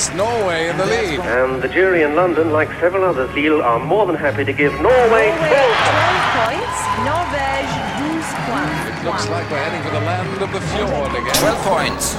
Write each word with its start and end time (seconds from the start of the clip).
puts 0.00 0.16
Norway 0.16 0.68
in 0.68 0.76
the 0.78 0.86
lead. 0.86 1.20
And 1.20 1.62
the 1.62 1.68
jury 1.68 2.02
in 2.02 2.14
London, 2.14 2.52
like 2.52 2.68
several 2.80 3.04
others, 3.04 3.30
Lille, 3.34 3.62
are 3.62 3.78
more 3.78 4.06
than 4.06 4.16
happy 4.16 4.44
to 4.44 4.52
give 4.52 4.72
Norway 4.80 4.90
Norway 4.90 5.28
12 5.28 5.60
12 6.00 6.40
points. 6.40 6.78
Norvège 7.10 7.74
12 8.00 8.48
points. 8.48 8.78
It 8.90 9.04
looks 9.04 9.28
like 9.34 9.46
we're 9.50 9.64
heading 9.66 9.82
for 9.86 9.92
the 9.98 10.04
land 10.10 10.42
of 10.42 10.50
the 10.56 10.62
fjord 10.72 11.10
again. 11.20 11.34
12 11.34 11.64
points 11.72 12.16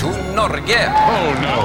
to 0.00 0.08
Norge. 0.38 0.80
Oh 1.16 1.28
no, 1.48 1.58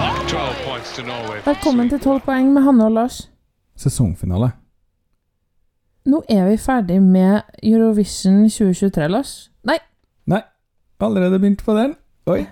not 0.00 0.28
12 0.28 0.56
points 0.68 0.96
to 0.96 1.02
Norway. 1.02 1.40
Velkommen 1.44 1.88
til 1.88 2.00
12 2.00 2.20
poeng 2.20 2.52
med 2.52 2.62
Hanne 2.62 2.84
og 2.84 2.92
Lars. 2.92 3.30
Sesongfinale. 3.76 4.50
Nå 6.06 6.22
er 6.28 6.44
vi 6.48 6.56
ferdig 6.56 7.02
med 7.02 7.40
Eurovision 7.62 8.48
2023, 8.50 9.08
Lars. 9.08 9.50
Nei, 9.64 9.78
Nei, 10.26 10.40
allerede 11.00 11.38
begynt 11.38 11.64
på 11.64 11.74
den. 11.74 11.96
Oi. 12.26 12.46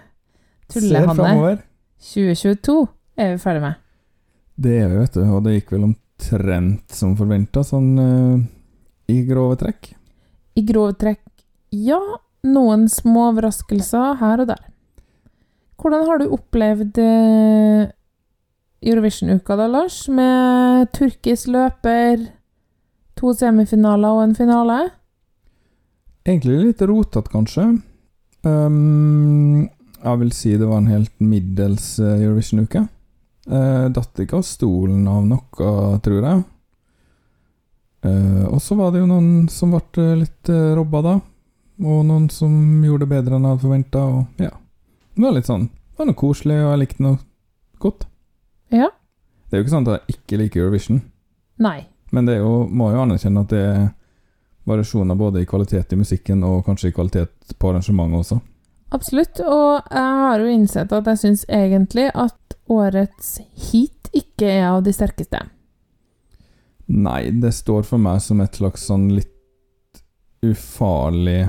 Tuller, 0.69 1.01
Ser 1.01 1.15
framover. 1.15 1.57
2022 2.07 2.87
er 3.19 3.35
vi 3.35 3.41
ferdig 3.43 3.63
med. 3.65 3.81
Det 4.57 4.77
er 4.81 4.91
vi, 4.91 5.01
vet 5.03 5.17
du. 5.17 5.25
Og 5.27 5.43
det 5.45 5.57
gikk 5.57 5.75
vel 5.75 5.89
omtrent 5.91 6.95
som 6.95 7.17
forventa, 7.19 7.65
sånn 7.67 7.91
uh, 7.99 8.39
i 9.13 9.21
grove 9.29 9.59
trekk. 9.61 9.93
I 10.57 10.65
grove 10.67 10.97
trekk, 11.01 11.25
ja. 11.75 12.01
Noen 12.47 12.87
små 12.87 13.33
overraskelser 13.33 14.21
her 14.21 14.45
og 14.45 14.53
der. 14.53 14.63
Hvordan 15.83 16.05
har 16.07 16.21
du 16.21 16.31
opplevd 16.37 17.01
uh, 17.03 17.89
Eurovision-uka 18.87 19.57
da, 19.59 19.67
Lars? 19.71 20.05
Med 20.09 20.93
turkisk 20.97 21.51
løper, 21.53 22.29
to 23.19 23.35
semifinaler 23.37 24.15
og 24.15 24.29
en 24.29 24.37
finale? 24.39 24.79
Egentlig 26.27 26.71
litt 26.71 26.87
rotete, 26.87 27.31
kanskje. 27.35 27.67
Um, 28.47 29.67
jeg 30.07 30.21
vil 30.23 30.33
si 30.35 30.57
det 30.57 30.67
var 30.69 30.83
en 30.83 30.91
helt 30.91 31.15
middels 31.19 31.97
eh, 31.99 32.21
Eurovision-uke. 32.23 32.87
Uh, 33.47 33.87
datt 33.95 34.19
ikke 34.19 34.41
av 34.41 34.47
stolen 34.47 35.05
av 35.07 35.27
noe, 35.27 35.99
tror 36.03 36.25
jeg. 36.25 36.45
Eh, 38.07 38.45
og 38.47 38.59
så 38.63 38.75
var 38.79 38.93
det 38.93 39.03
jo 39.03 39.09
noen 39.11 39.47
som 39.53 39.75
ble 39.75 40.07
litt 40.23 40.51
uh, 40.51 40.75
robba, 40.79 41.03
da. 41.05 41.15
Og 41.83 42.05
noen 42.09 42.29
som 42.33 42.53
gjorde 42.85 43.05
det 43.05 43.13
bedre 43.13 43.37
enn 43.37 43.47
jeg 43.47 43.55
hadde 43.55 43.67
forventa. 43.67 44.05
Og 44.07 44.43
ja. 44.43 44.53
Det 45.17 45.25
var 45.25 45.37
litt 45.37 45.49
sånn 45.49 45.69
Det 45.69 46.01
var 46.01 46.09
noe 46.11 46.19
koselig, 46.19 46.57
og 46.63 46.71
jeg 46.73 46.83
likte 46.83 47.05
noe 47.07 47.21
godt. 47.83 48.09
Ja. 48.75 48.91
Det 49.47 49.55
er 49.55 49.63
jo 49.63 49.67
ikke 49.67 49.77
sant 49.77 49.93
at 49.93 50.01
jeg 50.01 50.17
ikke 50.17 50.41
liker 50.41 50.65
Eurovision, 50.65 50.99
Nei. 51.63 51.79
men 52.11 52.27
det 52.27 52.41
jo, 52.41 52.65
må 52.67 52.91
jo 52.91 53.05
anerkjenne 53.05 53.45
at 53.47 53.53
det 53.53 53.61
er 53.63 53.85
variasjoner 54.67 55.15
både 55.15 55.45
i 55.45 55.47
kvalitet 55.47 55.95
i 55.95 55.99
musikken 56.01 56.43
og 56.45 56.65
kanskje 56.67 56.91
i 56.91 56.97
kvalitet 56.97 57.55
på 57.55 57.71
arrangementet 57.71 58.25
også. 58.25 58.41
Absolutt. 58.95 59.41
Og 59.41 59.83
jeg 59.91 60.23
har 60.23 60.41
jo 60.43 60.53
innsett 60.53 60.93
at 60.95 61.11
jeg 61.11 61.23
syns 61.23 61.45
egentlig 61.49 62.09
at 62.15 62.57
årets 62.71 63.37
hit 63.71 64.11
ikke 64.17 64.49
er 64.49 64.69
av 64.71 64.83
de 64.87 64.95
sterkeste. 64.95 65.43
Nei, 66.87 67.31
det 67.35 67.53
står 67.55 67.87
for 67.87 67.99
meg 67.99 68.21
som 68.23 68.41
et 68.45 68.55
slags 68.55 68.87
sånn 68.87 69.09
litt 69.15 69.33
ufarlig 70.47 71.49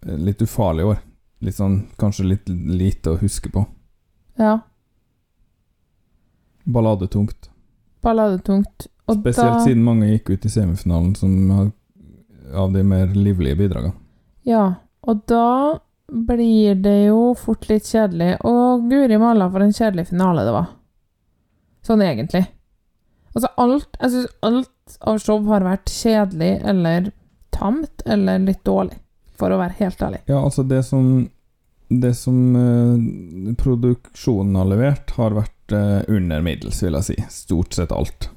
Litt 0.00 0.40
ufarlig 0.40 0.86
år. 0.88 1.00
Litt 1.44 1.58
sånn 1.58 1.74
kanskje 2.00 2.24
litt 2.24 2.46
lite 2.48 3.12
å 3.12 3.18
huske 3.20 3.50
på. 3.52 3.66
Ja. 4.40 4.54
Balladetungt. 6.64 7.50
Balladetungt. 8.00 8.86
Og 9.04 9.18
Spesielt 9.18 9.58
da, 9.58 9.64
siden 9.66 9.84
mange 9.84 10.08
gikk 10.08 10.30
ut 10.32 10.46
i 10.48 10.52
semifinalen 10.54 11.12
som 11.18 11.34
av 11.52 12.72
de 12.72 12.84
mer 12.86 13.12
livlige 13.12 13.58
bidragene. 13.60 13.92
Ja. 14.48 14.64
Og 15.08 15.22
da 15.30 15.78
blir 16.10 16.74
det 16.74 16.96
jo 17.06 17.34
fort 17.38 17.68
litt 17.70 17.86
kjedelig. 17.88 18.34
Og 18.46 18.88
guri 18.90 19.18
malla 19.20 19.48
for 19.50 19.64
en 19.64 19.74
kjedelig 19.74 20.08
finale 20.10 20.44
det 20.46 20.54
var. 20.54 20.72
Sånn 21.86 22.02
egentlig. 22.04 22.44
Altså 23.30 23.48
alt 23.62 23.94
Jeg 24.00 24.10
syns 24.12 24.32
alt 24.42 24.96
av 25.06 25.20
show 25.22 25.44
har 25.46 25.62
vært 25.62 25.92
kjedelig 25.92 26.56
eller 26.66 27.12
tamt 27.54 28.02
eller 28.06 28.40
litt 28.42 28.64
dårlig, 28.66 28.96
for 29.38 29.52
å 29.54 29.60
være 29.60 29.76
helt 29.78 30.02
ærlig. 30.02 30.22
Ja, 30.26 30.40
altså 30.40 30.64
det 30.66 30.82
som 30.86 31.28
Det 31.90 32.12
som 32.14 32.56
eh, 32.56 33.54
produksjonen 33.58 34.54
har 34.54 34.68
levert, 34.70 35.10
har 35.16 35.34
vært 35.34 35.72
eh, 35.74 36.02
under 36.06 36.42
middels, 36.42 36.82
vil 36.84 36.94
jeg 36.94 37.06
si. 37.08 37.16
Stort 37.34 37.74
sett 37.74 37.90
alt. 37.90 38.28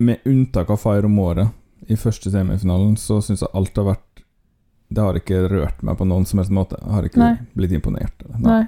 Med 0.00 0.24
unntak 0.24 0.70
av 0.72 0.80
Fire 0.80 1.04
om 1.04 1.18
året 1.20 1.52
i 1.92 1.98
første 2.00 2.32
semifinalen, 2.32 2.96
så 2.96 3.20
syns 3.20 3.44
jeg 3.44 3.52
alt 3.52 3.76
har 3.76 3.90
vært 3.90 4.11
Det 4.92 5.04
har 5.06 5.18
ikke 5.18 5.46
rørt 5.48 5.82
meg 5.86 5.96
på 5.98 6.06
noen 6.08 6.26
som 6.28 6.40
helst 6.42 6.52
måte. 6.54 6.78
Jeg 6.80 6.92
har 6.96 7.08
ikke 7.08 7.22
Nei. 7.22 7.34
blitt 7.58 7.74
imponert. 7.76 8.24
Nei. 8.42 8.64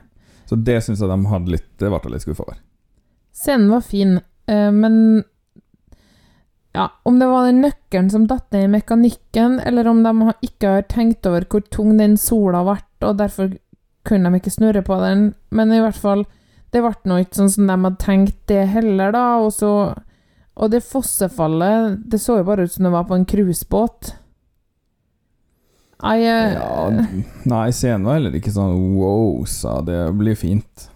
Så 0.48 0.56
det 0.60 0.78
syns 0.84 1.00
jeg 1.00 1.08
de 1.08 1.30
hadde 1.30 1.52
litt 1.54 1.68
Det 1.80 1.88
ble 1.88 2.00
jeg 2.02 2.12
litt 2.12 2.24
skuffa 2.24 2.44
over. 2.46 2.58
Scenen 3.34 3.70
var 3.72 3.82
fin, 3.82 4.18
eh, 4.46 4.70
men 4.70 5.24
ja, 6.74 6.88
om 7.02 7.18
det 7.18 7.26
var 7.26 7.46
den 7.46 7.60
nøkkelen 7.62 8.10
som 8.10 8.26
datt 8.26 8.52
ned 8.52 8.64
i 8.66 8.70
mekanikken, 8.72 9.60
eller 9.62 9.86
om 9.86 10.02
de 10.02 10.32
ikke 10.42 10.72
har 10.76 10.86
tenkt 10.90 11.26
over 11.26 11.46
hvor 11.50 11.62
tung 11.70 11.96
den 11.98 12.16
sola 12.18 12.64
ble, 12.66 12.80
og 13.06 13.18
derfor 13.20 13.52
kunne 14.06 14.30
de 14.30 14.40
ikke 14.40 14.52
snurre 14.54 14.82
på 14.86 14.96
den, 15.02 15.28
men 15.54 15.72
i 15.72 15.78
hvert 15.82 15.98
fall, 15.98 16.24
det 16.74 16.82
ble 16.82 16.94
nå 17.06 17.20
ikke 17.22 17.38
sånn 17.38 17.52
som 17.54 17.70
de 17.70 17.76
hadde 17.76 18.02
tenkt 18.02 18.40
det 18.50 18.64
heller, 18.74 19.14
da, 19.14 19.26
og 19.42 19.54
så 19.54 19.70
Og 20.54 20.70
det 20.70 20.84
fossefallet, 20.86 21.96
det 22.06 22.20
så 22.22 22.36
jo 22.38 22.44
bare 22.46 22.62
ut 22.62 22.70
som 22.70 22.84
det 22.86 22.92
var 22.94 23.08
på 23.08 23.16
en 23.16 23.24
cruisebåt. 23.26 24.12
Nei, 26.02 26.18
uh, 26.26 26.54
Ja, 26.56 27.06
nei, 27.44 27.68
scenen 27.72 28.08
var 28.08 28.18
heller 28.18 28.34
ikke 28.34 28.52
sånn 28.54 28.74
wow, 28.96 29.44
sa 29.48 29.78
det 29.84 30.00
blir 30.18 30.36
fint. 30.38 30.88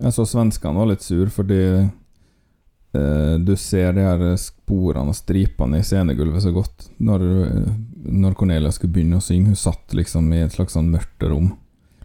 Jeg 0.00 0.14
så 0.14 0.26
svenskene 0.26 0.78
var 0.78 0.90
litt 0.90 1.04
sur 1.04 1.30
fordi 1.32 1.60
uh, 1.82 3.34
du 3.38 3.54
ser 3.58 3.94
de 3.96 4.06
her 4.06 4.24
sporene 4.40 5.12
og 5.12 5.18
stripene 5.18 5.80
i 5.80 5.86
scenegulvet 5.86 6.44
så 6.44 6.54
godt. 6.54 6.88
Når, 7.04 7.24
eh, 7.44 7.72
når 8.04 8.36
Cornelia 8.38 8.72
skulle 8.72 8.94
begynne 8.94 9.18
å 9.20 9.24
synge, 9.24 9.52
hun 9.52 9.58
satt 9.58 9.94
liksom 9.96 10.30
i 10.32 10.42
et 10.44 10.54
slags 10.54 10.76
sånn 10.76 10.92
mørkt 10.92 11.26
rom. 11.28 11.52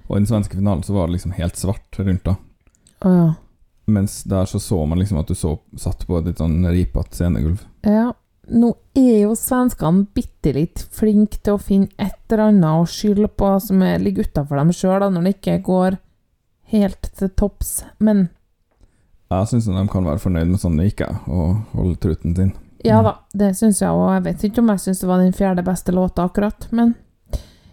Og 0.08 0.16
i 0.16 0.20
den 0.20 0.30
svenske 0.30 0.58
finalen 0.58 0.84
så 0.84 0.96
var 0.96 1.08
det 1.08 1.20
liksom 1.20 1.36
helt 1.38 1.60
svart 1.60 2.00
rundt 2.02 2.26
da. 2.26 2.36
Oh, 3.06 3.14
ja. 3.14 3.30
Mens 3.90 4.24
der 4.30 4.46
så 4.46 4.60
så 4.62 4.82
man 4.86 5.00
liksom 5.00 5.22
at 5.22 5.30
du 5.30 5.38
så, 5.38 5.56
satt 5.78 6.06
på 6.06 6.20
et 6.20 6.30
litt 6.30 6.42
sånn 6.42 6.62
ripete 6.70 7.16
scenegulv. 7.16 7.64
Ja, 7.88 8.12
nå 8.50 8.74
er 8.98 9.24
jo 9.24 9.36
svenskene 9.38 10.08
bitte 10.16 10.54
litt 10.56 10.82
flinke 10.96 11.40
til 11.44 11.56
å 11.56 11.62
finne 11.62 11.90
et 11.98 12.18
eller 12.30 12.50
annet 12.50 12.84
å 12.84 12.88
skylde 12.90 13.30
på 13.40 13.52
som 13.64 13.82
er, 13.86 14.00
ligger 14.02 14.28
utafor 14.28 14.62
dem 14.62 14.74
sjøl, 14.76 15.08
når 15.14 15.26
det 15.26 15.36
ikke 15.38 15.58
går 15.68 16.00
helt 16.74 17.12
til 17.18 17.34
topps. 17.38 17.84
Men 18.00 18.28
Jeg 19.30 19.52
syns 19.52 19.70
de 19.70 19.86
kan 19.92 20.08
være 20.08 20.24
fornøyd 20.24 20.50
med 20.50 20.62
sånn 20.62 20.80
det 20.80 20.90
gikk, 20.90 21.06
og 21.30 21.76
holde 21.76 22.00
truten 22.02 22.36
sin. 22.38 22.56
ja 22.86 23.04
da, 23.06 23.20
det 23.34 23.54
syns 23.60 23.82
jeg, 23.84 23.92
òg. 23.92 24.16
jeg 24.16 24.26
vet 24.30 24.50
ikke 24.50 24.64
om 24.64 24.74
jeg 24.74 24.86
syns 24.86 25.04
det 25.04 25.12
var 25.12 25.22
den 25.22 25.38
fjerde 25.38 25.66
beste 25.68 25.96
låta 25.96 26.26
akkurat, 26.30 26.70
men 26.72 26.96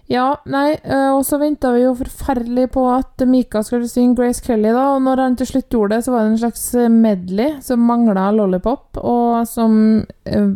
ja, 0.06 0.36
nei, 0.46 0.76
øh, 0.86 1.16
og 1.16 1.24
så 1.26 1.38
venta 1.40 1.72
vi 1.74 1.80
jo 1.82 1.96
forferdelig 1.98 2.68
på 2.76 2.84
at 2.94 3.24
Mika 3.26 3.64
skulle 3.66 3.88
synge 3.90 4.20
Grace 4.20 4.44
Kelly, 4.44 4.68
da, 4.70 4.92
og 4.94 5.00
når 5.02 5.22
han 5.24 5.38
til 5.38 5.48
slutt 5.50 5.72
gjorde 5.72 5.96
det, 5.96 6.04
så 6.06 6.14
var 6.14 6.22
det 6.22 6.34
en 6.34 6.42
slags 6.44 6.66
medley 6.94 7.56
som 7.66 7.82
mangla 7.82 8.28
lollipop, 8.36 9.00
og 9.02 9.48
som 9.50 9.74
øh, 10.30 10.52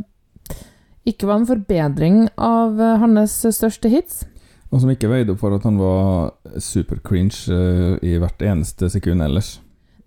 ikke 1.13 1.29
var 1.31 1.41
en 1.41 1.49
forbedring 1.49 2.21
av 2.37 2.79
øh, 2.81 2.99
hans 3.03 3.41
største 3.57 3.91
hits. 3.93 4.23
Og 4.71 4.83
som 4.83 4.93
ikke 4.93 5.11
veide 5.11 5.35
opp 5.35 5.43
for 5.43 5.57
at 5.57 5.67
han 5.67 5.81
var 5.81 6.31
super 6.63 7.01
cringe 7.03 7.51
eh, 7.51 7.97
i 8.07 8.15
hvert 8.23 8.43
eneste 8.47 8.91
sekund 8.93 9.23
ellers. 9.25 9.59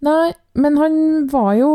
Nei, 0.03 0.33
men 0.59 0.77
han 0.79 0.95
var 1.31 1.53
jo 1.55 1.69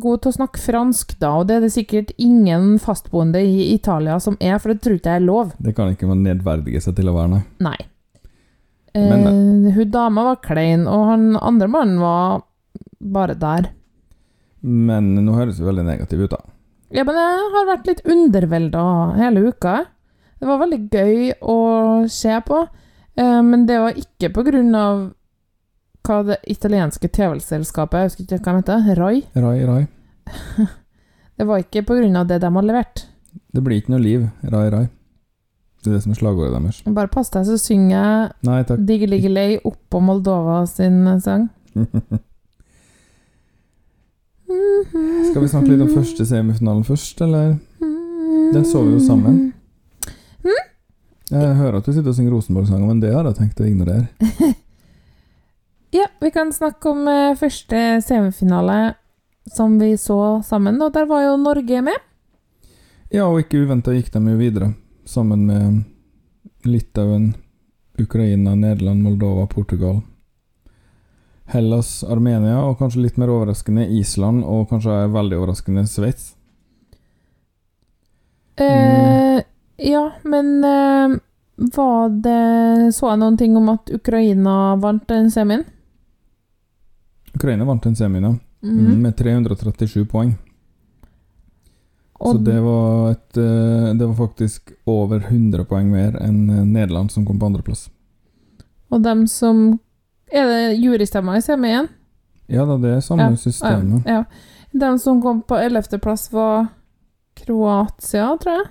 god 0.00 0.22
til 0.24 0.32
å 0.32 0.36
snakke 0.38 0.60
fransk 0.60 1.16
da, 1.20 1.34
og 1.40 1.48
det 1.48 1.58
er 1.58 1.66
det 1.66 1.72
sikkert 1.74 2.14
ingen 2.16 2.78
fastboende 2.80 3.42
i 3.44 3.74
Italia 3.74 4.16
som 4.22 4.38
er, 4.40 4.56
for 4.60 4.72
det 4.72 4.84
tror 4.84 4.96
ikke 4.96 5.16
jeg 5.16 5.20
er 5.20 5.26
lov. 5.26 5.52
Det 5.60 5.74
kan 5.76 5.92
ikke 5.92 6.08
man 6.08 6.24
nedverdige 6.24 6.80
seg 6.84 6.96
til 6.96 7.12
å 7.12 7.16
være, 7.16 7.34
nei. 7.34 7.42
Nei. 7.64 7.76
Eh, 8.94 9.74
hun 9.74 9.92
dama 9.92 10.28
var 10.30 10.40
klein, 10.44 10.86
og 10.88 11.08
han 11.10 11.30
andre 11.36 11.68
mannen 11.68 12.00
var 12.00 12.44
bare 13.04 13.36
der. 13.36 13.68
Men 14.64 15.12
nå 15.20 15.36
høres 15.36 15.58
det 15.60 15.66
veldig 15.66 15.84
negativ 15.84 16.24
ut, 16.24 16.32
da. 16.32 16.40
Ja, 16.94 17.02
men 17.02 17.16
jeg 17.18 17.50
har 17.56 17.66
vært 17.66 17.88
litt 17.90 18.04
undervelda 18.06 18.84
hele 19.18 19.48
uka. 19.50 19.80
Det 20.38 20.46
var 20.46 20.60
veldig 20.60 20.80
gøy 20.92 21.32
å 21.42 21.58
se 22.12 22.36
på, 22.46 22.60
eh, 23.18 23.40
men 23.42 23.66
det 23.66 23.80
var 23.82 23.98
ikke 23.98 24.30
på 24.34 24.44
grunn 24.46 24.74
av 24.78 25.00
hva 26.04 26.18
det 26.28 26.36
italienske 26.52 27.08
TV-selskapet, 27.08 27.98
jeg 27.98 28.10
husker 28.10 28.24
ikke 28.38 28.52
hva 28.52 28.60
de 28.60 28.76
heter, 28.84 29.00
Rai? 29.00 29.22
Rai, 29.34 29.58
rai. 29.64 29.84
Det 31.34 31.48
var 31.48 31.58
ikke 31.58 31.80
på 31.82 31.96
grunn 31.98 32.14
av 32.14 32.28
det 32.30 32.36
de 32.44 32.48
har 32.54 32.62
levert. 32.62 33.00
Det 33.50 33.62
blir 33.64 33.80
ikke 33.80 33.90
noe 33.90 34.02
liv. 34.04 34.28
Rai, 34.46 34.68
rai. 34.70 34.84
Det 35.82 35.90
er 35.90 35.96
det 35.96 36.02
som 36.04 36.12
er 36.14 36.20
slagordet 36.20 36.52
deres. 36.54 36.78
Bare 36.94 37.10
pass 37.10 37.32
deg, 37.34 37.48
så 37.48 37.56
synger 37.58 37.96
jeg. 38.46 38.76
Diggeliggilei 38.86 39.48
oppå 39.66 39.98
Moldova 39.98 40.60
sin 40.70 41.02
sang. 41.24 41.48
Skal 44.44 45.42
vi 45.42 45.48
snakke 45.50 45.70
litt 45.72 45.84
om 45.84 45.92
første 45.94 46.26
semifinalen 46.28 46.84
først, 46.86 47.20
eller? 47.24 47.56
Den 48.54 48.64
så 48.68 48.82
vi 48.84 48.96
jo 48.96 49.00
sammen. 49.02 49.38
Jeg 51.30 51.54
hører 51.56 51.78
at 51.80 51.86
du 51.86 51.92
sitter 51.94 52.12
og 52.12 52.16
synger 52.18 52.34
Rosenborg-sanger, 52.36 52.86
men 52.86 53.00
det 53.02 53.14
har 53.14 53.26
jeg 53.26 53.38
tenkt 53.40 53.62
å 53.64 53.68
ignorere. 53.68 54.06
Ja, 55.94 56.08
vi 56.18 56.30
kan 56.34 56.48
snakke 56.50 56.90
om 56.90 57.04
eh, 57.06 57.36
første 57.38 58.00
semifinale 58.02 58.96
som 59.54 59.76
vi 59.78 59.92
så 59.94 60.40
sammen, 60.42 60.80
og 60.82 60.90
der 60.96 61.06
var 61.06 61.22
jo 61.22 61.36
Norge 61.38 61.82
med. 61.86 62.00
Ja, 63.14 63.28
og 63.28 63.38
ikke 63.44 63.60
uventa 63.62 63.94
gikk 63.94 64.08
de 64.10 64.22
jo 64.32 64.40
videre, 64.40 64.72
sammen 65.06 65.44
med 65.46 66.66
Litauen, 66.66 67.28
Ukraina, 68.02 68.56
Nederland, 68.58 69.04
Moldova, 69.06 69.46
Portugal. 69.46 70.00
Hellas, 71.52 72.04
Armenia, 72.08 72.56
og 72.64 72.78
kanskje 72.80 73.02
litt 73.04 73.18
mer 73.20 73.28
overraskende 73.28 73.84
Island, 73.98 74.44
og 74.48 74.68
kanskje 74.70 74.94
veldig 75.12 75.36
overraskende 75.42 75.84
Sveits. 75.88 76.30
Eh, 78.56 79.42
ja, 79.76 80.02
men 80.22 80.64
eh, 80.64 81.16
var 81.74 82.12
det 82.22 82.92
Så 82.94 83.08
jeg 83.10 83.18
noen 83.18 83.36
ting 83.36 83.56
om 83.58 83.72
at 83.72 83.90
Ukraina 83.90 84.76
vant 84.78 85.02
den 85.10 85.26
semien? 85.34 85.64
Ukraina 87.34 87.66
vant 87.66 87.82
den 87.82 87.96
semien, 87.98 88.22
ja, 88.30 88.34
Mhm. 88.64 89.02
med 89.02 89.16
337 89.18 90.06
poeng. 90.08 90.38
Og, 92.20 92.36
Så 92.36 92.44
det 92.44 92.60
var, 92.62 93.10
et, 93.10 93.36
eh, 93.36 93.92
det 93.98 94.06
var 94.06 94.14
faktisk 94.14 94.72
over 94.86 95.18
100 95.20 95.64
poeng 95.68 95.90
mer 95.90 96.12
enn 96.22 96.46
Nederland, 96.72 97.10
som 97.10 97.26
kom 97.26 97.38
på 97.38 97.46
andreplass. 97.46 97.90
og 98.90 99.02
dem 99.02 99.26
som 99.26 99.80
Er 100.32 100.46
det 100.48 100.76
jurystemmer 100.80 101.36
i 101.36 101.42
igjen? 101.68 101.88
Ja 102.46 102.64
da, 102.68 102.76
det 102.76 102.90
er 102.96 103.00
samme 103.00 103.30
Ja, 103.30 103.36
systemet. 103.36 104.06
Ja. 104.06 104.24
De 104.72 104.98
som 104.98 105.20
kom 105.22 105.42
på 105.42 105.56
ellevteplass, 105.56 106.32
var 106.32 106.66
Kroatia, 107.34 108.36
tror 108.40 108.52
jeg. 108.58 108.66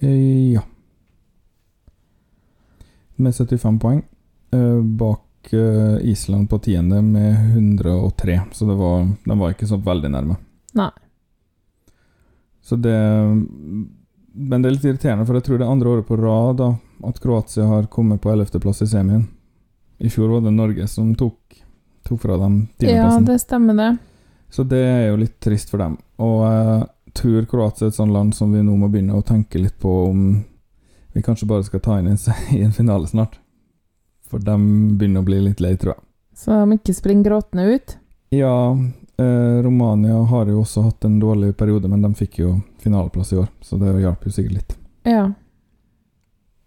Eh, 0.00 0.52
Ja. 0.52 0.62
Med 3.16 3.34
75 3.34 3.78
poeng. 3.80 4.02
eh, 4.52 4.80
Bak 4.82 5.52
eh, 5.52 5.98
Island 6.02 6.48
på 6.50 6.58
tiende 6.58 7.02
med 7.02 7.34
103, 7.56 8.40
så 8.52 8.66
det 8.66 8.74
var, 8.74 9.08
de 9.24 9.38
var 9.38 9.50
ikke 9.54 9.66
så 9.66 9.76
veldig 9.76 10.10
nærme. 10.10 10.36
Nei. 10.74 10.90
Så 12.62 12.76
det 12.76 12.94
Men 14.34 14.62
det 14.62 14.68
er 14.68 14.74
litt 14.74 14.86
irriterende, 14.88 15.26
for 15.26 15.38
jeg 15.38 15.46
tror 15.46 15.60
det 15.60 15.66
er 15.66 15.72
andre 15.72 15.90
året 15.92 16.06
på 16.08 16.18
rad 16.18 16.56
da, 16.58 16.70
at 17.06 17.20
Kroatia 17.22 17.68
har 17.70 17.86
kommet 17.92 18.22
på 18.22 18.32
11.-plass 18.32 18.82
i 18.82 18.88
semien. 18.90 19.28
I 20.02 20.10
fjor 20.10 20.32
var 20.32 20.42
det 20.42 20.50
Norge 20.56 20.88
som 20.90 21.12
tok, 21.14 21.60
tok 22.08 22.20
fra 22.20 22.38
dem 22.40 22.64
Ja, 22.82 23.12
det 23.22 23.38
stemmer, 23.44 23.78
det. 23.78 23.92
Så 24.50 24.66
det 24.66 24.80
er 24.82 25.06
jo 25.12 25.20
litt 25.22 25.38
trist 25.42 25.70
for 25.70 25.82
dem. 25.82 25.94
Og 26.22 26.42
jeg 26.48 27.14
tror 27.14 27.46
Kroatia 27.50 27.86
er 27.86 27.94
et 27.94 28.00
sånt 28.00 28.14
land 28.14 28.34
som 28.34 28.50
vi 28.54 28.62
nå 28.62 28.74
må 28.78 28.90
begynne 28.90 29.14
å 29.14 29.22
tenke 29.26 29.62
litt 29.62 29.78
på 29.82 29.94
om 30.08 30.26
vi 31.14 31.22
kanskje 31.22 31.46
bare 31.46 31.66
skal 31.66 31.82
ta 31.82 32.00
inn 32.00 32.10
i 32.10 32.62
en 32.64 32.74
finale 32.74 33.06
snart. 33.06 33.38
For 34.26 34.42
de 34.42 34.56
begynner 34.98 35.22
å 35.22 35.28
bli 35.28 35.38
litt 35.44 35.62
lei, 35.62 35.76
tror 35.78 35.94
jeg. 35.94 36.02
Så 36.34 36.58
de 36.58 36.78
ikke 36.80 36.96
springer 36.96 37.30
gråtende 37.30 37.68
ut. 37.70 37.96
Ja, 38.34 38.74
eh, 39.16 39.62
Romania 39.62 40.22
har 40.30 40.46
jo 40.46 40.60
også 40.60 40.82
hatt 40.88 41.04
en 41.04 41.20
dårlig 41.20 41.56
periode, 41.56 41.88
men 41.88 42.02
de 42.02 42.14
fikk 42.14 42.38
jo 42.38 42.56
finaleplass 42.82 43.32
i 43.32 43.36
år, 43.42 43.46
så 43.60 43.78
det 43.80 43.94
hjalp 44.00 44.26
jo 44.26 44.32
sikkert 44.34 44.58
litt. 44.58 44.76
Ja. 45.02 45.28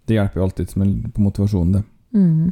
Det 0.07 0.13
hjelper 0.15 0.39
jo 0.39 0.45
alltid 0.47 0.77
med 0.77 1.13
på 1.13 1.21
motivasjonen, 1.21 1.73
det. 1.73 1.83
Mm. 2.13 2.51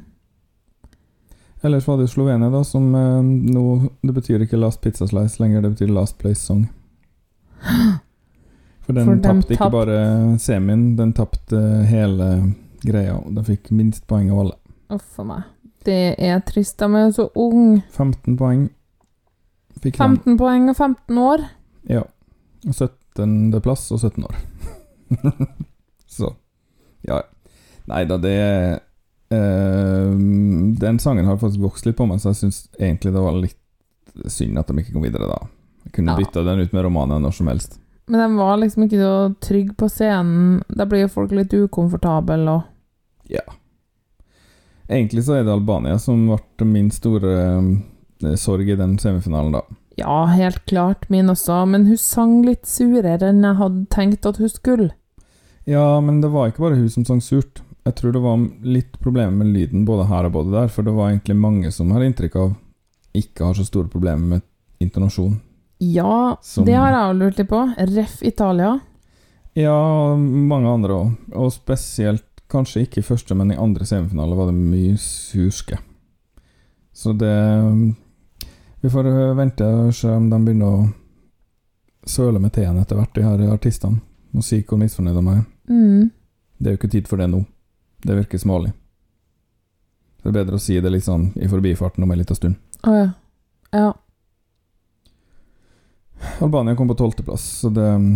Ellers 1.66 1.88
var 1.88 1.98
det 1.98 2.08
Slovenia, 2.08 2.50
da, 2.50 2.64
som 2.64 2.96
eh, 2.96 3.22
nå 3.24 3.90
Det 4.02 4.14
betyr 4.14 4.44
ikke 4.46 4.58
Last 4.60 4.82
Pizza 4.82 5.08
Slice 5.08 5.42
lenger, 5.42 5.62
det 5.62 5.70
betyr 5.70 5.88
Last 5.88 6.18
Place 6.18 6.42
Song. 6.42 6.68
For 8.86 8.94
den 8.94 9.22
tapte 9.24 9.56
ikke 9.56 9.72
bare 9.74 9.98
semien, 10.38 10.92
den 10.96 11.14
tapte 11.18 11.58
hele 11.90 12.54
greia. 12.86 13.16
og 13.18 13.34
Den 13.34 13.48
fikk 13.48 13.72
minst 13.74 14.06
poeng 14.08 14.30
av 14.30 14.44
alle. 14.44 14.58
Uff 14.94 15.20
a 15.20 15.26
meg. 15.26 15.48
Det 15.86 16.16
er 16.22 16.44
trist. 16.46 16.78
De 16.78 16.90
er 16.94 17.08
jo 17.08 17.16
så 17.16 17.26
unge. 17.34 17.82
15 17.90 18.38
poeng 18.38 18.68
fikk 19.86 19.98
de. 19.98 20.04
15 20.04 20.38
poeng 20.42 20.68
og 20.72 20.76
15 20.80 21.22
år. 21.22 21.46
Ja. 21.90 22.04
Og 22.66 22.74
17. 22.74 23.54
plass 23.64 23.88
og 23.96 24.02
17 24.02 24.26
år. 24.26 24.36
Så 26.16 26.34
Ja. 27.06 27.22
Nei 27.86 28.02
da, 28.10 28.18
det 28.18 28.34
eh, 29.30 30.10
Den 30.82 30.98
sangen 31.00 31.26
har 31.30 31.38
faktisk 31.38 31.62
vokst 31.62 31.86
litt 31.86 31.98
på 32.00 32.08
meg, 32.10 32.18
så 32.22 32.32
jeg 32.34 32.40
syns 32.44 32.64
egentlig 32.80 33.14
det 33.14 33.22
var 33.22 33.38
litt 33.38 33.60
synd 34.32 34.58
at 34.58 34.70
de 34.72 34.80
ikke 34.82 34.94
kom 34.96 35.04
videre 35.06 35.28
da. 35.30 35.40
Jeg 35.86 35.94
kunne 36.00 36.16
Ja. 36.16 36.18
bytta 36.24 36.44
den 36.48 36.64
ut 36.66 36.74
med 36.74 36.84
Romania 36.88 37.20
når 37.22 37.34
som 37.38 37.48
helst. 37.52 37.80
Men 38.08 38.22
de 38.22 38.38
var 38.38 38.58
liksom 38.62 38.84
ikke 38.86 39.02
så 39.02 39.36
trygge 39.42 39.74
på 39.78 39.90
scenen. 39.90 40.64
Da 40.70 40.86
blir 40.86 41.02
jo 41.06 41.14
folk 41.14 41.32
litt 41.32 41.54
ukomfortable 41.54 42.50
og 42.50 42.64
Ja. 43.30 43.42
Egentlig 44.90 45.24
så 45.26 45.34
er 45.40 45.44
det 45.44 45.52
Albania 45.54 45.98
som 45.98 46.28
ble 46.58 46.66
min 46.70 46.92
store 46.94 47.32
eh, 47.58 47.70
sorg 48.42 48.70
i 48.70 48.76
den 48.80 48.98
semifinalen, 49.02 49.52
da. 49.56 49.62
Ja, 49.98 50.26
helt 50.28 50.66
klart 50.68 51.06
min 51.10 51.30
også, 51.32 51.62
men 51.72 51.86
hun 51.88 51.98
sang 52.02 52.42
litt 52.46 52.66
surere 52.68 53.30
enn 53.30 53.44
jeg 53.46 53.56
hadde 53.62 53.86
tenkt 53.94 54.26
at 54.28 54.38
hun 54.42 54.50
skulle. 54.52 54.90
Ja, 55.66 56.00
men 56.04 56.20
det 56.22 56.30
var 56.34 56.50
ikke 56.52 56.66
bare 56.66 56.76
hun 56.82 56.90
som 56.92 57.06
sang 57.08 57.22
surt. 57.24 57.62
Jeg 57.86 57.96
tror 57.96 58.12
det 58.14 58.22
var 58.22 58.42
litt 58.66 59.00
problemer 59.00 59.32
med 59.44 59.54
lyden 59.54 59.86
både 59.88 60.08
her 60.10 60.26
og 60.28 60.34
både 60.36 60.52
der, 60.52 60.68
for 60.74 60.84
det 60.84 60.94
var 60.98 61.12
egentlig 61.14 61.38
mange 61.38 61.72
som 61.72 61.92
har 61.96 62.02
inntrykk 62.06 62.36
av 62.42 62.56
ikke 63.16 63.46
har 63.46 63.54
så 63.56 63.64
store 63.66 63.88
problemer 63.88 64.26
med 64.36 64.42
intonasjon. 64.84 65.38
Ja, 65.80 66.36
Som- 66.42 66.66
det 66.66 66.76
har 66.76 66.92
jeg 66.92 67.00
òg 67.16 67.18
lurt 67.20 67.38
litt 67.38 67.50
på. 67.50 67.62
Ref 67.96 68.22
Italia. 68.24 68.80
Ja, 69.56 70.16
mange 70.18 70.68
andre 70.68 70.90
òg, 70.94 71.16
og 71.34 71.52
spesielt 71.54 72.24
kanskje 72.52 72.82
ikke 72.86 73.00
i 73.00 73.08
første, 73.08 73.36
men 73.36 73.52
i 73.52 73.56
andre 73.56 73.86
semifinale 73.86 74.36
var 74.36 74.48
det 74.52 74.56
mye 74.60 74.98
surske. 75.00 75.78
Så 76.94 77.14
det 77.18 77.96
Vi 78.86 78.90
får 78.90 79.08
øh, 79.08 79.38
vente 79.38 79.66
og 79.66 79.94
se 79.98 80.10
om 80.14 80.28
de 80.30 80.38
begynner 80.46 80.70
å 80.70 80.82
søle 82.06 82.38
med 82.38 82.52
teen 82.54 82.76
etter 82.78 83.00
hvert, 83.00 83.16
de 83.16 83.24
her 83.26 83.42
artistene, 83.50 83.98
og 84.30 84.46
si 84.46 84.60
hvor 84.62 84.78
misfornøyde 84.78 85.24
de 85.26 85.32
er. 85.32 85.40
Mm. 85.74 86.12
Det 86.60 86.70
er 86.70 86.76
jo 86.76 86.78
ikke 86.78 86.90
tid 86.94 87.10
for 87.10 87.18
det 87.18 87.26
nå. 87.32 87.40
Det 88.06 88.18
virker 88.20 88.38
smålig. 88.44 88.76
Det 90.22 90.30
er 90.30 90.36
bedre 90.38 90.60
å 90.60 90.62
si 90.62 90.78
det 90.78 90.92
litt 90.94 91.08
sånn 91.08 91.32
i 91.34 91.50
forbifarten 91.50 92.06
om 92.06 92.14
en 92.14 92.22
liten 92.22 92.38
stund. 92.38 92.60
Å 92.86 92.94
ja. 92.94 93.08
Ja. 93.74 93.90
Albania 96.46 96.78
kom 96.78 96.94
på 96.94 97.00
tolvteplass, 97.02 97.48
så 97.64 97.74
det 97.74 97.90
mm, 97.90 98.14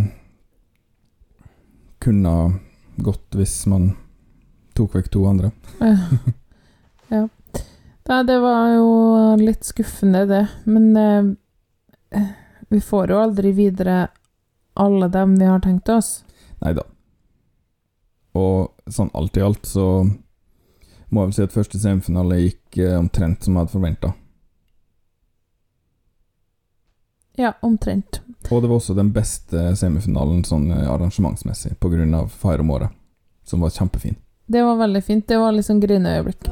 kunne 2.05 2.35
ha 2.37 2.45
gått 3.09 3.41
hvis 3.41 3.57
man 3.73 3.95
tok 4.77 5.01
vekk 5.01 5.09
to 5.17 5.25
andre. 5.33 5.49
Ja. 5.81 5.97
ja. 7.17 7.25
Nei, 8.09 8.23
det 8.25 8.39
var 8.41 8.71
jo 8.73 8.93
litt 9.37 9.67
skuffende, 9.67 10.23
det. 10.25 10.45
Men 10.65 10.97
eh, 10.97 12.29
vi 12.69 12.81
får 12.81 13.11
jo 13.13 13.19
aldri 13.21 13.51
videre 13.53 14.07
alle 14.73 15.07
dem 15.13 15.35
vi 15.37 15.45
har 15.45 15.59
tenkt 15.61 15.89
oss. 15.93 16.23
Nei 16.63 16.73
da. 16.73 16.85
Og 18.33 18.71
sånn 18.89 19.11
alt 19.13 19.37
i 19.37 19.43
alt 19.45 19.69
så 19.69 19.85
må 21.09 21.21
jeg 21.21 21.29
vel 21.29 21.35
si 21.37 21.45
at 21.45 21.53
første 21.53 21.81
semifinale 21.81 22.39
gikk 22.41 22.79
eh, 22.81 22.95
omtrent 22.97 23.45
som 23.45 23.53
jeg 23.53 23.61
hadde 23.65 23.75
forventa. 23.75 24.11
Ja, 27.39 27.53
omtrent. 27.61 28.21
Og 28.49 28.63
det 28.63 28.71
var 28.71 28.79
også 28.79 28.97
den 28.97 29.13
beste 29.15 29.75
semifinalen 29.77 30.41
sånn 30.47 30.71
eh, 30.73 30.89
arrangementsmessig, 30.89 31.77
av 31.77 32.33
Fire 32.33 32.65
om 32.65 32.73
året, 32.73 32.89
som 33.45 33.61
var 33.61 33.69
kjempefin. 33.69 34.17
Det 34.49 34.65
var 34.65 34.81
veldig 34.81 35.03
fint. 35.05 35.27
Det 35.27 35.37
var 35.37 35.53
liksom 35.53 35.79
grineøyeblikk. 35.79 36.49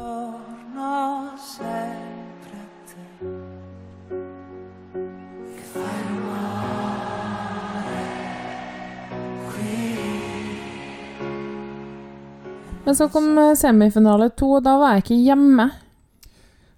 Men 12.88 12.96
så 12.96 13.10
kom 13.12 13.28
eh, 13.38 13.54
semifinale 13.60 14.30
to, 14.40 14.54
og 14.58 14.64
da 14.64 14.78
var 14.80 14.94
jeg 14.96 15.04
ikke 15.04 15.18
hjemme. 15.26 15.66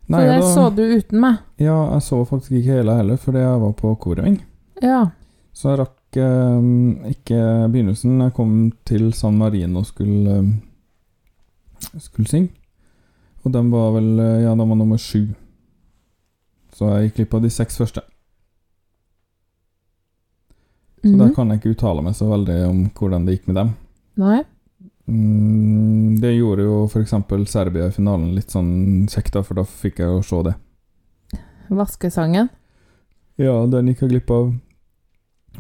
Nei, 0.09 0.17
For 0.17 0.25
det 0.25 0.39
da- 0.41 0.53
så 0.55 0.63
du 0.73 0.81
uten 0.97 1.19
meg. 1.21 1.35
Ja, 1.61 1.75
jeg 1.93 2.01
så 2.07 2.23
faktisk 2.25 2.51
ikke 2.57 2.79
hele 2.79 2.95
heller, 2.97 3.17
fordi 3.21 3.43
jeg 3.43 3.59
var 3.61 3.73
på 3.77 3.91
korøving. 4.01 4.39
Ja. 4.81 5.03
Så 5.53 5.69
jeg 5.75 5.79
rakk 5.83 6.17
eh, 6.17 7.11
ikke 7.13 7.41
begynnelsen. 7.69 8.17
Jeg 8.25 8.33
kom 8.33 8.55
til 8.89 9.11
San 9.13 9.37
Marino 9.37 9.83
og 9.83 9.85
skulle, 9.85 10.39
eh, 10.39 11.99
skulle 12.01 12.27
synge. 12.31 12.49
Og 13.45 13.51
den 13.53 13.69
var 13.71 13.91
vel 13.95 14.19
eh, 14.19 14.41
Ja, 14.47 14.55
den 14.55 14.67
var 14.69 14.75
nummer 14.81 14.97
sju. 14.97 15.27
Så 16.73 16.89
jeg 16.95 17.09
gikk 17.11 17.15
glipp 17.19 17.33
av 17.35 17.41
de 17.45 17.49
seks 17.53 17.77
første. 17.77 18.01
Så 21.03 21.11
der 21.17 21.27
Mhm. 21.27 21.35
kan 21.35 21.49
jeg 21.49 21.59
ikke 21.61 21.75
uttale 21.77 22.01
meg 22.03 22.13
så 22.15 22.25
veldig 22.27 22.67
om 22.69 22.89
hvordan 22.89 23.25
det 23.25 23.37
gikk 23.39 23.47
med 23.47 23.55
dem. 23.55 23.69
Nei. 24.17 24.43
Mm, 25.09 26.19
det 26.21 26.35
gjorde 26.35 26.67
jo 26.67 26.83
f.eks. 26.85 27.15
Serbia 27.49 27.89
i 27.89 27.95
finalen 27.95 28.35
litt 28.37 28.53
sånn 28.53 29.07
kjekt, 29.09 29.33
da, 29.33 29.43
for 29.45 29.59
da 29.59 29.65
fikk 29.65 30.03
jeg 30.03 30.13
jo 30.13 30.21
se 30.25 30.43
det. 30.49 30.55
Vaskesangen. 31.69 32.49
Ja, 33.39 33.55
den 33.71 33.89
gikk 33.89 34.05
jeg 34.05 34.13
glipp 34.13 34.31
av. 34.35 34.53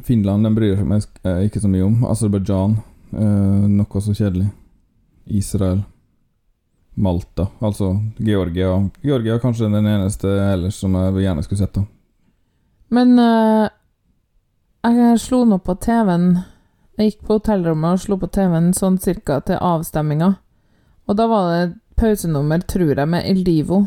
Finland 0.05 0.45
den 0.45 0.55
bryr 0.55 0.75
jeg 0.75 0.87
meg 0.87 1.05
eh, 1.25 1.45
ikke 1.47 1.61
så 1.63 1.69
mye 1.71 1.87
om. 1.87 2.01
Aserbajdsjan 2.07 2.77
Eh, 3.11 3.69
noe 3.69 4.01
så 4.01 4.13
kjedelig. 4.13 4.49
Israel. 5.25 5.81
Malta. 6.93 7.47
Altså 7.59 7.93
Georgia. 8.17 8.89
Georgia 9.01 9.35
er 9.35 9.39
kanskje 9.39 9.69
den 9.69 9.87
eneste 9.87 10.27
ellers 10.27 10.79
som 10.81 10.95
jeg 10.95 11.23
gjerne 11.23 11.43
skulle 11.45 11.61
sett. 11.61 11.73
da. 11.73 11.85
Men 12.89 13.19
uh, 13.21 13.69
jeg 14.83 15.19
slo 15.21 15.43
nå 15.45 15.59
på 15.63 15.75
TV-en 15.79 16.41
Jeg 16.99 17.13
gikk 17.13 17.21
på 17.29 17.37
hotellrommet 17.37 17.95
og 17.95 18.01
slo 18.03 18.17
på 18.19 18.27
TV-en 18.35 18.73
sånn 18.75 18.97
cirka 18.99 19.37
til 19.47 19.55
avstemminga. 19.63 20.33
Og 21.07 21.15
da 21.15 21.27
var 21.31 21.45
det 21.47 21.77
pausenummer, 21.95 22.59
tror 22.67 22.91
jeg, 22.91 23.07
med 23.07 23.23
El 23.23 23.39
Divo. 23.47 23.85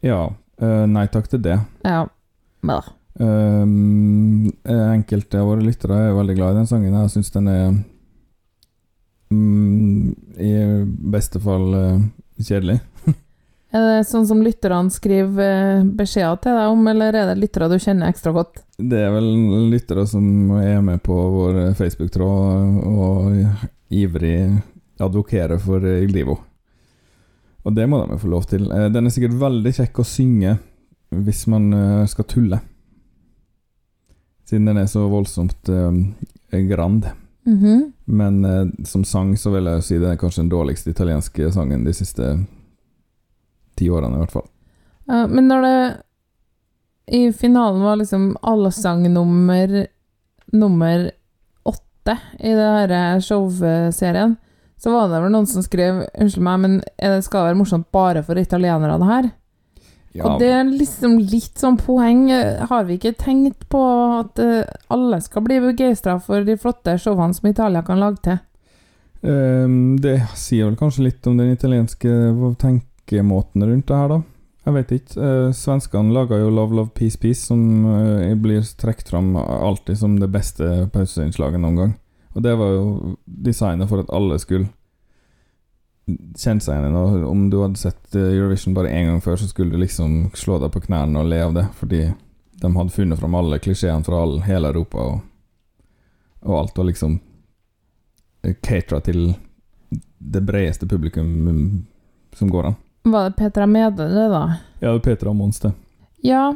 Ja. 0.00 0.30
eh, 0.56 0.86
nei 0.88 1.04
takk 1.12 1.28
til 1.28 1.42
det. 1.44 1.58
Ja. 1.84 2.06
Men 2.64 2.80
da. 2.80 2.94
Um, 3.20 4.48
enkelte 4.64 5.42
av 5.42 5.50
våre 5.50 5.66
lyttere 5.66 5.98
er 6.08 6.16
veldig 6.16 6.36
glad 6.38 6.54
i 6.54 6.60
den 6.62 6.70
sangen. 6.70 6.96
Jeg 6.96 7.12
syns 7.12 7.30
den 7.34 7.50
er 7.52 7.66
um, 9.28 10.14
i 10.40 10.54
beste 11.12 11.42
fall 11.44 11.76
uh, 11.76 12.00
kjedelig. 12.40 12.80
Er 13.72 13.84
det 13.86 14.04
sånn 14.04 14.26
som 14.28 14.42
lytterne 14.44 14.92
skriver 14.92 15.78
eh, 15.80 15.84
beskjeder 15.96 16.40
til 16.44 16.58
deg 16.58 16.72
om, 16.74 16.82
eller 16.92 17.16
er 17.16 17.30
det 17.30 17.38
lyttere 17.40 17.70
du 17.72 17.78
kjenner 17.80 18.12
ekstra 18.12 18.34
godt? 18.36 18.60
Det 18.76 19.00
er 19.00 19.14
vel 19.14 19.30
lyttere 19.72 20.04
som 20.08 20.26
er 20.58 20.82
med 20.84 21.00
på 21.06 21.16
vår 21.16 21.60
Facebook-tråd 21.78 22.82
og 22.84 23.38
ivrig 23.92 24.36
advokerer 25.00 25.62
for 25.62 25.88
Il 25.88 26.12
Divo. 26.12 26.36
Og 27.64 27.72
det 27.72 27.88
må 27.88 28.02
de 28.02 28.12
jo 28.12 28.20
få 28.20 28.34
lov 28.34 28.44
til. 28.52 28.68
Eh, 28.68 28.90
Den 28.92 29.08
er 29.08 29.16
sikkert 29.16 29.40
veldig 29.40 29.74
kjekk 29.80 30.04
å 30.04 30.08
synge 30.10 30.58
hvis 31.24 31.46
man 31.48 31.72
eh, 31.72 32.06
skal 32.12 32.28
tulle. 32.28 32.60
Siden 34.48 34.68
den 34.68 34.84
er 34.84 34.88
så 34.90 35.08
voldsomt 35.08 35.64
grand. 36.68 37.06
-hmm. 37.46 37.92
Men 38.04 38.74
som 38.84 39.04
sang 39.04 39.36
så 39.36 39.50
vil 39.50 39.64
jeg 39.64 39.82
si 39.82 39.98
det 39.98 40.10
er 40.10 40.16
kanskje 40.16 40.42
den 40.42 40.48
dårligste 40.48 40.90
italienske 40.90 41.52
sangen 41.52 41.84
de 41.84 41.92
siste 41.92 42.44
ti 43.82 43.90
årene, 43.90 44.16
i 44.16 44.22
hvert 44.22 44.38
fall. 44.38 44.48
Uh, 45.10 45.26
men 45.26 45.50
når 45.50 45.66
det 45.66 45.76
i 47.12 47.32
finalen 47.34 47.82
var 47.82 47.98
liksom 47.98 48.30
allsangnummer 48.40 49.86
nummer 50.52 51.10
åtte 51.62 52.16
i 52.38 52.54
det 52.54 52.70
her 52.70 53.20
showserien, 53.20 54.36
så 54.82 54.90
var 54.90 55.10
det 55.10 55.20
vel 55.22 55.34
noen 55.34 55.46
som 55.46 55.62
skrev 55.62 56.02
Unnskyld 56.18 56.46
meg, 56.46 56.60
men 56.62 56.78
det 56.98 57.22
skal 57.26 57.48
være 57.48 57.58
morsomt 57.58 57.90
bare 57.94 58.24
for 58.26 58.38
italienere, 58.40 58.98
det 58.98 59.10
her? 59.10 59.28
Ja, 60.12 60.24
Og 60.26 60.40
det 60.42 60.48
er 60.52 60.64
liksom 60.68 61.16
litt 61.24 61.60
sånn 61.60 61.78
poeng. 61.80 62.26
Har 62.68 62.84
vi 62.88 62.98
ikke 62.98 63.14
tenkt 63.16 63.64
på 63.72 63.80
at 64.18 64.40
eh, 64.42 64.66
alle 64.92 65.22
skal 65.24 65.46
bli 65.46 65.60
begeistra 65.62 66.18
for 66.20 66.44
de 66.44 66.58
flotte 66.60 66.98
showene 67.00 67.32
som 67.32 67.48
Italia 67.48 67.80
kan 67.86 68.02
lage 68.02 68.20
til? 68.26 68.40
Um, 69.22 69.96
det 70.02 70.18
sier 70.36 70.66
vel 70.66 70.76
kanskje 70.76 71.06
litt 71.06 71.30
om 71.30 71.38
den 71.38 71.54
italienske 71.54 72.10
tenkemåten 73.06 73.66
rundt 73.66 73.86
det 73.86 73.96
her, 73.96 74.08
da. 74.08 74.22
Jeg 74.62 74.74
vet 74.76 74.92
ikke. 74.94 75.16
Eh, 75.18 75.52
svenskene 75.52 76.14
laga 76.14 76.38
jo 76.38 76.50
Love 76.50 76.76
Love 76.76 76.90
Peace 76.94 77.18
Peace, 77.18 77.46
som 77.46 77.86
eh, 77.86 78.34
blir 78.34 78.62
trukket 78.62 79.08
fram 79.08 79.36
alltid 79.36 79.98
som 79.98 80.20
det 80.20 80.28
beste 80.30 80.88
pauseinnslaget 80.92 81.60
noen 81.60 81.76
gang. 81.76 81.96
Og 82.32 82.42
det 82.42 82.54
var 82.56 82.70
jo 82.70 83.16
designet 83.26 83.88
for 83.90 84.00
at 84.00 84.12
alle 84.14 84.38
skulle 84.38 84.70
kjenne 86.38 86.62
seg 86.62 86.78
igjen 86.78 86.94
i. 86.94 87.24
Om 87.26 87.48
du 87.50 87.58
hadde 87.62 87.80
sett 87.80 88.14
eh, 88.14 88.30
Eurovision 88.36 88.74
bare 88.74 88.92
én 88.92 89.10
gang 89.10 89.20
før, 89.20 89.36
så 89.36 89.50
skulle 89.50 89.74
du 89.74 89.82
liksom 89.82 90.30
slå 90.38 90.60
deg 90.62 90.72
på 90.72 90.84
knærne 90.86 91.18
og 91.18 91.28
le 91.32 91.42
av 91.42 91.58
det, 91.58 91.66
fordi 91.78 92.06
de 92.62 92.72
hadde 92.76 92.94
funnet 92.94 93.18
fram 93.18 93.34
alle 93.34 93.58
klisjeene 93.58 94.06
fra 94.06 94.22
all, 94.22 94.38
hele 94.46 94.70
Europa 94.70 95.02
og, 95.02 95.20
og 96.46 96.58
alt, 96.60 96.78
og 96.78 96.86
liksom 96.86 97.18
catera 98.62 99.02
til 99.02 99.34
det 100.18 100.42
bredeste 100.46 100.86
publikum 100.86 101.26
mm, 101.26 101.66
som 102.38 102.50
går 102.50 102.70
an. 102.70 102.78
Var 103.02 103.30
det 103.30 103.36
Petra 103.36 103.66
Mede, 103.66 104.06
det, 104.08 104.28
da? 104.30 104.42
Ja, 104.78 104.92
det 104.92 104.94
er 104.94 105.04
Petra 105.06 105.32
Mons, 105.34 105.58
det. 105.60 105.72
Ja, 106.22 106.52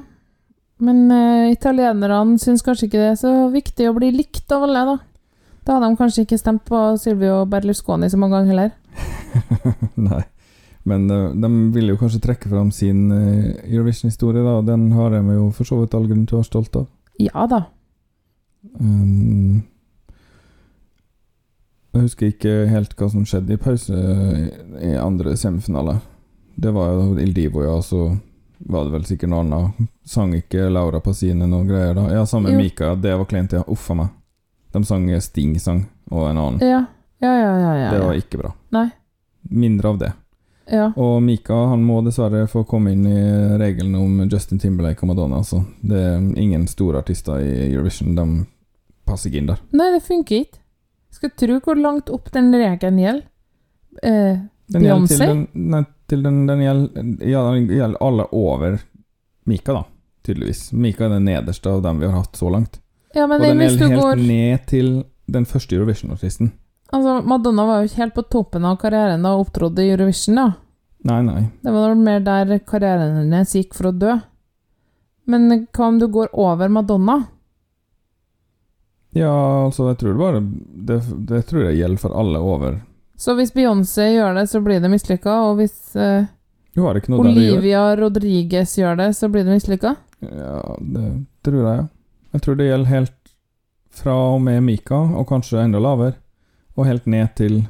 men 0.79 1.11
uh, 1.11 1.51
italienerne 1.51 2.39
syns 2.39 2.63
kanskje 2.63 2.87
ikke 2.87 3.01
det 3.01 3.11
er 3.15 3.19
så 3.19 3.35
viktig 3.51 3.89
å 3.91 3.97
bli 3.97 4.13
likt 4.15 4.53
av 4.55 4.67
alle, 4.69 4.85
da. 4.87 4.97
Da 5.67 5.77
hadde 5.77 5.91
de 5.91 5.99
kanskje 5.99 6.23
ikke 6.27 6.39
stemt 6.39 6.63
på 6.69 6.81
Silvio 7.03 7.41
Berlusconi 7.51 8.11
så 8.13 8.21
mange 8.21 8.39
ganger 8.39 8.53
heller. 8.55 8.75
Nei. 10.09 10.23
Men 10.87 11.09
uh, 11.11 11.33
de 11.35 11.51
vil 11.75 11.91
jo 11.91 11.99
kanskje 11.99 12.23
trekke 12.23 12.51
fram 12.53 12.71
sin 12.71 13.09
uh, 13.11 13.57
Eurovision-historie, 13.67 14.45
da. 14.45 14.61
og 14.61 14.69
Den 14.69 14.93
har 14.95 15.17
de 15.17 15.25
jo 15.35 15.49
for 15.57 15.67
så 15.67 15.81
vidt 15.81 15.97
all 15.99 16.07
grunn 16.07 16.29
til 16.29 16.39
å 16.39 16.45
være 16.45 16.51
stolt 16.53 16.79
av. 16.79 16.87
Ja 17.19 17.49
da. 17.51 17.65
Um, 18.79 19.65
jeg 21.97 22.05
husker 22.05 22.31
ikke 22.31 22.67
helt 22.69 22.93
hva 22.95 23.09
som 23.11 23.25
skjedde 23.27 23.57
i 23.57 23.61
pause 23.61 23.97
i, 23.97 24.47
i 24.85 24.99
andre 25.01 25.35
semifinale. 25.41 25.97
Det 26.57 26.73
var 26.73 26.93
jo 26.97 27.19
Il 27.21 27.35
Divo, 27.37 27.63
ja, 27.65 27.77
så 27.85 28.17
var 28.59 28.85
det 28.87 28.95
vel 28.95 29.05
sikkert 29.05 29.29
noe 29.33 29.43
annet. 29.45 29.89
Sang 30.09 30.33
ikke 30.35 30.69
Laura 30.73 31.01
Pasine 31.05 31.47
noe 31.51 31.67
greier 31.69 31.95
da? 31.99 32.07
Ja, 32.15 32.23
sammen 32.27 32.55
Jo. 32.55 32.59
Mika. 32.63 32.95
Det 32.97 33.13
var 33.21 33.29
kleint, 33.29 33.53
ja. 33.53 33.65
Uff 33.69 33.91
a 33.93 33.97
meg. 33.99 34.13
De 34.73 34.85
sang 34.85 35.05
Sting-sang 35.21 35.85
og 36.11 36.31
en 36.31 36.39
annen. 36.41 36.61
Ja, 36.65 36.85
ja, 37.21 37.33
ja. 37.39 37.53
ja, 37.61 37.75
ja, 37.83 37.91
Det 37.93 38.01
var 38.05 38.15
ikke 38.17 38.41
bra. 38.41 38.53
Nei. 38.77 38.89
Mindre 39.51 39.89
av 39.93 39.99
det. 40.01 40.13
ja. 40.73 40.89
Og 40.97 41.21
Mika 41.23 41.55
han 41.71 41.85
må 41.87 42.01
dessverre 42.05 42.47
få 42.51 42.65
komme 42.67 42.93
inn 42.97 43.05
i 43.07 43.21
regelen 43.61 43.95
om 44.01 44.25
Justin 44.33 44.59
Timberlake 44.59 45.05
og 45.05 45.13
Madonna. 45.13 45.43
Altså. 45.45 45.63
Det 45.81 46.01
er 46.01 46.19
ingen 46.41 46.67
store 46.67 46.99
artister 47.05 47.39
i 47.45 47.69
Eurovision. 47.73 48.17
De 48.17 48.27
passer 49.07 49.31
ikke 49.31 49.43
inn 49.45 49.53
der. 49.53 49.61
Nei, 49.77 49.91
det 49.95 50.03
funker 50.09 50.43
ikke. 50.47 50.59
Skal 51.17 51.31
tro 51.39 51.61
hvor 51.65 51.79
langt 51.81 52.11
opp 52.13 52.33
den 52.35 52.51
regelen 52.53 52.99
gjelder. 53.01 53.29
Eh, 54.03 54.37
Den 54.67 54.85
gjelder 54.85 55.07
til 55.07 55.23
den, 55.23 55.43
nei, 55.71 55.83
til 56.11 56.23
den, 56.25 56.39
den 56.49 56.63
gjelder, 56.65 57.11
ja, 57.29 57.43
den 57.53 57.69
gjelder 57.71 58.03
alle 58.03 58.27
over 58.35 58.79
Mika, 59.47 59.73
da. 59.73 59.85
Tydeligvis. 60.27 60.73
Mika 60.73 61.07
er 61.07 61.17
den 61.17 61.29
nederste 61.29 61.71
av 61.71 61.85
dem 61.85 62.01
vi 62.03 62.09
har 62.09 62.17
hatt 62.19 62.37
så 62.37 62.51
langt. 62.51 62.81
ja, 63.15 63.27
men 63.27 63.41
og 63.41 63.47
den 63.47 63.61
gjelder 63.63 63.89
helt 63.89 64.03
går 64.03 64.23
ned 64.27 64.65
til 64.67 64.89
den 65.27 65.47
første 65.47 65.77
Eurovision-artisten. 65.77 66.51
Altså, 66.95 67.21
Madonna 67.27 67.67
var 67.67 67.81
jo 67.83 67.91
ikke 67.91 68.03
helt 68.03 68.15
på 68.15 68.27
toppen 68.31 68.67
av 68.67 68.77
karrieren 68.83 69.23
da 69.23 69.35
hun 69.35 69.45
opptrådte 69.47 69.83
i 69.83 69.93
Eurovision, 69.95 70.39
da. 70.39 70.49
Nei, 71.07 71.21
nei. 71.23 71.41
Det 71.63 71.71
var 71.71 71.93
vel 71.93 72.03
mer 72.03 72.27
der 72.27 72.59
karrieren 72.67 73.21
hennes 73.21 73.55
gikk 73.55 73.75
for 73.79 73.91
å 73.91 73.95
dø. 73.95 74.19
Men 75.27 75.67
hva 75.75 75.89
om 75.91 75.99
du 75.99 76.07
går 76.11 76.31
over 76.35 76.71
Madonna? 76.71 77.21
Ja, 79.17 79.33
altså, 79.65 79.89
jeg 79.91 79.99
tror 80.01 80.13
det 80.13 80.21
bare 80.21 80.41
Det, 80.87 80.97
det 81.29 81.39
tror 81.49 81.63
jeg 81.65 81.79
gjelder 81.79 82.03
for 82.03 82.15
alle 82.21 82.43
over 82.43 82.81
Så 83.17 83.35
hvis 83.37 83.53
Beyoncé 83.57 84.11
gjør 84.13 84.35
det, 84.37 84.47
så 84.51 84.61
blir 84.61 84.81
det 84.81 84.91
mislykka, 84.93 85.37
og 85.49 85.61
hvis 85.61 85.77
uh. 85.97 86.27
Olivia 86.77 87.95
Rodriguez 87.97 88.75
gjør 88.77 88.99
det, 89.01 89.13
så 89.17 89.31
blir 89.33 89.47
det 89.47 89.55
mislykka? 89.57 89.95
Ja, 90.21 90.59
det 90.81 91.05
tror 91.45 91.63
jeg, 91.63 91.77
ja. 91.79 91.87
Jeg 92.37 92.45
tror 92.45 92.59
det 92.59 92.67
gjelder 92.67 92.91
helt 92.91 93.33
fra 93.97 94.17
og 94.35 94.43
med 94.45 94.61
Mika, 94.67 94.99
og 95.17 95.25
kanskje 95.31 95.63
enda 95.65 95.81
lavere, 95.81 96.19
og 96.77 96.85
helt 96.85 97.07
ned 97.09 97.33
til 97.39 97.63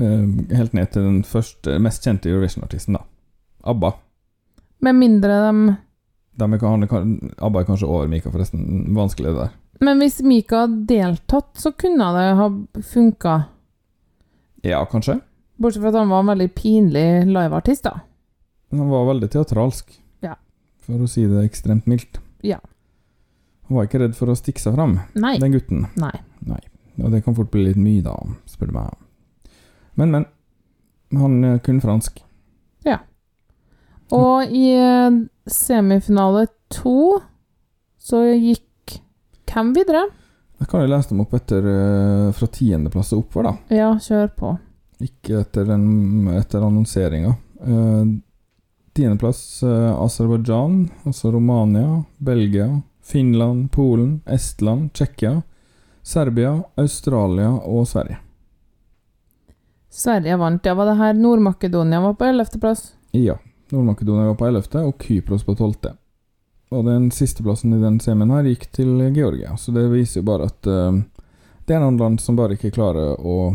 uh, 0.00 0.24
Helt 0.56 0.72
ned 0.72 0.88
til 0.94 1.04
den 1.04 1.20
første, 1.28 1.76
mest 1.84 2.08
kjente 2.08 2.32
Eurovision-artisten, 2.32 2.96
da. 2.96 3.04
ABBA. 3.68 3.92
Med 4.82 4.96
mindre 4.98 5.36
de 5.44 5.76
De 6.40 6.48
er, 6.48 7.02
ABBA 7.44 7.60
er 7.60 7.68
kanskje 7.68 7.86
over 7.86 8.08
Mika, 8.08 8.32
forresten. 8.32 8.96
Vanskelig 8.96 9.28
det 9.28 9.36
der. 9.36 9.52
Men 9.82 9.98
hvis 10.02 10.20
Mika 10.22 10.62
hadde 10.64 10.84
deltatt, 10.86 11.56
så 11.58 11.72
kunne 11.74 12.06
det 12.14 12.26
ha 12.38 12.48
funka. 12.86 13.34
Ja, 14.62 14.84
kanskje. 14.86 15.18
Bortsett 15.58 15.82
fra 15.82 15.90
at 15.90 15.98
han 15.98 16.12
var 16.12 16.22
en 16.22 16.30
veldig 16.30 16.48
pinlig 16.54 17.06
liveartist, 17.30 17.84
da. 17.88 17.96
Han 18.72 18.88
var 18.92 19.08
veldig 19.10 19.28
teatralsk, 19.34 19.90
Ja. 20.22 20.36
for 20.78 21.02
å 21.02 21.08
si 21.10 21.26
det 21.26 21.42
ekstremt 21.44 21.86
mildt. 21.90 22.20
Ja. 22.42 22.58
Han 23.68 23.76
var 23.76 23.86
ikke 23.86 24.00
redd 24.04 24.14
for 24.14 24.30
å 24.30 24.38
stikke 24.38 24.60
seg 24.62 24.74
fram, 24.74 25.00
Nei. 25.14 25.38
den 25.38 25.52
gutten. 25.52 25.86
Nei. 25.96 26.14
Og 27.02 27.10
det 27.10 27.24
kan 27.24 27.34
fort 27.34 27.50
bli 27.50 27.64
litt 27.64 27.76
mye, 27.80 28.02
da, 28.04 28.14
spør 28.46 28.66
du 28.70 28.72
meg. 28.72 28.90
Men, 29.96 30.10
men. 30.10 30.26
Han 31.12 31.44
eh, 31.44 31.58
kunne 31.58 31.80
fransk. 31.80 32.22
Og 34.12 34.50
i 34.52 34.66
eh, 34.76 35.14
semifinale 35.48 36.46
to 36.72 37.20
så 38.02 38.20
gikk 38.36 38.66
hvem 39.52 39.72
videre? 39.76 40.06
Jeg 40.62 40.68
kan 40.70 40.84
jo 40.84 40.90
lese 40.92 41.10
dem 41.10 41.22
opp 41.24 41.32
etter 41.34 41.64
eh, 41.66 42.28
fra 42.36 42.48
tiendeplass 42.54 43.14
og 43.16 43.24
oppover, 43.24 43.48
da. 43.48 43.78
Ja, 43.82 43.88
kjør 43.98 44.28
på. 44.36 44.52
Ikke 45.02 45.40
etter, 45.42 45.66
den, 45.66 46.28
etter 46.36 46.62
annonseringa. 46.62 47.32
Uh, 47.62 48.06
Tiendeplass 48.94 49.62
uh, 49.66 50.02
Aserbajdsjan, 50.04 50.76
altså 51.08 51.32
Romania, 51.34 52.02
Belgia, 52.18 52.68
Finland, 53.02 53.70
Polen, 53.74 54.20
Estland, 54.26 54.92
Tsjekkia, 54.92 55.40
Serbia, 56.02 56.52
Australia 56.78 57.50
og 57.50 57.88
Sverige. 57.88 58.18
Sverige 59.90 60.36
vant. 60.36 60.66
Ja, 60.66 60.74
var 60.74 60.86
det 60.92 60.98
her 61.00 61.14
Nord-Makedonia 61.18 62.00
var 62.00 62.14
på 62.14 62.28
ellevteplass? 62.30 62.92
Ja. 63.10 63.38
Nord-Makedonia 63.72 64.30
var 64.30 64.38
på 64.38 64.46
11., 64.46 64.86
og 64.86 65.02
Kypros 65.02 65.44
på 65.44 65.54
12. 65.54 65.74
Og 66.72 66.86
den 66.86 67.10
sisteplassen 67.12 67.74
i 67.76 67.82
den 67.82 67.98
semien 68.00 68.32
her 68.32 68.46
gikk 68.48 68.70
til 68.72 68.94
Georgia, 69.12 69.56
så 69.60 69.74
det 69.74 69.90
viser 69.92 70.20
jo 70.22 70.28
bare 70.30 70.48
at 70.48 70.68
uh, 70.70 71.02
det 71.66 71.76
er 71.76 71.82
noen 71.82 72.00
land 72.00 72.22
som 72.22 72.38
bare 72.38 72.56
ikke 72.56 72.72
klarer 72.74 73.20
å 73.20 73.54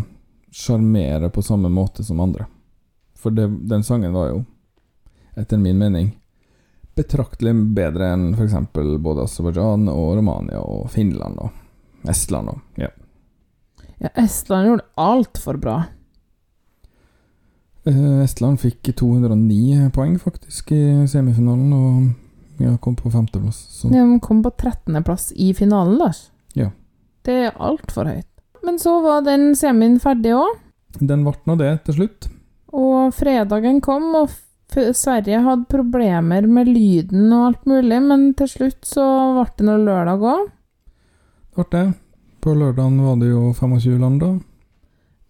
sjarmere 0.54 1.32
på 1.34 1.42
samme 1.42 1.70
måte 1.74 2.06
som 2.06 2.22
andre. 2.24 2.46
For 3.18 3.34
det, 3.34 3.50
den 3.68 3.84
sangen 3.84 4.14
var 4.14 4.30
jo, 4.30 4.44
etter 5.38 5.58
min 5.58 5.80
mening, 5.82 6.14
betraktelig 6.98 7.54
bedre 7.78 8.14
enn 8.14 8.32
f.eks. 8.38 8.56
både 8.74 9.26
Aserbajdsjan 9.28 9.90
og 9.92 10.16
Romania 10.18 10.62
og 10.62 10.88
Finland 10.94 11.42
og 11.42 12.10
Estland 12.10 12.54
og 12.54 12.82
ja. 12.82 12.90
Ja, 13.98 14.10
Estland 14.14 14.70
gjorde 14.70 14.86
altfor 15.02 15.58
bra. 15.58 15.78
Eh, 17.88 18.22
Estland 18.24 18.62
fikk 18.62 18.92
209 18.94 19.90
poeng 19.96 20.18
faktisk 20.22 20.72
i 20.76 20.84
semifinalen, 21.10 21.74
og 21.74 22.27
ja, 22.60 22.78
kom 22.82 22.96
på 22.96 23.12
femteplass. 23.14 23.60
Så 23.80 23.90
De 23.94 24.04
kom 24.24 24.42
på 24.44 24.52
13.-plass 24.52 25.32
i 25.36 25.54
finalen, 25.58 25.98
Lars. 26.02 26.30
Ja. 26.58 26.72
Det 27.28 27.36
er 27.50 27.60
altfor 27.60 28.10
høyt. 28.10 28.30
Men 28.66 28.80
så 28.82 28.98
var 29.04 29.22
den 29.26 29.52
semien 29.56 30.00
ferdig 30.02 30.34
òg, 30.36 30.56
den 31.00 31.24
ble 31.26 31.36
nå 31.46 31.56
det 31.60 31.72
til 31.86 32.00
slutt. 32.00 32.28
og 32.74 33.14
fredagen 33.16 33.82
kom, 33.82 34.10
og 34.16 34.30
Sverige 34.68 35.40
hadde 35.46 35.70
problemer 35.72 36.46
med 36.48 36.68
lyden 36.68 37.32
og 37.32 37.46
alt 37.48 37.66
mulig, 37.66 38.02
men 38.04 38.34
til 38.38 38.50
slutt 38.52 38.84
så 38.86 39.06
ble 39.38 39.46
det 39.58 39.68
noe 39.70 39.84
lørdag 39.86 40.26
òg. 40.34 40.50
Det 41.56 41.56
ble 41.56 41.68
det. 41.72 41.86
På 42.44 42.54
lørdagen 42.54 43.00
var 43.02 43.16
det 43.18 43.32
jo 43.32 43.54
25 43.54 43.98
land, 44.00 44.20
da. 44.22 44.34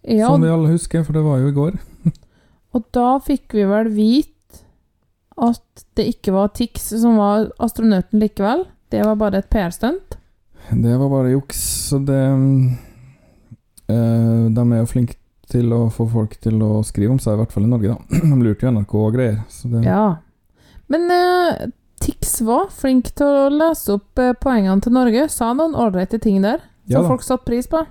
Ja, 0.08 0.28
Som 0.28 0.42
vi 0.42 0.50
alle 0.52 0.72
husker, 0.74 1.04
for 1.04 1.16
det 1.16 1.22
var 1.24 1.38
jo 1.40 1.48
i 1.48 1.56
går. 1.56 1.78
og 2.74 2.84
da 2.92 3.18
fikk 3.24 3.54
vi 3.56 3.64
vel 3.68 3.88
vite 3.94 4.37
at 5.44 5.84
det 5.98 6.06
ikke 6.14 6.32
var 6.34 6.50
Tix 6.56 6.90
som 7.00 7.18
var 7.20 7.48
astronauten 7.62 8.20
likevel. 8.22 8.64
Det 8.90 9.02
var 9.04 9.18
bare 9.20 9.42
et 9.42 9.50
PR-stunt. 9.52 10.16
Det 10.68 10.94
var 11.00 11.08
bare 11.08 11.32
juks, 11.32 11.60
så 11.88 11.98
det 12.04 12.18
øh, 13.88 14.50
De 14.52 14.64
er 14.72 14.78
jo 14.82 14.88
flinke 14.90 15.16
til 15.48 15.72
å 15.72 15.86
få 15.92 16.04
folk 16.12 16.34
til 16.44 16.60
å 16.60 16.82
skrive 16.84 17.14
om 17.14 17.20
seg, 17.22 17.36
i 17.36 17.40
hvert 17.40 17.54
fall 17.54 17.64
i 17.64 17.70
Norge, 17.70 17.94
da. 17.94 18.20
De 18.34 18.40
lurte 18.42 18.66
jo 18.66 18.72
NRK 18.74 18.94
og 19.00 19.14
greier. 19.16 19.38
Så 19.52 19.70
det, 19.72 19.84
Ja. 19.86 20.16
Men 20.88 21.10
øh, 21.12 21.68
Tix 22.00 22.40
var 22.46 22.68
flink 22.72 23.10
til 23.18 23.26
å 23.26 23.48
lese 23.52 23.96
opp 23.98 24.20
eh, 24.22 24.34
poengene 24.40 24.80
til 24.84 24.94
Norge. 24.94 25.26
Sa 25.32 25.50
noen 25.56 25.74
ålreite 25.76 26.20
ting 26.22 26.40
der 26.44 26.60
som 26.88 27.02
ja 27.02 27.06
folk 27.08 27.24
satte 27.26 27.48
pris 27.48 27.68
på. 27.68 27.82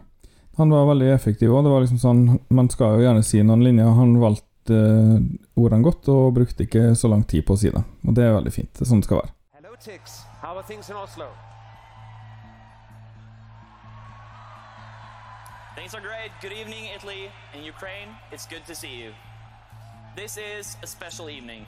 Han 0.58 0.72
var 0.74 0.88
veldig 0.90 1.12
effektiv. 1.14 1.52
Det 1.54 1.70
var 1.70 1.84
liksom 1.84 2.00
sånn 2.02 2.22
Man 2.50 2.70
skal 2.74 2.96
jo 2.98 3.04
gjerne 3.06 3.22
si 3.26 3.44
noen 3.46 3.62
linjer. 3.66 3.92
Han 3.94 4.16
valgte 4.22 4.47
eh, 4.74 5.18
ordene 5.56 5.84
godt 5.84 6.10
og 6.14 6.34
brukte 6.34 6.66
ikke 6.68 6.96
så 6.96 7.10
lang 7.12 7.26
tid 7.28 7.46
på 7.48 7.56
å 7.56 7.60
si 7.60 7.72
det. 7.74 7.84
Og 8.08 8.16
det 8.16 8.26
er 8.26 8.36
veldig 8.38 8.54
fint. 8.54 8.72
Det 8.74 8.86
er 8.86 8.90
sånn 8.92 9.04
det 9.04 9.10
skal 9.10 9.22
være. 9.22 9.34
Hello, 9.58 9.76
Tix. 9.82 10.22
How 10.42 10.56
are 10.56 10.66
things 10.68 10.90
in 10.90 10.96
Oslo? 10.96 11.30
Things 15.78 15.94
are 15.94 16.02
great. 16.02 16.32
Good 16.42 16.54
evening, 16.54 16.90
Italy 16.96 17.30
and 17.54 17.64
Ukraine. 17.64 18.10
It's 18.32 18.48
good 18.48 18.66
to 18.66 18.76
see 18.76 18.96
you. 19.04 19.14
This 20.16 20.38
is 20.38 20.76
a 20.82 20.88
special 20.88 21.30
evening. 21.30 21.66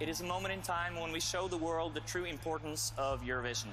It 0.00 0.08
is 0.08 0.20
a 0.20 0.24
moment 0.24 0.52
in 0.52 0.60
time 0.60 1.00
when 1.00 1.12
we 1.12 1.20
show 1.20 1.46
the 1.46 1.56
world 1.56 1.94
the 1.94 2.00
true 2.00 2.24
importance 2.24 2.92
of 2.98 3.22
Eurovision, 3.22 3.70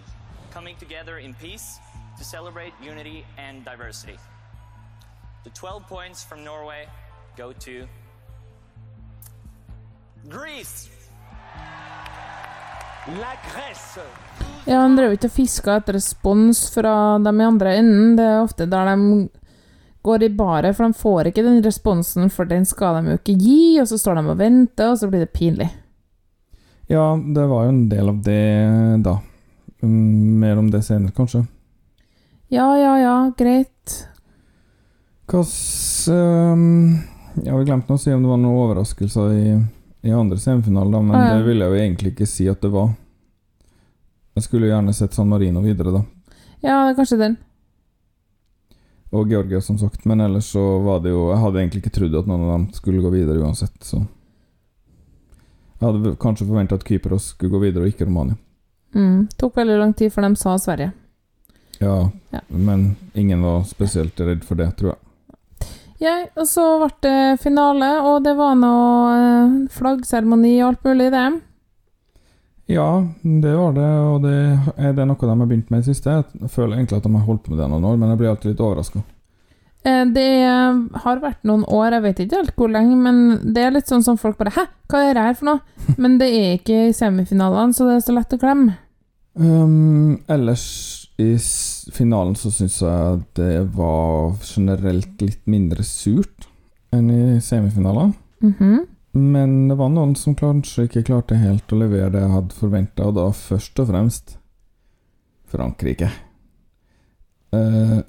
coming 0.52 0.76
together 0.78 1.18
in 1.18 1.34
peace 1.34 1.80
to 2.20 2.24
celebrate 2.24 2.74
unity 2.84 3.26
and 3.40 3.66
diversity. 3.66 4.18
The 5.44 5.50
12 5.50 5.88
points 5.88 6.24
from 6.24 6.44
Norway 6.44 6.86
go 7.36 7.52
to 7.52 7.88
Greece. 10.30 10.90
La 13.08 13.34
Grèce. 13.42 14.02
Ja, 14.66 14.80
Han 14.80 14.96
drev 14.96 15.16
ikke 15.16 15.30
og 15.32 15.34
fiska 15.34 15.80
etter 15.80 15.98
respons 15.98 16.68
fra 16.74 17.18
dem 17.24 17.42
i 17.42 17.48
andre 17.48 17.76
enden. 17.80 18.16
Det 18.20 18.26
er 18.28 18.44
ofte 18.44 18.68
der 18.70 18.92
de 18.92 19.30
går 20.06 20.26
i 20.26 20.30
baret, 20.34 20.76
for 20.78 20.86
de 20.86 20.98
får 20.98 21.30
ikke 21.30 21.46
den 21.46 21.64
responsen, 21.66 22.30
for 22.30 22.50
den 22.50 22.66
skal 22.66 23.00
de 23.00 23.14
jo 23.14 23.20
ikke 23.20 23.38
gi, 23.38 23.64
og 23.82 23.90
så 23.90 23.98
står 24.02 24.18
de 24.20 24.30
og 24.34 24.38
venter, 24.38 24.92
og 24.94 25.02
så 25.02 25.10
blir 25.10 25.26
det 25.26 25.34
pinlig. 25.34 25.70
Ja, 26.90 27.16
det 27.18 27.48
var 27.50 27.66
jo 27.66 27.74
en 27.74 27.84
del 27.90 28.10
av 28.10 28.22
det 28.26 28.40
da. 29.06 29.18
Mm, 29.82 30.40
Mer 30.42 30.58
om 30.62 30.72
det 30.74 30.84
senere, 30.86 31.14
kanskje. 31.18 31.46
Ja, 32.52 32.68
ja, 32.78 32.96
ja, 33.00 33.18
greit. 33.38 34.02
Hva 35.32 35.42
um, 35.42 36.98
Jeg 37.40 37.54
har 37.54 37.64
glemt 37.64 37.94
å 37.94 37.98
si 38.02 38.12
om 38.12 38.26
det 38.26 38.30
var 38.34 38.42
noen 38.42 38.58
overraskelser 38.66 39.38
i, 39.38 39.54
i 40.04 40.12
andre 40.12 40.38
semifinale, 40.42 40.92
da, 40.92 41.02
men 41.02 41.16
Ah, 41.16 41.28
ja. 41.28 41.38
det 41.38 41.46
vil 41.46 41.60
jeg 41.60 41.70
jo 41.70 41.76
egentlig 41.84 42.12
ikke 42.14 42.28
si 42.28 42.48
at 42.50 42.62
det 42.62 42.72
var. 42.74 42.90
Jeg 44.36 44.44
skulle 44.44 44.68
gjerne 44.72 44.94
sett 44.96 45.14
San 45.14 45.28
Marino 45.30 45.62
videre, 45.62 45.92
da. 45.92 46.04
Ja, 46.64 46.94
kanskje 46.98 47.18
den. 47.20 47.38
Og 49.12 49.28
Georgia, 49.30 49.60
som 49.62 49.78
sagt. 49.78 50.06
Men 50.06 50.22
ellers 50.22 50.46
så 50.54 50.62
var 50.86 51.00
det 51.04 51.10
jo 51.12 51.30
Jeg 51.34 51.40
hadde 51.42 51.60
egentlig 51.60 51.82
ikke 51.84 51.92
trodd 52.00 52.16
at 52.16 52.28
noen 52.30 52.46
av 52.46 52.52
dem 52.54 52.68
skulle 52.74 53.02
gå 53.04 53.10
videre 53.12 53.42
uansett, 53.44 53.76
så 53.84 53.98
Jeg 55.82 55.88
hadde 55.90 56.16
kanskje 56.22 56.46
forventa 56.48 56.76
at 56.78 56.84
Kypros 56.86 57.32
skulle 57.34 57.52
gå 57.52 57.60
videre, 57.60 57.84
og 57.84 57.90
ikke 57.92 58.06
Romania. 58.06 58.38
Mm. 58.96 59.28
Tok 59.38 59.56
veldig 59.58 59.78
lang 59.80 59.94
tid 59.98 60.12
før 60.14 60.28
de 60.30 60.36
sa 60.40 60.56
Sverige. 60.58 60.92
Ja, 61.82 62.10
Ja. 62.32 62.40
men 62.50 62.96
ingen 63.16 63.42
var 63.42 63.64
spesielt 63.64 64.20
redd 64.20 64.44
for 64.44 64.56
det, 64.56 64.76
tror 64.78 64.92
jeg. 64.94 64.98
Ja, 66.02 66.16
og 66.34 66.48
så 66.50 66.64
ble 66.82 66.90
det 67.06 67.40
finale, 67.44 67.92
og 68.10 68.24
det 68.26 68.34
var 68.40 68.56
noe 68.58 69.16
eh, 69.16 69.56
flaggseremoni 69.76 70.56
og 70.64 70.72
alt 70.72 70.88
mulig 70.88 71.10
i 71.12 71.14
det. 71.14 71.26
Ja, 72.72 72.88
det 73.22 73.52
var 73.58 73.74
det, 73.76 73.90
og 74.08 74.22
det 74.24 74.36
er 74.80 74.94
det 74.96 75.06
noe 75.10 75.20
de 75.20 75.34
har 75.34 75.50
begynt 75.50 75.70
med 75.74 75.82
i 75.82 75.86
det 75.86 75.92
siste. 75.92 76.22
Jeg 76.40 76.50
føler 76.54 76.78
egentlig 76.80 77.02
at 77.02 77.06
de 77.06 77.12
har 77.18 77.26
holdt 77.28 77.44
på 77.46 77.52
med 77.54 77.60
det 77.62 77.68
noen 77.74 77.86
år, 77.90 77.98
men 78.00 78.14
jeg 78.14 78.22
blir 78.22 78.32
alltid 78.32 78.54
litt 78.54 78.64
overraska. 78.64 79.02
Eh, 79.84 80.06
Det 80.14 80.28
har 81.04 81.22
vært 81.22 81.44
noen 81.44 81.66
år, 81.68 81.98
jeg 81.98 82.06
vet 82.06 82.20
ikke 82.26 82.40
helt 82.42 82.56
hvor 82.56 82.70
lenge, 82.72 82.96
men 82.96 83.54
det 83.54 83.66
er 83.66 83.76
litt 83.76 83.90
sånn 83.92 84.06
som 84.06 84.18
folk 84.18 84.38
bare 84.38 84.54
Hæ, 84.56 84.66
hva 84.90 85.04
er 85.10 85.14
det 85.18 85.26
her 85.28 85.38
for 85.40 85.46
noe? 85.52 85.62
Men 86.02 86.18
det 86.22 86.30
er 86.34 86.56
ikke 86.60 86.88
i 86.90 86.94
semifinalene, 86.96 87.74
så 87.74 87.86
det 87.90 87.96
er 88.00 88.06
så 88.06 88.14
lett 88.16 88.34
å 88.34 88.42
glemme. 88.42 88.78
Um, 89.36 90.20
ellers 90.30 91.01
i 91.22 91.94
finalen 91.94 92.36
så 92.40 92.52
syns 92.54 92.80
jeg 92.82 93.22
det 93.38 93.54
var 93.76 94.34
generelt 94.44 95.22
litt 95.22 95.46
mindre 95.50 95.86
surt 95.88 96.48
enn 96.92 97.10
i 97.14 97.42
semifinalen. 97.42 98.14
Mm 98.42 98.54
-hmm. 98.60 98.80
Men 99.12 99.68
det 99.68 99.76
var 99.76 99.90
noen 99.90 100.16
som 100.16 100.36
kanskje 100.36 100.84
ikke 100.88 101.04
klarte 101.04 101.36
helt 101.36 101.72
å 101.72 101.80
levere 101.80 102.10
det 102.10 102.22
jeg 102.22 102.36
hadde 102.36 102.56
forventa, 102.56 103.08
og 103.08 103.16
da 103.16 103.32
først 103.32 103.80
og 103.80 103.88
fremst 103.88 104.38
Frankrike. 105.52 106.12
Eh, 107.52 108.00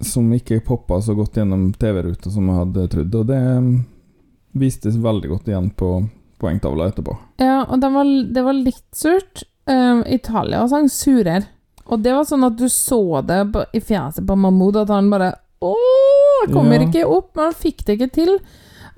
som 0.00 0.32
ikke 0.32 0.60
poppa 0.64 1.00
så 1.02 1.14
godt 1.14 1.36
gjennom 1.36 1.72
TV-ruta 1.72 2.30
som 2.30 2.48
jeg 2.48 2.60
hadde 2.62 2.86
trodd, 2.88 3.14
og 3.14 3.26
det 3.26 3.42
mm, 3.42 3.84
vistes 4.52 4.96
veldig 4.96 5.28
godt 5.28 5.48
igjen 5.48 5.70
på 5.70 6.08
poengtavla 6.38 6.88
etterpå. 6.88 7.16
Ja, 7.42 7.64
og 7.66 7.80
det 7.82 7.90
var, 7.92 8.10
det 8.34 8.44
var 8.46 8.56
litt 8.56 8.88
surt. 8.94 9.44
Uh, 9.68 10.00
Italia 10.06 10.62
sang 10.70 10.88
surere. 10.88 11.44
Og 11.88 12.02
det 12.04 12.12
var 12.14 12.24
sånn 12.28 12.44
at 12.44 12.56
du 12.60 12.66
så 12.68 13.00
det 13.24 13.40
på, 13.52 13.62
i 13.72 13.80
fjeset 13.80 14.26
på 14.28 14.36
Mahmoud, 14.36 14.76
at 14.76 14.90
han 14.92 15.08
bare 15.10 15.32
Å, 15.64 15.74
kommer 16.52 16.78
Ja. 16.80 16.86
ikke 16.86 17.06
opp! 17.08 17.32
Men 17.34 17.48
han 17.48 17.54
fikk 17.58 17.84
det 17.86 17.96
ikke 17.98 18.12
til. 18.14 18.34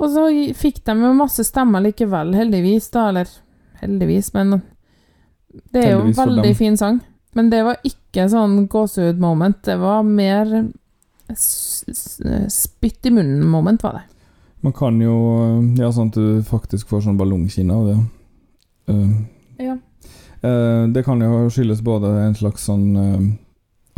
Og 0.01 0.11
så 0.13 0.27
fikk 0.59 0.83
de 0.85 0.93
jo 1.01 1.13
masse 1.17 1.45
stemmer 1.47 1.81
likevel, 1.85 2.35
heldigvis, 2.37 2.91
da. 2.93 3.07
Eller 3.09 3.29
heldigvis, 3.81 4.33
men 4.35 4.61
Det 5.73 5.85
er 5.85 5.91
jo 5.95 6.03
en 6.07 6.13
veldig 6.13 6.53
fin 6.57 6.77
sang. 6.77 7.01
Men 7.35 7.49
det 7.51 7.63
var 7.65 7.79
ikke 7.87 8.27
sånn 8.29 8.67
gåsehud-moment. 8.69 9.63
Det 9.65 9.79
var 9.81 10.03
mer 10.03 10.69
spytt 12.49 13.07
i 13.07 13.11
munnen-moment, 13.11 13.83
var 13.83 13.93
det. 13.93 14.03
Man 14.61 14.73
kan 14.77 15.01
jo 15.01 15.15
Ja, 15.79 15.89
sånn 15.93 16.11
at 16.11 16.15
du 16.19 16.43
faktisk 16.45 16.89
får 16.91 17.07
sånn 17.07 17.19
ballongkinne 17.21 17.73
av 17.73 17.87
det. 17.87 17.99
Uh, 18.91 19.13
Ja. 19.61 19.77
Eh, 20.43 20.89
det 20.95 21.05
kan 21.07 21.21
jo 21.23 21.47
skyldes 21.53 21.83
både 21.85 22.11
en 22.25 22.35
slags 22.35 22.65
sånn 22.69 22.89
eh, 22.97 23.25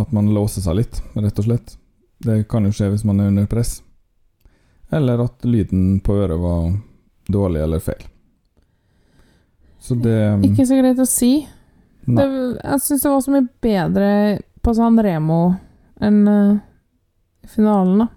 At 0.02 0.12
man 0.12 0.31
låser 0.35 0.64
seg 0.64 0.78
litt, 0.81 1.02
rett 1.14 1.38
og 1.38 1.46
slett. 1.46 1.74
Det 2.22 2.42
kan 2.50 2.64
jo 2.66 2.72
skje 2.74 2.88
hvis 2.92 3.05
man 3.07 3.20
er 3.20 3.31
under 3.31 3.46
press. 3.50 3.83
Eller 4.92 5.20
at 5.24 5.44
lyden 5.44 6.00
på 6.05 6.16
øret 6.20 6.40
var 6.40 6.72
dårlig 7.28 7.62
eller 7.62 7.83
feil. 7.83 8.02
Så 9.83 9.94
det 9.98 10.18
Ikke 10.46 10.66
så 10.66 10.78
greit 10.78 11.00
å 11.02 11.07
si. 11.09 11.33
Det, 12.02 12.24
jeg 12.24 12.83
syns 12.83 13.05
det 13.05 13.12
var 13.12 13.22
så 13.22 13.35
mye 13.35 13.46
bedre 13.62 14.09
på 14.62 14.74
San 14.74 14.98
Remo 15.02 15.40
enn 16.02 16.20
uh, 16.26 16.59
finalen, 17.50 18.05
da. 18.05 18.09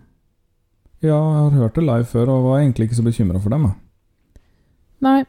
Ja, 1.05 1.17
jeg 1.17 1.41
har 1.43 1.57
hørt 1.59 1.77
det 1.77 1.85
live 1.85 2.07
før 2.09 2.31
og 2.33 2.47
var 2.47 2.61
egentlig 2.61 2.89
ikke 2.89 2.99
så 2.99 3.05
bekymra 3.05 3.41
for 3.41 3.53
dem. 3.53 3.67
jeg. 3.69 4.41
Nei. 5.05 5.19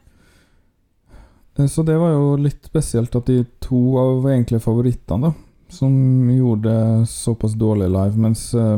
Eh, 1.59 1.67
Så 1.67 1.83
det 1.87 1.97
var 1.99 2.11
jo 2.13 2.37
litt 2.37 2.65
spesielt 2.67 3.15
at 3.17 3.27
de 3.27 3.45
to 3.61 3.97
av 3.99 4.25
egentlig 4.31 4.61
favorittene, 4.63 5.31
da, 5.31 5.33
som 5.69 5.93
gjorde 6.31 6.63
det 6.71 7.09
såpass 7.11 7.55
dårlig 7.59 7.89
live, 7.91 8.17
mens, 8.17 8.55
eh, 8.55 8.77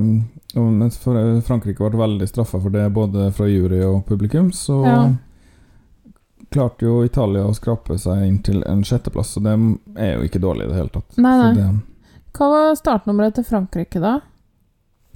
mens 0.58 0.98
Frankrike 0.98 1.78
ble 1.90 1.98
veldig 2.00 2.28
straffa 2.30 2.60
for 2.62 2.70
det, 2.70 2.86
både 2.94 3.30
fra 3.36 3.46
jury 3.50 3.82
og 3.84 4.04
publikum, 4.06 4.50
så 4.52 4.82
Ja. 4.86 5.14
klarte 6.50 6.86
jo 6.86 7.02
Italia 7.04 7.44
å 7.44 7.54
skrape 7.54 7.98
seg 7.98 8.22
inn 8.26 8.38
til 8.42 8.62
en 8.66 8.82
sjetteplass, 8.82 9.36
og 9.36 9.42
det 9.44 9.52
er 10.00 10.14
jo 10.16 10.22
ikke 10.28 10.40
dårlig 10.40 10.64
i 10.64 10.68
det 10.68 10.76
hele 10.76 10.88
tatt. 10.94 11.18
Nei, 11.18 11.34
Så 11.36 11.42
nei. 11.44 11.54
det, 11.54 11.82
Hva 12.38 12.48
var 12.50 12.74
startnummeret 12.76 13.34
til 13.34 13.44
Frankrike, 13.44 14.00
da? 14.00 14.20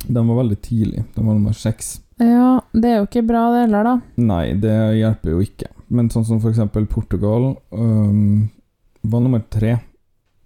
de 0.08 0.14
var 0.26 0.36
veldig 0.42 0.60
tidlig. 0.60 1.04
De 1.14 1.22
var 1.24 1.34
nummer 1.34 1.52
seks. 1.54 2.00
Ja, 2.22 2.48
det 2.72 2.88
er 2.88 3.00
jo 3.00 3.06
ikke 3.08 3.24
bra, 3.26 3.46
det 3.54 3.64
heller, 3.64 3.86
da. 3.88 3.94
Nei, 4.22 4.44
det 4.62 4.74
hjelper 5.00 5.34
jo 5.34 5.40
ikke. 5.42 5.70
Men 5.92 6.10
sånn 6.12 6.26
som 6.28 6.38
for 6.40 6.52
eksempel 6.52 6.86
Portugal 6.88 7.50
um, 7.74 8.48
var 9.02 9.24
nummer 9.24 9.42
tre. 9.50 9.76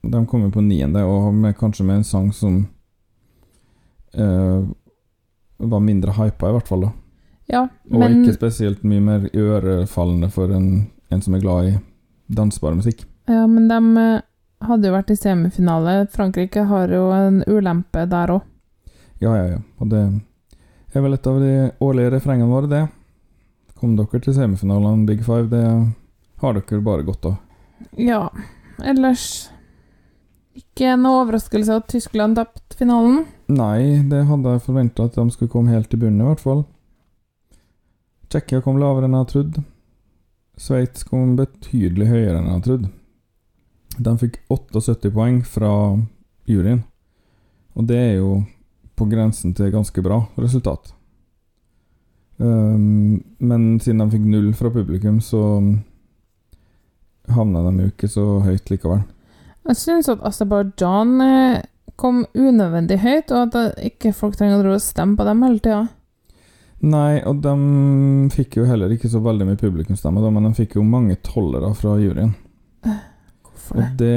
De 0.07 0.23
kom 0.31 0.47
jo 0.47 0.53
på 0.55 0.65
niende, 0.65 1.03
og 1.05 1.35
med, 1.35 1.57
kanskje 1.59 1.85
med 1.87 2.01
en 2.01 2.07
sang 2.07 2.31
som 2.35 2.61
uh, 4.17 4.62
var 5.59 5.83
mindre 5.85 6.15
hypa, 6.17 6.49
i 6.49 6.57
hvert 6.57 6.71
fall. 6.71 6.87
da 6.87 6.93
Ja, 7.53 7.67
Og 7.91 8.01
men 8.01 8.23
ikke 8.23 8.39
spesielt 8.39 8.87
mye 8.87 9.03
mer 9.05 9.29
ørefallende 9.35 10.31
for 10.33 10.53
en, 10.55 10.89
en 11.12 11.23
som 11.23 11.37
er 11.37 11.45
glad 11.45 11.71
i 11.71 11.77
dansbar 12.27 12.75
musikk. 12.79 13.05
Ja, 13.29 13.45
men 13.51 13.69
de 13.69 13.79
eh, 14.03 14.25
hadde 14.67 14.89
jo 14.89 14.95
vært 14.95 15.12
i 15.12 15.19
semifinale. 15.19 16.07
Frankrike 16.15 16.65
har 16.71 16.91
jo 16.95 17.11
en 17.15 17.43
ulempe 17.47 18.07
der 18.11 18.33
òg. 18.39 18.47
Ja, 19.23 19.33
ja, 19.35 19.47
ja. 19.57 19.61
Og 19.81 19.91
det 19.91 20.03
er 20.96 21.04
vel 21.04 21.16
et 21.16 21.26
av 21.28 21.40
de 21.40 21.52
årlige 21.85 22.12
refrengene 22.14 22.50
våre, 22.50 22.70
det. 22.70 22.85
Kom 23.76 23.96
dere 23.98 24.20
til 24.22 24.35
semifinalene, 24.37 25.06
Big 25.09 25.24
Five, 25.26 25.48
det 25.52 25.64
har 26.40 26.56
dere 26.56 26.85
bare 26.85 27.04
godt 27.04 27.28
av. 27.28 27.37
Ja, 28.00 28.30
ellers 28.85 29.50
Ikke 30.56 30.94
noe 30.96 31.20
overraskelse 31.20 31.74
at 31.76 31.90
Tyskland 31.92 32.38
tapte 32.38 32.78
finalen. 32.78 33.26
Nei, 33.52 34.00
det 34.09 34.22
hadde 34.24 34.54
jeg 34.54 34.62
forventa 34.64 35.04
at 35.04 35.18
de 35.18 35.26
skulle 35.35 35.52
komme 35.52 35.74
helt 35.74 35.90
til 35.92 36.00
bunnen, 36.00 36.22
i 36.24 36.28
hvert 36.30 36.40
fall. 36.40 36.62
Tsjekkia 38.32 38.62
kom 38.64 38.80
lavere 38.80 39.04
enn 39.04 39.18
jeg 39.18 39.20
hadde 39.20 39.35
trodd. 39.35 39.59
Sveits 40.56 41.04
kom 41.04 41.35
betydelig 41.37 42.09
høyere 42.09 42.38
enn 42.38 42.48
jeg 42.48 42.54
hadde 42.54 42.68
trodd. 42.70 42.88
De 44.09 44.16
fikk 44.24 44.40
78 44.48 45.12
poeng 45.12 45.42
fra 45.44 45.72
juryen, 46.48 46.82
og 47.76 47.88
det 47.92 48.00
er 48.00 48.14
jo 48.16 48.30
på 48.96 49.09
grensen 49.11 49.54
til 49.56 49.72
ganske 49.74 50.02
bra 50.04 50.22
resultat. 50.40 50.92
Um, 52.37 53.22
men 53.38 53.68
siden 53.80 54.02
de 54.02 54.11
fikk 54.12 54.24
null 54.28 54.50
fra 54.56 54.70
publikum, 54.72 55.20
så 55.24 55.40
havna 57.32 57.62
de 57.66 57.87
jo 57.87 57.92
ikke 57.92 58.11
så 58.12 58.26
høyt 58.44 58.70
likevel. 58.72 59.04
Jeg 59.66 59.80
syns 59.80 60.11
at 60.12 60.22
Aserbajdsjan 60.26 61.14
eh, 61.24 61.64
kom 61.98 62.22
unødvendig 62.37 63.00
høyt, 63.02 63.32
og 63.35 63.48
at 63.48 63.56
eh, 63.61 63.88
ikke 63.90 64.14
folk 64.14 64.37
trenger 64.38 64.68
å 64.68 64.78
stemme 64.82 65.18
på 65.18 65.26
dem 65.26 65.42
hele 65.46 65.62
tida. 65.64 65.85
Nei, 66.87 67.22
og 67.26 67.40
de 67.42 67.54
fikk 68.35 68.61
jo 68.61 68.66
heller 68.68 68.92
ikke 68.92 69.11
så 69.11 69.22
veldig 69.24 69.48
mye 69.48 69.59
publikumsstemmer, 69.59 70.28
men 70.30 70.46
de 70.46 70.52
fikk 70.59 70.76
jo 70.76 70.85
mange 70.87 71.16
tollere 71.24 71.72
fra 71.74 71.96
juryen. 71.98 72.35
Hvorfor 72.85 73.80
det? 73.80 73.87
Og 73.87 73.94
det 74.02 74.16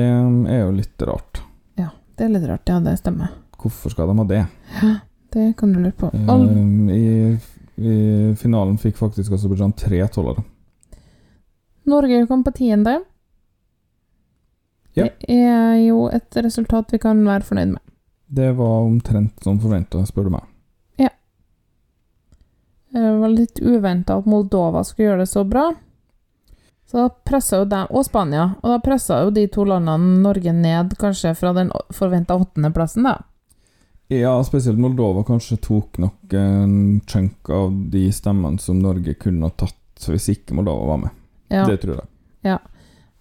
er 0.53 0.65
jo 0.65 0.73
litt 0.75 1.07
rart. 1.07 1.41
Ja, 1.79 1.93
Det 2.19 2.27
er 2.27 2.33
litt 2.35 2.49
rart, 2.51 2.67
ja, 2.69 2.81
det 2.83 2.97
stemmer. 2.99 3.31
Hvorfor 3.59 3.93
skal 3.93 4.07
de 4.09 4.17
ha 4.17 4.27
det? 4.29 4.43
Ja, 4.81 4.95
Det 5.33 5.53
kan 5.57 5.73
du 5.73 5.79
lure 5.79 5.91
på. 5.91 6.09
Um, 6.27 6.89
i, 6.89 7.37
I 7.75 7.95
finalen 8.39 8.77
fikk 8.81 8.97
faktisk 8.97 9.35
Aserbajdsjan 9.35 9.75
tre 9.77 10.01
tollere. 10.07 10.43
Norge 11.89 12.25
kom 12.27 12.43
på 12.43 12.51
tiende. 12.51 12.99
Ja. 14.93 15.03
Det 15.03 15.35
er 15.35 15.75
jo 15.83 16.07
et 16.13 16.37
resultat 16.37 16.93
vi 16.93 16.99
kan 17.01 17.21
være 17.25 17.45
fornøyd 17.45 17.75
med. 17.75 17.83
Det 18.29 18.51
var 18.57 18.85
omtrent 18.85 19.43
som 19.43 19.59
forventa, 19.61 20.01
spør 20.05 20.27
du 20.27 20.33
meg. 20.33 20.49
Ja. 21.01 21.09
Det 22.93 23.05
var 23.21 23.31
litt 23.33 23.61
uventa 23.61 24.19
at 24.19 24.27
Moldova 24.29 24.83
skulle 24.85 25.11
gjøre 25.11 25.23
det 25.23 25.31
så 25.31 25.45
bra. 25.45 25.69
Så 26.89 26.97
da 26.97 27.09
pressa 27.09 27.61
jo 27.61 27.65
dem, 27.69 27.89
og 27.93 28.05
Spania, 28.05 28.47
og 28.63 28.71
da 28.73 28.79
pressa 28.81 29.19
jo 29.21 29.33
de 29.33 29.45
to 29.53 29.65
landene 29.69 30.23
Norge 30.23 30.53
ned, 30.53 30.95
kanskje 30.97 31.35
fra 31.37 31.53
den 31.53 31.69
forventa 31.93 32.37
åttendeplassen, 32.37 33.05
da. 33.05 33.19
Ja, 34.09 34.33
spesielt 34.43 34.79
Moldova 34.81 35.21
kanskje 35.23 35.59
tok 35.61 35.99
nok 36.01 36.33
en 36.33 37.01
chunk 37.05 37.49
av 37.53 37.73
de 37.93 38.07
stemmene 38.13 38.57
som 38.61 38.79
Norge 38.81 39.13
kunne 39.21 39.45
ha 39.45 39.53
tatt 39.53 40.07
hvis 40.09 40.31
ikke 40.33 40.55
Moldova 40.57 40.87
var 40.93 41.01
med. 41.03 41.17
Ja. 41.53 41.67
Det 41.69 41.77
tror 41.83 41.99
jeg. 41.99 42.07
Ja. 42.47 42.57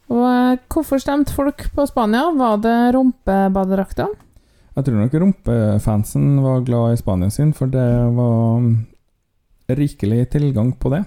Og 0.08 0.24
eh, 0.24 0.62
hvorfor 0.72 1.00
stemte 1.02 1.34
folk 1.36 1.66
på 1.74 1.84
Spania? 1.90 2.30
Var 2.32 2.62
det 2.64 2.76
rumpebadedrakta? 2.96 4.08
Jeg 4.78 4.86
tror 4.86 4.96
nok 5.02 5.16
rumpefansen 5.20 6.38
var 6.40 6.64
glad 6.64 6.94
i 6.94 7.00
Spania 7.00 7.30
sin, 7.34 7.52
for 7.52 7.68
det 7.68 7.88
var 8.16 8.60
mm, 8.62 8.74
rikelig 9.76 10.28
tilgang 10.32 10.70
på 10.78 10.92
det, 10.94 11.02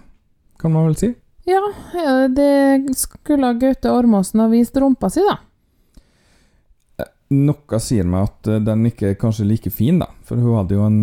kan 0.60 0.74
man 0.76 0.90
vel 0.90 0.98
si. 1.00 1.14
Ja, 1.48 1.62
det 2.30 2.98
skulle 3.00 3.54
Gaute 3.58 3.94
Ormåsen 3.96 4.44
ha 4.44 4.50
vist 4.52 4.78
rumpa 4.78 5.10
si, 5.10 5.24
da. 5.26 5.40
Noe 7.32 7.80
sier 7.80 8.08
meg 8.08 8.28
at 8.28 8.50
eh, 8.52 8.60
den 8.64 8.84
ikke 8.90 9.14
er 9.14 9.20
kanskje 9.20 9.48
like 9.48 9.72
fin, 9.72 10.02
da. 10.02 10.10
For 10.28 10.40
hun 10.40 10.58
hadde 10.60 10.76
jo 10.76 10.84
en 10.84 10.98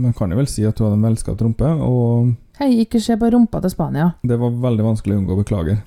Man 0.00 0.14
kan 0.16 0.32
jo 0.32 0.38
vel 0.38 0.48
si 0.48 0.64
at 0.64 0.78
hun 0.80 0.88
hadde 0.88 1.00
en 1.00 1.06
velskapt 1.10 1.44
rumpe, 1.44 1.68
og 1.84 2.32
Hei, 2.56 2.70
ikke 2.86 3.02
se 3.04 3.18
på 3.20 3.28
rumpa 3.34 3.60
til 3.60 3.74
Spania. 3.74 4.14
det 4.24 4.38
var 4.40 4.54
veldig 4.64 4.84
vanskelig 4.86 5.12
å 5.12 5.20
unngå, 5.20 5.36
beklager. 5.42 5.82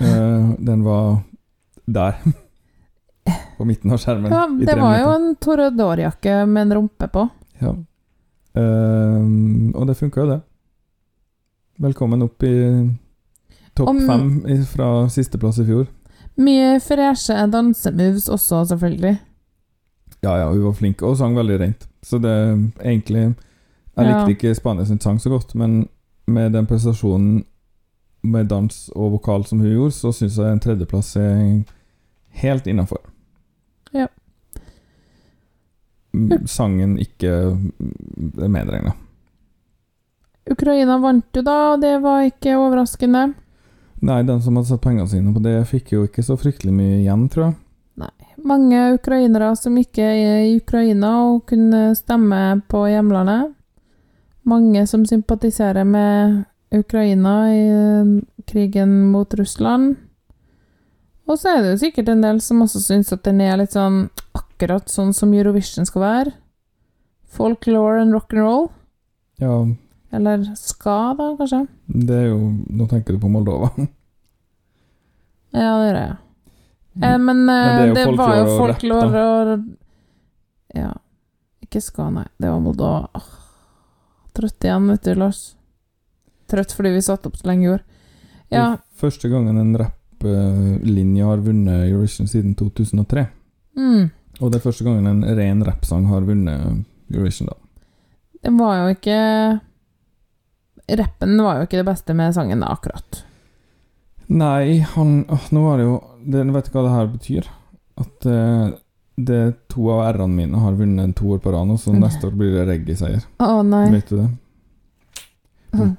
Uh, 0.00 0.52
den 0.68 0.84
var 0.84 1.22
der. 1.88 2.18
På 3.56 3.64
midten 3.68 3.92
av 3.92 4.00
skjermen. 4.02 4.32
Ja, 4.32 4.44
det 4.48 4.74
var 4.76 4.82
var 4.82 4.98
jo 4.98 5.14
en 5.14 5.30
Torredor-jakke 5.40 6.42
med 6.48 6.66
en 6.66 6.74
rumpe 6.80 7.08
på. 7.12 7.24
Ja. 7.60 7.72
Uh, 8.56 9.72
og 9.76 9.88
det 9.88 9.96
funka 9.96 10.24
jo, 10.24 10.28
det. 10.34 10.40
Velkommen 11.80 12.24
opp 12.24 12.44
i 12.44 12.54
topp 13.76 14.00
fem 14.04 14.28
fra 14.68 14.90
sisteplass 15.12 15.60
i 15.62 15.68
fjor. 15.68 15.88
Mye 16.38 16.80
freshe 16.80 17.34
dansemoves 17.52 18.28
også, 18.28 18.64
selvfølgelig. 18.68 19.18
Ja, 20.22 20.34
ja, 20.36 20.48
hun 20.52 20.64
var 20.64 20.72
flink 20.72 21.02
og 21.02 21.16
sang 21.16 21.36
veldig 21.36 21.60
rent. 21.60 21.88
Så 22.02 22.18
det 22.18 22.34
egentlig 22.84 23.34
Jeg 23.96 24.06
Ja. 24.06 24.26
likte 24.26 24.30
ikke 24.48 24.54
Spania 24.54 24.84
sin 24.84 25.00
sang 25.00 25.18
så 25.20 25.28
godt, 25.28 25.54
men 25.54 25.88
med 26.26 26.50
den 26.52 26.66
prestasjonen 26.66 27.44
med 28.22 28.44
dans 28.48 28.88
og 28.96 29.12
vokal 29.12 29.44
som 29.44 29.58
hun 29.60 29.68
gjorde, 29.68 29.92
så 29.92 30.12
syns 30.12 30.38
jeg 30.38 30.52
en 30.52 30.60
tredjeplass 30.60 31.16
er 31.16 31.62
helt 32.28 32.66
innafor. 32.66 33.00
Ja. 33.92 34.06
Sangen 36.46 36.98
ikke 36.98 37.58
medregna. 38.48 38.92
Ukraina 40.50 40.96
vant 40.98 41.36
jo 41.36 41.42
da, 41.46 41.56
og 41.74 41.80
det 41.82 41.94
var 42.02 42.24
ikke 42.26 42.56
overraskende. 42.58 43.34
Nei, 44.00 44.22
den 44.24 44.40
som 44.40 44.56
hadde 44.56 44.70
satt 44.70 44.82
pengene 44.84 45.08
sine 45.08 45.32
på 45.34 45.42
det, 45.44 45.58
fikk 45.68 45.92
jo 45.92 46.06
ikke 46.08 46.24
så 46.24 46.36
fryktelig 46.40 46.72
mye 46.72 47.00
igjen, 47.02 47.26
tror 47.32 47.50
jeg. 47.50 47.56
Nei. 48.00 48.12
Mange 48.48 48.84
ukrainere 48.96 49.50
som 49.60 49.76
ikke 49.76 50.04
er 50.04 50.44
i 50.46 50.54
Ukraina 50.56 51.10
og 51.28 51.42
kunne 51.50 51.90
stemme 51.98 52.62
på 52.70 52.86
hjemlandet. 52.88 53.50
Mange 54.48 54.86
som 54.88 55.04
sympatiserer 55.04 55.84
med 55.84 56.46
Ukraina 56.72 57.34
i 57.52 57.64
eh, 57.68 58.14
krigen 58.48 59.10
mot 59.12 59.34
Russland. 59.36 59.98
Og 61.28 61.38
så 61.38 61.52
er 61.52 61.62
det 61.62 61.74
jo 61.74 61.82
sikkert 61.84 62.08
en 62.10 62.24
del 62.24 62.40
som 62.42 62.62
også 62.64 62.80
syns 62.82 63.12
at 63.14 63.26
den 63.26 63.42
er 63.44 63.60
litt 63.60 63.76
sånn 63.76 64.06
akkurat 64.34 64.88
sånn 64.90 65.12
som 65.14 65.34
Eurovision 65.36 65.86
skal 65.86 66.06
være. 66.06 66.32
Folklore 67.30 68.00
and 68.00 68.16
rock'n'roll. 68.16 68.70
Ja, 69.40 69.60
Eller 70.12 70.42
ska, 70.58 71.14
da, 71.18 71.36
kanskje. 71.38 71.66
det 71.86 72.16
er 72.16 72.26
jo 72.32 72.38
Nå 72.66 72.86
tenker 72.90 73.14
du 73.14 73.20
på 73.22 73.30
Moldova. 73.30 73.70
Ja, 75.50 75.72
det 75.80 75.86
gjør 75.88 75.96
jeg. 75.98 76.16
Eh, 77.02 77.18
men, 77.18 77.38
eh, 77.50 77.70
Mm. 77.70 77.76
Men 77.76 77.94
det 77.94 78.04
det 78.06 78.16
var 78.18 78.36
jo 78.36 78.58
folklore 78.58 79.22
og 79.22 79.48
og 79.48 79.64
Ja. 80.74 80.92
Ikke 81.62 81.80
ska, 81.82 82.08
nei. 82.10 82.26
Det 82.38 82.50
var 82.50 82.60
Moldova. 82.60 83.08
Åh, 83.14 83.30
Trøtt 84.34 84.62
igjen, 84.64 84.86
vet 84.88 85.02
du, 85.02 85.14
Lars. 85.14 85.56
Trøtt 86.46 86.72
fordi 86.72 86.92
vi 86.94 87.02
satt 87.02 87.26
opp 87.26 87.36
så 87.36 87.46
lenge 87.50 87.64
i 87.64 87.68
år. 87.72 87.82
Ja. 88.50 88.76
Første 88.94 89.28
gangen 89.28 89.58
en 89.58 89.74
rapplinje 89.76 91.24
har 91.24 91.42
vunnet 91.42 91.88
Eurovision 91.90 92.28
siden 92.30 92.54
2003. 92.54 93.26
Mm. 93.76 94.10
Og 94.40 94.50
det 94.52 94.60
er 94.60 94.64
første 94.70 94.84
gangen 94.86 95.06
en 95.06 95.24
ren 95.36 95.64
rappsang 95.66 96.06
har 96.06 96.22
vunnet 96.22 96.84
Eurovision, 97.10 97.50
da. 97.50 97.56
Det 98.42 98.52
var 98.56 98.76
jo 98.84 98.94
ikke 98.94 99.18
Rappen 100.98 101.36
var 101.42 101.58
jo 101.60 101.66
ikke 101.68 101.78
det 101.80 101.86
beste 101.86 102.14
med 102.16 102.34
sangen, 102.34 102.62
akkurat. 102.66 103.22
Nei, 104.30 104.78
han 104.94 105.24
åh, 105.28 105.46
Nå 105.50 105.62
var 105.64 105.78
det 105.80 105.84
jo 105.88 105.96
det, 106.24 106.44
Vet 106.54 106.68
du 106.68 106.70
hva 106.76 106.82
det 106.86 106.92
her 106.94 107.06
betyr? 107.10 107.48
At 108.00 108.26
eh, 108.30 108.70
det 109.20 109.40
to 109.68 109.88
av 109.92 110.04
R-ene 110.14 110.32
mine 110.34 110.60
har 110.62 110.72
vunnet 110.78 111.14
to 111.18 111.32
år 111.34 111.40
på 111.44 111.52
rad, 111.52 111.70
og 111.70 111.78
så 111.82 111.92
Mm. 111.92 112.00
neste 112.00 112.26
år 112.28 112.36
blir 112.38 112.52
det 112.54 112.66
reggae-seier. 112.70 113.24
Å 113.40 113.62
nei. 113.66 113.90
Vet 113.92 114.08
du 114.08 114.16
det? 114.16 114.28
Mm. 115.74 115.96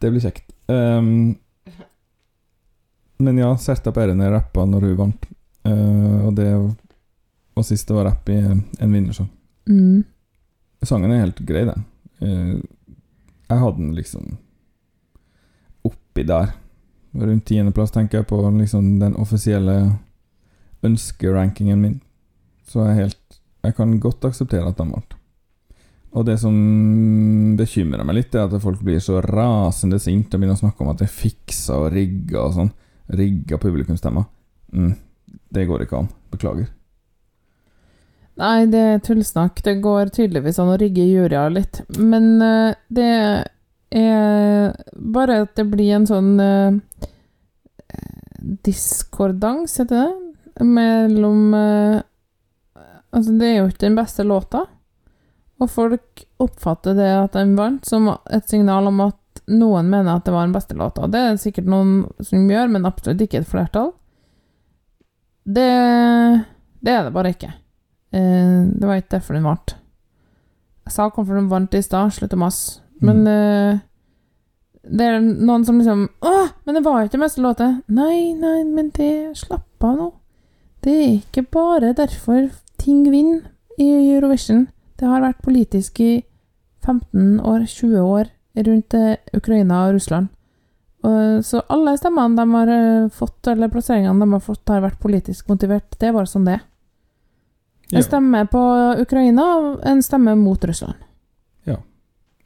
Det 0.00 0.10
blir 0.10 0.20
kjekt. 0.20 0.48
Um, 0.68 1.36
men 3.22 3.38
ja, 3.38 3.52
Serta 3.56 3.92
Perene 3.94 4.30
rappa 4.32 4.64
når 4.66 4.80
hun 4.88 4.96
vant. 4.98 5.26
uh, 5.68 6.26
og 6.26 6.34
det 6.34 6.48
var 7.54 7.62
sist 7.68 7.86
det 7.88 7.94
var 7.94 8.04
rapp 8.08 8.28
i 8.28 8.38
en 8.40 8.64
vinnersang. 8.92 9.28
Mm. 9.68 10.02
Sangen 10.82 11.12
er 11.12 11.20
helt 11.22 11.38
grei, 11.46 11.64
den. 11.68 11.84
Eh, 12.22 12.56
jeg 13.50 13.60
hadde 13.60 13.78
den 13.80 13.94
liksom 13.96 14.36
oppi 15.86 16.24
der. 16.28 16.54
Rundt 17.12 17.44
tiendeplass, 17.48 17.92
tenker 17.92 18.20
jeg, 18.22 18.28
på 18.30 18.38
liksom 18.56 18.94
den 19.02 19.16
offisielle 19.20 19.98
ønskerankingen 20.82 21.82
min. 21.82 21.98
Så 22.66 22.86
jeg, 22.86 23.00
helt, 23.02 23.40
jeg 23.66 23.76
kan 23.76 23.98
godt 24.00 24.24
akseptere 24.30 24.70
at 24.70 24.78
den 24.80 24.94
ble. 24.94 25.02
Og 26.12 26.26
det 26.28 26.36
som 26.42 26.56
bekymrer 27.56 28.04
meg 28.04 28.18
litt, 28.18 28.34
er 28.36 28.44
at 28.44 28.62
folk 28.62 28.82
blir 28.84 29.00
så 29.00 29.22
rasende 29.24 30.00
sinte 30.00 30.36
og 30.36 30.42
begynner 30.42 30.58
å 30.58 30.60
snakke 30.60 30.84
om 30.84 30.92
at 30.92 31.00
det 31.00 31.08
er 31.08 31.14
fiksa 31.14 31.78
og 31.80 31.92
rigga 31.94 32.42
og 32.44 32.56
sånn. 32.58 32.72
Rigga 33.12 33.58
publikumsstemmer. 33.60 34.28
Mm, 34.76 34.92
det 35.56 35.66
går 35.68 35.84
ikke 35.86 36.02
an. 36.02 36.10
Beklager. 36.32 36.68
Nei, 38.40 38.66
det 38.72 38.80
er 38.80 39.02
tullsnakk. 39.04 39.60
Det 39.64 39.74
går 39.84 40.12
tydeligvis 40.14 40.60
an 40.62 40.72
å 40.72 40.78
rigge 40.80 41.04
juryer 41.04 41.52
litt. 41.52 41.82
Men 41.98 42.30
uh, 42.40 42.72
det 42.88 43.10
er 43.92 44.72
bare 44.96 45.42
at 45.44 45.52
det 45.58 45.66
blir 45.68 45.98
en 45.98 46.08
sånn 46.08 46.30
uh, 46.40 46.78
diskordans, 48.64 49.76
heter 49.82 50.06
det, 50.06 50.64
mellom 50.64 51.52
uh, 51.56 52.00
Altså, 53.12 53.34
det 53.36 53.44
er 53.44 53.58
jo 53.58 53.66
ikke 53.68 53.84
den 53.84 53.96
beste 53.98 54.24
låta, 54.24 54.62
og 55.60 55.68
folk 55.68 56.22
oppfatter 56.40 56.94
det 56.96 57.10
at 57.12 57.34
den 57.36 57.50
vant, 57.58 57.84
som 57.84 58.06
et 58.08 58.46
signal 58.48 58.88
om 58.88 59.02
at 59.04 59.42
noen 59.52 59.90
mener 59.92 60.14
at 60.14 60.24
det 60.24 60.32
var 60.32 60.46
den 60.46 60.54
beste 60.54 60.76
låta. 60.80 61.10
Det 61.12 61.20
er 61.20 61.34
det 61.34 61.42
sikkert 61.42 61.68
noen 61.68 61.92
som 62.24 62.48
gjør, 62.48 62.70
men 62.72 62.88
absolutt 62.88 63.20
ikke 63.26 63.42
et 63.42 63.50
flertall. 63.50 63.92
Det, 65.44 65.68
det 66.80 66.94
er 66.94 67.04
det 67.04 67.12
bare 67.12 67.34
ikke. 67.34 67.52
Eh, 68.12 68.68
det 68.68 68.86
var 68.86 69.00
ikke 69.00 69.16
derfor 69.16 69.38
den 69.38 69.46
varte. 69.48 69.78
Jeg 70.86 70.92
sa 70.96 71.08
hvorfor 71.08 71.38
den 71.38 71.50
vant 71.50 71.74
i 71.74 71.82
stad, 71.82 72.12
slutt 72.12 72.34
å 72.34 72.40
masse. 72.40 72.80
Men 73.02 73.26
eh, 73.26 73.80
det 74.82 75.06
er 75.06 75.20
noen 75.22 75.64
som 75.66 75.78
liksom 75.78 76.04
Å, 76.26 76.32
men 76.66 76.76
det 76.76 76.82
var 76.84 77.00
jo 77.00 77.08
ikke 77.08 77.16
den 77.16 77.24
beste 77.24 77.44
låta. 77.44 77.68
Nei, 77.90 78.34
nei, 78.38 78.62
men 78.66 78.90
det 78.94 79.38
Slapp 79.38 79.86
av 79.86 79.96
nå. 79.98 80.10
Det 80.82 80.92
er 80.92 81.08
ikke 81.20 81.46
bare 81.54 81.92
derfor 81.94 82.50
ting 82.82 83.04
vinner 83.10 83.46
i 83.78 83.88
Eurovision. 84.12 84.66
Det 84.98 85.06
har 85.06 85.22
vært 85.22 85.42
politisk 85.42 86.00
i 86.02 86.12
15 86.82 87.38
år, 87.46 87.62
20 87.70 88.02
år, 88.02 88.30
rundt 88.66 88.94
eh, 88.98 89.20
Ukraina 89.38 89.86
og 89.86 89.96
Russland. 89.96 90.32
Og, 91.06 91.42
så 91.46 91.62
alle 91.70 91.94
stemmene 91.98 92.38
de 92.38 92.46
har 92.54 93.08
fått, 93.14 93.46
eller 93.50 93.70
plasseringene 93.70 94.22
de 94.22 94.34
har 94.34 94.42
fått, 94.42 94.66
har 94.70 94.82
vært 94.84 95.00
politisk 95.02 95.48
motivert. 95.50 95.94
Det 95.98 96.10
er 96.10 96.14
bare 96.18 96.30
sånn 96.30 96.46
det 96.46 96.58
er. 96.58 96.66
En 97.92 97.98
Ja. 97.98 98.02
stemme 98.02 98.46
på 98.48 98.60
Ukraina, 99.02 99.78
en 99.84 100.02
stemme 100.02 100.34
mot 100.36 100.64
Russland. 100.64 100.94
Ja. 101.64 101.76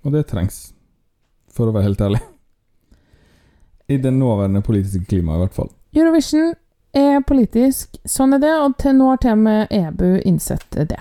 Og 0.04 0.12
det 0.12 0.26
trengs, 0.26 0.72
for 1.52 1.68
å 1.68 1.72
være 1.72 1.82
helt 1.86 2.00
ærlig. 2.00 2.20
I 3.88 3.96
det 4.02 4.10
nåværende 4.12 4.62
politiske 4.66 5.06
klimaet, 5.06 5.36
i 5.36 5.44
hvert 5.46 5.54
fall. 5.54 5.70
Eurovision 5.94 6.54
er 6.92 7.20
politisk, 7.22 7.96
sånn 8.04 8.34
er 8.34 8.38
det, 8.42 8.50
og 8.58 8.74
til 8.78 8.92
nå 8.98 9.10
har 9.12 9.16
til 9.22 9.30
og 9.36 9.38
med 9.38 9.68
EBU 9.70 10.20
innsett 10.26 10.70
det. 10.70 10.98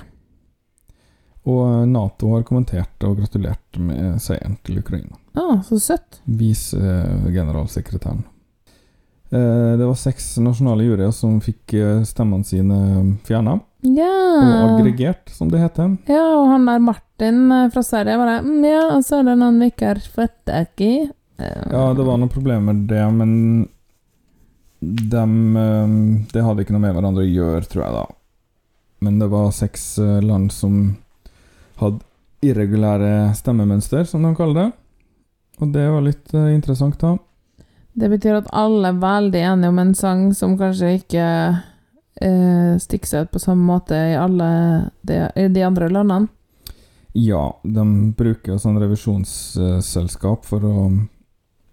Og 1.46 1.88
Nato 1.88 2.32
har 2.36 2.44
kommentert 2.44 3.04
og 3.06 3.18
gratulert 3.20 3.78
med 3.78 4.20
seieren 4.22 4.58
til 4.64 4.80
Ukraina. 4.80 5.16
Ah, 5.36 5.62
så 5.62 5.80
søtt. 5.80 6.22
Visegeneralsekretæren. 6.26 8.24
Eh, 9.32 9.78
Det 9.78 9.86
var 9.86 9.96
seks 9.96 10.38
nasjonale 10.38 10.84
juryer 10.86 11.12
som 11.12 11.40
fikk 11.42 11.74
eh, 11.74 12.04
stemmene 12.04 12.44
sine 12.46 13.18
fjerna, 13.26 13.60
og 13.86 14.80
aggregert, 14.80 15.30
som 15.30 15.50
det 15.52 15.60
heter. 15.62 15.98
ja, 16.10 16.24
og 16.40 16.50
han 16.52 16.66
der 16.68 16.80
Martin 16.84 17.52
eh, 17.52 17.70
fra 17.74 17.84
Sverige 17.86 18.18
bare 18.18 18.40
mm, 18.44 18.64
Ja, 18.66 18.82
og 18.96 19.04
så 19.06 19.20
er 19.20 19.30
det 19.30 19.38
noen 19.40 19.60
vi 19.62 19.70
ikke 19.72 19.92
har 19.94 20.02
fått 20.16 20.36
tak 20.50 20.82
i. 20.82 20.94
Eh, 21.38 21.64
Ja, 21.72 21.86
det 21.94 22.06
var 22.08 22.18
noen 22.18 22.32
problemer 22.34 22.74
med 22.74 22.88
det, 22.90 23.04
men 23.14 23.34
de, 24.82 25.24
eh, 25.62 25.96
Det 26.34 26.44
hadde 26.44 26.66
ikke 26.66 26.76
noe 26.76 26.84
med 26.88 26.96
hverandre 26.98 27.24
å 27.26 27.30
gjøre, 27.30 27.66
tror 27.70 27.84
jeg, 27.86 27.94
da. 27.94 28.06
Men 29.06 29.20
det 29.20 29.30
var 29.30 29.52
seks 29.54 29.86
land 30.24 30.52
som 30.56 30.98
hadde 31.78 32.02
irregulære 32.46 33.34
stemmemønster, 33.36 34.06
som 34.08 34.24
de 34.24 34.34
kaller 34.38 34.56
det. 34.60 34.68
Og 35.62 35.72
det 35.74 35.86
var 35.92 36.02
litt 36.06 36.34
interessant, 36.34 36.98
da. 37.00 37.16
Det 37.96 38.10
betyr 38.12 38.38
at 38.42 38.50
alle 38.52 38.90
er 38.92 39.00
veldig 39.00 39.42
enige 39.52 39.72
om 39.72 39.80
en 39.80 39.94
sang 39.96 40.24
som 40.36 40.58
kanskje 40.60 40.98
ikke 41.00 41.28
eh, 42.22 42.76
stikker 42.80 43.08
seg 43.08 43.26
ut 43.26 43.34
på 43.36 43.42
samme 43.44 43.66
måte 43.66 43.96
i 43.96 44.16
alle 44.20 44.48
de, 45.02 45.20
i 45.36 45.48
de 45.52 45.66
andre 45.66 45.90
landene. 45.90 46.28
Ja, 47.16 47.60
de 47.64 47.84
bruker 48.18 48.54
jo 48.54 48.60
sånn 48.60 48.80
revisjonsselskap 48.82 50.44
for 50.44 50.66
å 50.68 50.76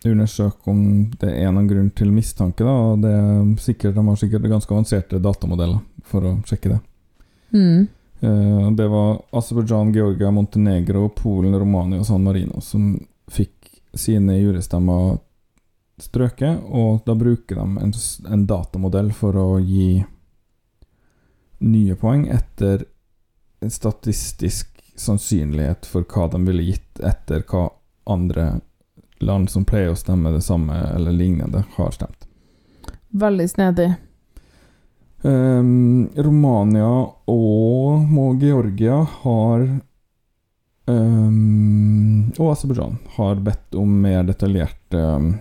undersøke 0.07 0.71
om 0.71 1.11
det 1.19 1.33
er 1.35 1.51
noen 1.51 1.67
grunn 1.71 1.91
til 1.95 2.13
mistanke, 2.15 2.63
da. 2.67 2.75
Og 2.93 3.03
det 3.03 3.11
er 3.11 3.41
sikkert, 3.63 3.97
de 3.97 4.05
har 4.07 4.21
sikkert 4.21 4.47
ganske 4.51 4.71
avanserte 4.75 5.19
datamodeller 5.23 5.83
for 6.07 6.27
å 6.27 6.37
sjekke 6.47 6.77
det. 6.77 6.79
Mm. 7.55 7.89
Eh, 8.23 8.71
Det 8.79 8.87
var 8.89 9.19
Aserbajdsjan, 9.35 9.93
Georgia, 9.95 10.31
Montenegro, 10.31 11.09
Polen, 11.09 11.59
Romania 11.59 12.01
og 12.01 12.07
San 12.07 12.23
Marino 12.23 12.61
som 12.63 12.95
fikk 13.31 13.83
sine 13.95 14.39
jurystemmer 14.39 15.19
strøket, 16.03 16.63
og 16.71 17.03
da 17.07 17.15
bruker 17.15 17.59
de 17.59 17.83
en, 17.83 17.93
en 18.31 18.47
datamodell 18.47 19.13
for 19.15 19.37
å 19.39 19.49
gi 19.61 20.05
nye 21.63 21.95
poeng 21.97 22.27
etter 22.29 22.85
statistisk 23.71 24.83
sannsynlighet 24.99 25.87
for 25.87 26.07
hva 26.09 26.29
de 26.33 26.43
ville 26.47 26.67
gitt 26.67 27.01
etter 27.01 27.45
hva 27.49 27.69
andre 28.11 28.61
land 29.23 29.51
som 29.51 29.65
pleier 29.65 29.93
å 29.93 29.99
stemme 29.99 30.33
det 30.35 30.43
samme 30.43 30.77
eller 30.95 31.15
lignende, 31.15 31.65
har 31.77 31.93
stemt. 31.95 32.27
Veldig 33.13 33.49
snedig. 33.51 33.93
Um, 35.23 36.09
Romania 36.17 36.91
og 37.31 38.43
Georgia 38.43 39.05
har 39.21 39.61
um, 40.91 42.33
Og 42.35 42.49
Aserbajdsjan 42.57 42.97
har 43.15 43.45
bedt 43.47 43.77
om 43.79 43.93
mer 44.03 44.25
detaljert 44.27 44.97
um, 44.99 45.37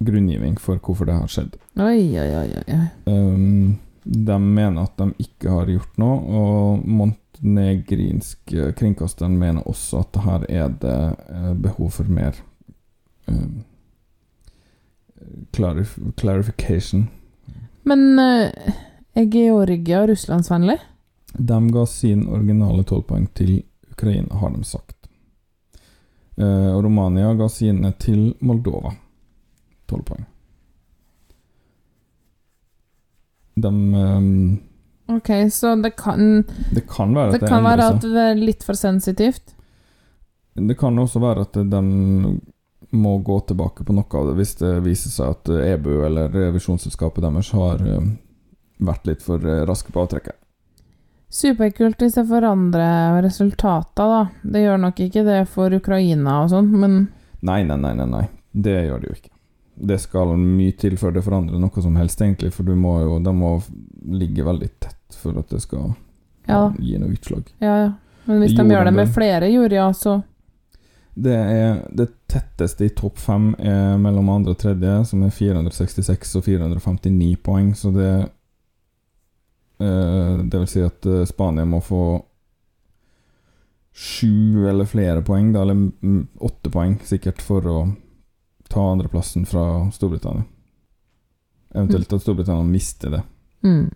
grunngivning 0.00 0.56
for 0.56 0.80
hvorfor 0.80 1.10
det 1.10 1.18
har 1.18 1.28
skjedd. 1.28 1.58
Oi, 1.76 2.16
oi, 2.16 2.30
oi. 2.38 2.46
oi, 2.56 2.80
oi. 3.12 3.76
De 4.10 4.38
mener 4.38 4.86
at 4.86 4.96
de 4.96 5.10
ikke 5.20 5.52
har 5.52 5.68
gjort 5.68 5.98
noe, 6.00 6.18
og 6.40 6.84
montenegrinsk 6.88 8.38
kringkaster 8.48 8.76
kringkasteren 8.78 9.34
mener 9.36 9.66
også 9.68 10.00
at 10.00 10.20
her 10.24 10.46
er 10.48 10.70
det 10.80 11.00
eh, 11.28 11.50
behov 11.60 11.90
for 11.98 12.08
mer 12.08 12.38
um, 13.28 13.58
clarif 15.52 15.98
clarification. 16.16 17.08
Men 17.84 18.18
uh, 18.18 18.48
er 19.12 19.28
Georgia 19.28 20.06
russlandsvennlig? 20.06 20.78
De 21.32 21.60
ga 21.72 21.84
sin 21.86 22.24
originale 22.28 22.84
12 22.84 23.02
poeng 23.02 23.28
til 23.36 23.62
Ukraina, 23.92 24.40
har 24.40 24.56
de 24.56 24.64
sagt. 24.64 24.96
Uh, 26.40 26.80
Romania 26.80 27.34
ga 27.34 27.48
sine 27.52 27.92
til 28.00 28.32
Moldova. 28.40 28.94
12 29.88 30.02
poeng. 30.02 30.26
De 33.62 33.70
um, 33.70 34.58
Ok, 35.08 35.30
så 35.52 35.72
det 35.80 35.94
kan 35.96 36.44
Det 36.70 36.84
kan 36.90 37.14
være 37.16 37.32
at 37.32 37.40
Det 37.40 37.48
kan 37.48 37.64
være 37.64 37.86
at 37.94 38.02
det 38.04 38.24
er 38.26 38.40
litt 38.40 38.64
for 38.66 38.76
sensitivt. 38.76 39.54
Det 40.58 40.76
kan 40.78 40.98
også 40.98 41.22
være 41.22 41.46
at 41.46 41.56
de 41.70 41.82
må 42.90 43.18
gå 43.18 43.40
tilbake 43.40 43.84
på 43.84 43.94
noe 43.96 44.20
av 44.20 44.30
det 44.30 44.34
hvis 44.38 44.54
det 44.60 44.72
viser 44.84 45.12
seg 45.12 45.34
at 45.36 45.50
EBU 45.52 46.04
eller 46.06 46.32
revisjonsselskapet 46.32 47.24
deres 47.24 47.50
har 47.52 47.82
eh, 47.84 48.10
vært 48.80 49.08
litt 49.08 49.24
for 49.24 49.44
eh, 49.44 49.64
raske 49.68 49.92
på 49.92 50.02
avtrekket. 50.02 50.36
Superkult 51.28 52.00
hvis 52.00 52.16
det 52.16 52.24
forandrer 52.30 53.20
resultater, 53.22 54.08
da. 54.08 54.20
Det 54.42 54.62
gjør 54.64 54.80
nok 54.86 55.02
ikke 55.04 55.24
det 55.26 55.42
for 55.52 55.74
Ukraina 55.76 56.42
og 56.44 56.52
sånn, 56.54 56.70
men 56.72 57.00
Nei, 57.44 57.60
nei, 57.62 57.76
nei, 57.78 57.92
nei, 57.94 58.08
nei. 58.10 58.24
Det 58.50 58.72
gjør 58.88 59.02
det 59.02 59.10
jo 59.10 59.18
ikke. 59.18 59.34
Det 59.78 59.98
skal 60.02 60.34
mye 60.38 60.74
til 60.78 60.96
før 60.98 61.14
det 61.14 61.22
forandrer 61.26 61.60
noe 61.62 61.82
som 61.84 61.96
helst, 62.00 62.20
egentlig, 62.24 62.50
for 62.54 62.66
du 62.66 62.74
må 62.78 62.96
jo, 63.04 63.18
de 63.22 63.34
må 63.34 63.54
ligge 64.18 64.46
veldig 64.46 64.70
tett 64.82 65.18
for 65.18 65.38
at 65.38 65.50
det 65.52 65.60
skal 65.62 65.92
ja. 66.48 66.68
gi 66.78 66.98
noe 66.98 67.14
utslag. 67.14 67.54
ja, 67.62 67.78
ja. 67.86 67.96
Men 68.28 68.42
hvis 68.42 68.52
de 68.52 68.64
gjør 68.68 68.84
det 68.84 68.92
med 68.92 69.08
flere 69.08 69.48
juryer, 69.48 69.92
så 69.96 70.20
Det 71.14 71.34
er 71.34 71.78
det 71.90 72.10
tetteste 72.28 72.84
i 72.84 72.92
topp 72.94 73.16
fem 73.18 73.54
er 73.58 73.96
mellom 73.98 74.28
andre 74.28 74.52
og 74.52 74.58
tredje, 74.60 75.04
som 75.08 75.22
er 75.24 75.32
466 75.32 76.36
og 76.36 76.44
459 76.44 77.38
poeng, 77.42 77.72
så 77.74 77.90
det 77.90 78.12
eh, 79.80 80.36
Det 80.44 80.60
vil 80.60 80.68
si 80.68 80.84
at 80.84 81.06
eh, 81.06 81.24
Spania 81.26 81.64
må 81.64 81.80
få 81.80 82.20
sju 83.98 84.68
eller 84.68 84.84
flere 84.84 85.24
poeng, 85.26 85.52
da, 85.52 85.64
eller 85.64 85.88
åtte 86.44 86.70
poeng 86.70 87.00
sikkert, 87.02 87.42
for 87.42 87.66
å 87.66 87.78
ta 88.68 88.82
andreplassen 88.92 89.46
fra 89.46 89.90
Storbritannia. 89.92 90.44
Eventuelt 91.74 92.12
at 92.12 92.22
Storbritannia 92.22 92.64
mister 92.64 93.10
det. 93.10 93.22
mm. 93.62 93.88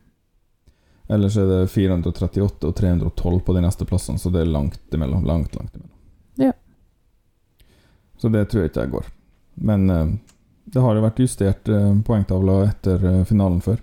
Ellers 1.13 1.37
er 1.37 1.47
det 1.51 1.69
438 1.69 2.67
og 2.69 2.77
312 2.79 3.41
på 3.45 3.53
de 3.53 3.61
neste 3.61 3.85
plassene, 3.85 4.19
så 4.19 4.31
det 4.33 4.41
er 4.41 4.53
langt 4.53 4.95
imellom. 4.95 5.25
Langt, 5.29 5.55
langt 5.59 5.75
imellom. 5.77 5.99
Ja. 6.41 6.53
Så 8.17 8.31
det 8.33 8.47
tror 8.49 8.63
jeg 8.63 8.71
ikke 8.71 8.85
jeg 8.87 8.93
går. 8.95 9.09
Men 9.55 9.91
eh, 9.91 10.13
Det 10.65 10.81
har 10.81 10.97
jo 10.97 11.03
vært 11.05 11.21
justert 11.21 11.69
eh, 11.69 11.91
poengtavla 12.07 12.55
etter 12.71 13.05
eh, 13.11 13.25
finalen 13.29 13.61
før. 13.61 13.83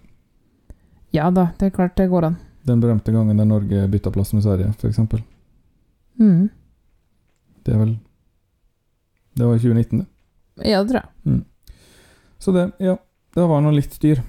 Ja 1.14 1.28
da, 1.34 1.50
det 1.60 1.70
er 1.70 1.76
klart 1.76 1.98
det 2.00 2.08
går 2.10 2.30
an. 2.32 2.38
Den 2.66 2.82
berømte 2.82 3.12
gangen 3.14 3.38
der 3.38 3.46
Norge 3.46 3.88
bytta 3.92 4.12
plass 4.16 4.34
med 4.34 4.44
Sverige, 4.48 4.72
f.eks. 4.80 4.98
Mm. 6.20 6.50
Det 7.66 7.74
er 7.76 7.80
vel 7.84 7.94
Det 9.38 9.46
var 9.46 9.56
i 9.56 9.62
2019, 9.62 10.00
det. 10.00 10.08
Ja, 10.66 10.84
det 10.84 10.92
tror 10.92 11.02
jeg. 11.04 11.44
Så 12.40 12.52
det, 12.56 12.72
ja. 12.80 12.98
Det 13.36 13.46
var 13.48 13.62
nå 13.62 13.72
litt 13.76 13.94
dyr. 14.02 14.22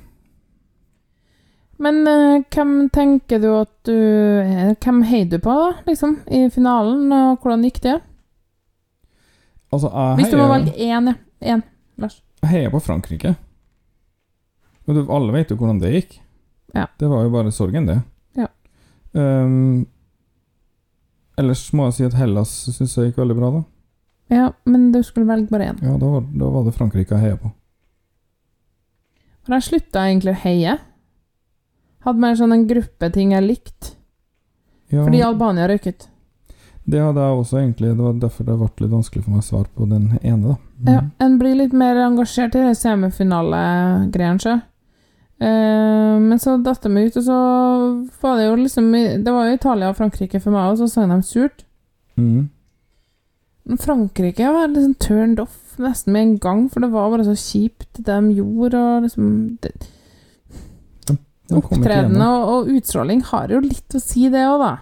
Men 1.80 2.02
eh, 2.06 2.42
hvem 2.52 2.90
tenker 2.92 3.40
du 3.40 3.46
at 3.56 3.70
du 3.88 3.94
eh, 3.94 4.74
Hvem 4.84 4.98
heier 5.08 5.28
du 5.32 5.38
på, 5.40 5.54
da, 5.56 5.70
liksom, 5.86 6.18
i 6.28 6.42
finalen, 6.52 7.06
og 7.16 7.38
hvordan 7.40 7.64
gikk 7.64 7.80
det? 7.86 7.94
Altså, 9.72 9.88
jeg 9.88 10.18
Hvis 10.18 10.30
du 10.32 10.36
må 10.36 10.48
heier- 10.48 10.56
velge 10.58 10.74
én, 10.76 11.08
ja. 11.08 11.54
Én, 11.54 11.62
Lars. 12.02 12.18
Jeg 12.42 12.50
heier 12.50 12.70
på 12.74 12.80
Frankrike. 12.84 13.32
Og 14.88 14.94
du, 14.98 15.00
alle 15.12 15.32
vet 15.32 15.50
jo 15.52 15.56
hvordan 15.56 15.78
det 15.80 15.92
gikk. 15.94 16.18
Ja. 16.74 16.84
Det 17.00 17.08
var 17.08 17.22
jo 17.24 17.30
bare 17.32 17.52
sorgen, 17.54 17.86
det. 17.88 18.00
Ja. 18.36 18.46
Ehm, 19.14 19.86
ellers 21.40 21.64
må 21.72 21.86
jeg 21.88 21.94
si 21.96 22.04
at 22.10 22.16
Hellas 22.18 22.50
syns 22.74 22.96
jeg 22.98 23.10
gikk 23.10 23.22
veldig 23.22 23.36
bra, 23.38 23.50
da. 23.56 23.62
Ja, 24.30 24.52
men 24.64 24.90
du 24.94 25.00
skulle 25.02 25.26
velge 25.26 25.50
bare 25.50 25.72
én. 25.72 25.80
Ja, 25.82 25.96
da 25.98 26.06
var, 26.06 26.22
da 26.42 26.50
var 26.54 26.64
det 26.68 26.74
Frankrike 26.76 27.16
jeg 27.16 27.24
heia 27.24 27.38
på. 27.40 27.50
For 29.46 29.56
jeg 29.56 29.66
slutta 29.66 30.04
egentlig 30.06 30.34
å 30.36 30.40
heie. 30.44 30.76
Hadde 32.06 32.22
mer 32.22 32.38
sånn 32.38 32.54
en 32.54 32.66
gruppeting 32.70 33.34
jeg 33.34 33.44
likte, 33.44 33.94
Ja, 34.90 35.02
fordi 35.04 35.20
Albania 35.22 35.66
røyk 35.68 35.86
ut. 35.90 36.06
det 36.90 37.00
hadde 37.02 37.20
jeg 37.26 37.40
også, 37.42 37.58
egentlig. 37.60 37.90
Det 37.96 38.02
var 38.06 38.14
derfor 38.22 38.46
det 38.48 38.56
ble 38.58 38.68
litt 38.84 38.94
vanskelig 38.94 39.24
for 39.24 39.30
meg 39.34 39.42
å 39.42 39.48
svare 39.48 39.68
på 39.76 39.88
den 39.90 40.06
ene, 40.22 40.54
da. 40.54 40.56
Mm. 40.80 40.92
Ja, 40.94 41.02
en 41.26 41.38
blir 41.38 41.54
litt 41.58 41.72
mer 41.76 41.96
engasjert 42.06 42.54
i 42.56 42.62
det 42.64 42.76
semifinalegreiene, 42.80 44.40
sjø. 44.40 44.56
Eh, 45.40 46.16
men 46.20 46.38
så 46.38 46.56
datt 46.62 46.82
de 46.84 46.90
ut, 47.06 47.16
og 47.16 47.24
så 47.24 47.36
var 48.22 48.36
det 48.36 48.46
jo 48.46 48.56
liksom 48.60 48.90
Det 49.24 49.32
var 49.32 49.46
jo 49.48 49.54
Italia 49.56 49.88
og 49.88 49.96
Frankrike 49.96 50.40
for 50.40 50.52
meg, 50.52 50.72
og 50.72 50.78
så 50.78 50.88
sang 50.88 51.08
de 51.12 51.20
surt. 51.24 51.64
Mm. 52.16 52.48
Frankrike 53.78 54.50
var 54.52 54.68
liksom 54.68 54.94
turned 54.98 55.40
off 55.42 55.76
nesten 55.80 56.12
med 56.12 56.22
en 56.22 56.36
gang, 56.42 56.62
for 56.72 56.82
det 56.82 56.90
var 56.92 57.10
bare 57.12 57.24
så 57.28 57.36
kjipt 57.38 58.00
det 58.00 58.06
de 58.10 58.34
gjorde, 58.40 58.78
og 58.78 59.04
liksom 59.06 59.28
det, 59.62 59.70
De 61.06 61.14
kom 61.16 61.60
ikke 61.60 61.78
Opptreden 61.78 62.16
gjennom. 62.16 62.26
og, 62.26 62.50
og 62.54 62.72
utstråling 62.76 63.22
har 63.30 63.54
jo 63.54 63.60
litt 63.64 63.94
å 63.96 64.00
si, 64.02 64.26
det 64.32 64.42
òg, 64.46 64.58
da. 64.64 64.72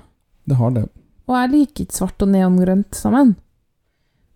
Det 0.49 0.57
har 0.61 0.73
det. 0.77 0.87
Og 1.29 1.37
jeg 1.37 1.53
liker 1.53 1.85
ikke 1.85 1.99
svart 1.99 2.25
og 2.25 2.33
neongrønt 2.33 2.97
sammen. 2.97 3.35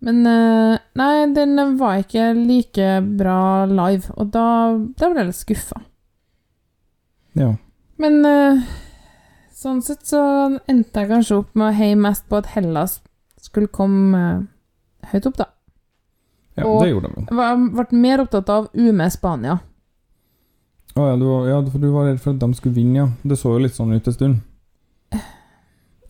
Men 0.03 0.25
eh, 0.27 0.77
Nei, 0.99 1.11
den 1.33 1.55
var 1.79 2.01
ikke 2.03 2.33
like 2.37 2.89
bra 3.17 3.65
live, 3.69 4.11
og 4.19 4.29
da, 4.35 4.45
da 4.99 5.09
ble 5.09 5.23
jeg 5.23 5.29
litt 5.31 5.39
skuffa. 5.39 5.79
Ja. 7.39 7.53
Men 8.01 8.19
eh, 8.27 8.65
sånn 9.57 9.81
sett 9.85 10.03
så 10.05 10.21
endte 10.69 11.01
jeg 11.01 11.09
kanskje 11.09 11.39
opp 11.39 11.55
med 11.57 11.71
å 11.71 11.77
heie 11.77 11.97
mest 11.97 12.27
på 12.29 12.41
at 12.41 12.51
Hellas 12.53 12.99
skulle 13.53 13.69
komme 13.73 14.19
eh, 14.19 15.09
høyt 15.13 15.27
opp, 15.29 15.37
da. 15.37 15.45
ja 16.57 16.65
Og- 16.65 16.81
det 16.83 16.89
gjorde 16.91 17.13
de. 17.13 17.27
Jeg 17.29 17.69
ble 17.77 18.01
mer 18.03 18.25
opptatt 18.25 18.49
av 18.49 18.67
UME 18.73 19.09
Spania. 19.13 19.59
Å 20.93 21.05
ja, 21.09 21.15
du 21.17 21.25
ja, 21.49 21.57
for 21.71 21.81
du 21.81 21.87
var 21.89 22.05
redd 22.05 22.19
for 22.21 22.35
at 22.35 22.41
de 22.41 22.53
skulle 22.57 22.75
vinne, 22.75 22.97
ja. 22.99 23.07
Det 23.23 23.37
så 23.39 23.55
jo 23.55 23.61
litt 23.63 23.73
sånn 23.77 23.93
ut 23.95 24.07
en 24.09 24.13
stund. 24.13 24.41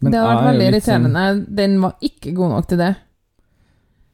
Men 0.03 0.11
det 0.11 0.19
har 0.19 0.33
vært 0.35 0.49
veldig 0.49 0.67
irriterende. 0.67 1.09
sånn- 1.09 1.15
irriterende. 1.15 1.55
Den 1.55 1.81
var 1.81 1.93
ikke 2.01 2.33
god 2.35 2.49
nok 2.51 2.67
til 2.67 2.77
det. 2.81 2.95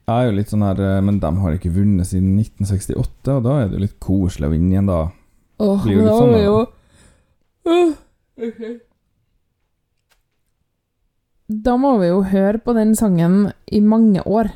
Jeg 0.10 0.18
er 0.18 0.26
jo 0.30 0.36
litt 0.38 0.50
sånn 0.50 0.65
her 0.65 0.80
eh, 0.82 1.02
Men 1.06 1.20
de 1.20 1.32
har 1.42 1.56
ikke 1.56 1.74
vunnet 1.74 2.08
siden 2.10 2.36
1968, 2.38 3.34
og 3.38 3.44
da 3.46 3.56
er 3.62 3.68
det 3.70 3.78
jo 3.78 3.84
litt 3.86 4.00
koselig 4.02 4.48
å 4.50 4.54
vinne 4.54 4.72
igjen, 4.74 4.89
da. 4.89 5.00
Åh, 5.60 5.65
oh, 5.70 5.86
men 5.86 6.06
da 6.06 6.13
sånn, 6.15 6.32
var 6.34 6.44
jo 6.46 6.60
uh, 7.70 7.92
ok. 8.48 8.62
Da 11.49 11.73
må 11.81 11.95
vi 11.99 12.07
jo 12.12 12.21
høre 12.29 12.59
på 12.62 12.73
den 12.77 12.93
sangen 12.95 13.51
i 13.73 13.79
mange 13.81 14.21
år. 14.27 14.51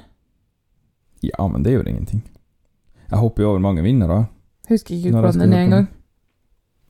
Ja, 1.25 1.47
men 1.47 1.63
det 1.63 1.73
gjør 1.73 1.88
ingenting. 1.89 2.21
Jeg 3.10 3.19
hopper 3.19 3.43
jo 3.43 3.49
over 3.53 3.60
mange 3.63 3.82
vinnere. 3.86 4.27
Husker 4.69 4.95
ikke 4.95 5.12
hvordan 5.15 5.39
den 5.41 5.53
er 5.53 5.63
engang. 5.65 5.88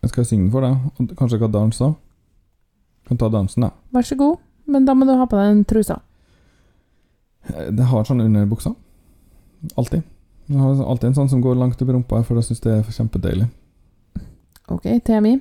Jeg 0.03 0.09
skal 0.11 0.25
synge 0.27 0.51
for 0.51 0.61
deg, 0.65 0.75
og 0.99 1.13
kanskje 1.15 1.37
jeg 1.37 1.43
kan 1.45 1.53
danse 1.53 1.85
òg. 1.85 1.93
Kan 3.07 3.19
ta 3.19 3.29
dansen, 3.31 3.63
da. 3.65 3.69
Vær 3.95 4.05
så 4.07 4.15
god, 4.19 4.37
men 4.67 4.85
da 4.87 4.93
må 4.95 5.05
du 5.07 5.13
ha 5.15 5.25
på 5.27 5.39
deg 5.39 5.49
den 5.53 5.63
trusa. 5.67 5.99
Eh, 7.47 7.71
Det 7.71 7.83
har 7.87 8.03
sånn 8.07 8.21
under 8.23 8.45
buksa. 8.45 8.73
Alltid. 9.77 10.03
Jeg 10.49 10.59
har 10.59 10.83
alltid 10.83 11.07
en 11.09 11.15
sånn 11.15 11.29
som 11.29 11.41
går 11.41 11.55
langt 11.55 11.81
opp 11.81 11.89
i 11.89 11.93
rumpa, 11.95 12.23
for 12.23 12.35
jeg 12.35 12.43
syns 12.49 12.59
det 12.63 12.71
er 12.77 12.83
kjempedeilig. 12.91 13.47
Ok, 14.71 14.83
TMI. 15.03 15.37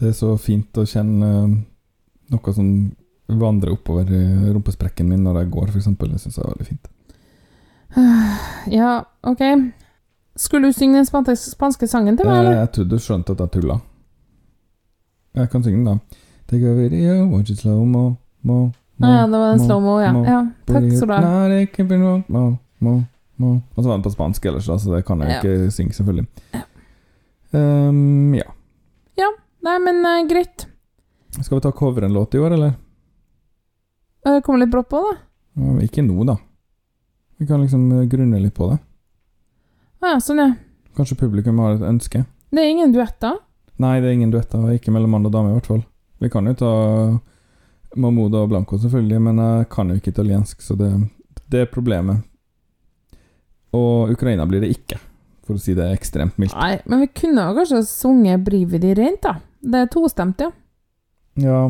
Det 0.00 0.08
er 0.08 0.12
så 0.16 0.36
fint 0.40 0.72
å 0.80 0.84
kjenne 0.88 1.32
eh, 1.44 1.56
noe 2.32 2.52
som 2.56 2.70
vandrer 3.28 3.72
oppover 3.74 4.06
rumpesprekken 4.54 5.08
min 5.08 5.24
når 5.26 5.40
jeg 5.42 5.50
går, 5.50 5.68
f.eks. 5.72 5.84
Det 5.98 6.20
syns 6.22 6.36
jeg 6.36 6.44
er 6.44 6.52
veldig 6.54 6.66
fint. 6.68 6.88
Ja, 8.70 9.04
ok. 9.22 9.42
Skulle 10.36 10.68
du 10.68 10.72
synge 10.76 10.98
den 11.00 11.06
spanske, 11.08 11.36
spanske 11.36 11.86
sangen 11.88 12.16
til 12.18 12.26
meg, 12.28 12.34
Eh, 12.36 12.40
eller? 12.40 12.56
jeg 12.60 12.72
trodde 12.72 12.90
du 12.90 12.98
skjønte 13.02 13.32
at 13.32 13.38
jeg 13.40 13.50
tulla. 13.56 13.78
Jeg 15.36 15.50
kan 15.50 15.62
synge 15.64 15.78
den, 15.78 15.84
da. 15.84 16.20
Take 16.48 16.64
a 16.70 16.74
video, 16.76 17.26
watch 17.32 17.50
it 17.50 17.58
slow 17.58 17.84
mo, 17.84 18.16
mo, 18.42 18.72
mo, 18.98 19.06
Ah, 19.06 19.16
ja, 19.20 19.26
det 19.26 19.38
var 19.40 19.50
den 19.56 19.64
slow-mo, 19.66 19.98
ja. 20.00 20.12
mo. 20.12 20.24
ja. 20.24 20.40
Takk 20.66 20.86
skal 20.96 21.08
du 21.08 21.12
ha. 21.14 21.20
Mo, 22.02 22.22
mo, 22.28 22.58
mo, 22.80 22.94
mo. 23.36 23.50
Og 23.74 23.82
så 23.82 23.88
var 23.88 23.96
den 23.98 24.02
på 24.06 24.12
spansk 24.14 24.44
ellers, 24.46 24.66
da, 24.70 24.76
så 24.78 24.94
det 24.94 25.04
kan 25.06 25.20
jeg 25.20 25.30
Ja. 25.30 25.40
ikke 25.40 25.70
synge, 25.70 25.92
selvfølgelig. 25.92 26.26
Ja. 26.54 26.62
Um, 27.52 28.34
ja. 28.34 28.44
Nei, 29.66 29.78
men 29.82 29.96
uh, 30.06 30.28
greit. 30.30 30.66
Skal 31.42 31.56
vi 31.58 31.60
ta 31.64 31.72
cover 31.72 32.04
en 32.06 32.12
låt 32.14 32.34
i 32.34 32.38
år, 32.38 32.52
eller? 32.54 32.74
Det 34.26 34.42
kommer 34.42 34.64
litt 34.64 34.72
brått 34.72 34.88
på, 34.90 35.00
da. 35.06 35.16
Ja, 35.62 35.72
Ikke 35.86 36.02
nå, 36.02 36.18
da. 36.26 36.36
Vi 37.38 37.46
kan 37.46 37.62
liksom 37.62 37.84
eh, 37.94 38.06
grunne 38.10 38.40
litt 38.42 38.56
på 38.56 38.72
det. 38.72 38.78
Ja, 40.02 40.16
sånn, 40.22 40.40
ja. 40.42 40.48
Kanskje 40.96 41.18
publikum 41.20 41.60
har 41.62 41.76
et 41.76 41.84
ønske? 41.86 42.24
Det 42.50 42.62
er 42.62 42.72
ingen 42.72 42.94
duetter. 42.94 43.38
Nei, 43.82 43.98
det 44.00 44.08
er 44.08 44.16
ingen 44.16 44.32
duetter. 44.32 44.64
Ikke 44.74 44.90
mellom 44.94 45.12
mann 45.14 45.28
og 45.28 45.34
dame, 45.34 45.52
i 45.52 45.58
hvert 45.58 45.68
fall. 45.70 45.82
Vi 46.22 46.30
kan 46.32 46.48
jo 46.48 46.56
ta 46.58 46.72
Mahmoud 47.96 48.34
og 48.34 48.48
Blanco, 48.50 48.80
selvfølgelig, 48.80 49.20
men 49.28 49.40
jeg 49.42 49.68
kan 49.72 49.92
jo 49.92 49.98
ikke 50.00 50.14
italiensk, 50.14 50.64
så 50.64 50.76
det, 50.80 50.90
det 51.52 51.62
er 51.62 51.72
problemet. 51.72 52.24
Og 53.76 54.12
Ukraina 54.16 54.46
blir 54.48 54.64
det 54.64 54.72
ikke, 54.74 54.98
for 55.46 55.58
å 55.58 55.62
si 55.62 55.76
det 55.76 55.86
ekstremt 55.92 56.38
mildt. 56.40 56.56
Nei, 56.56 56.80
men 56.88 57.04
vi 57.04 57.10
kunne 57.22 57.46
jo 57.46 57.56
kanskje 57.60 57.82
sunget 57.88 58.44
'Brividi 58.44 58.94
rent', 58.96 59.22
da. 59.22 59.36
Det 59.60 59.82
er 59.84 59.92
tostemt, 59.92 60.40
ja. 60.40 60.50
Ja, 61.36 61.60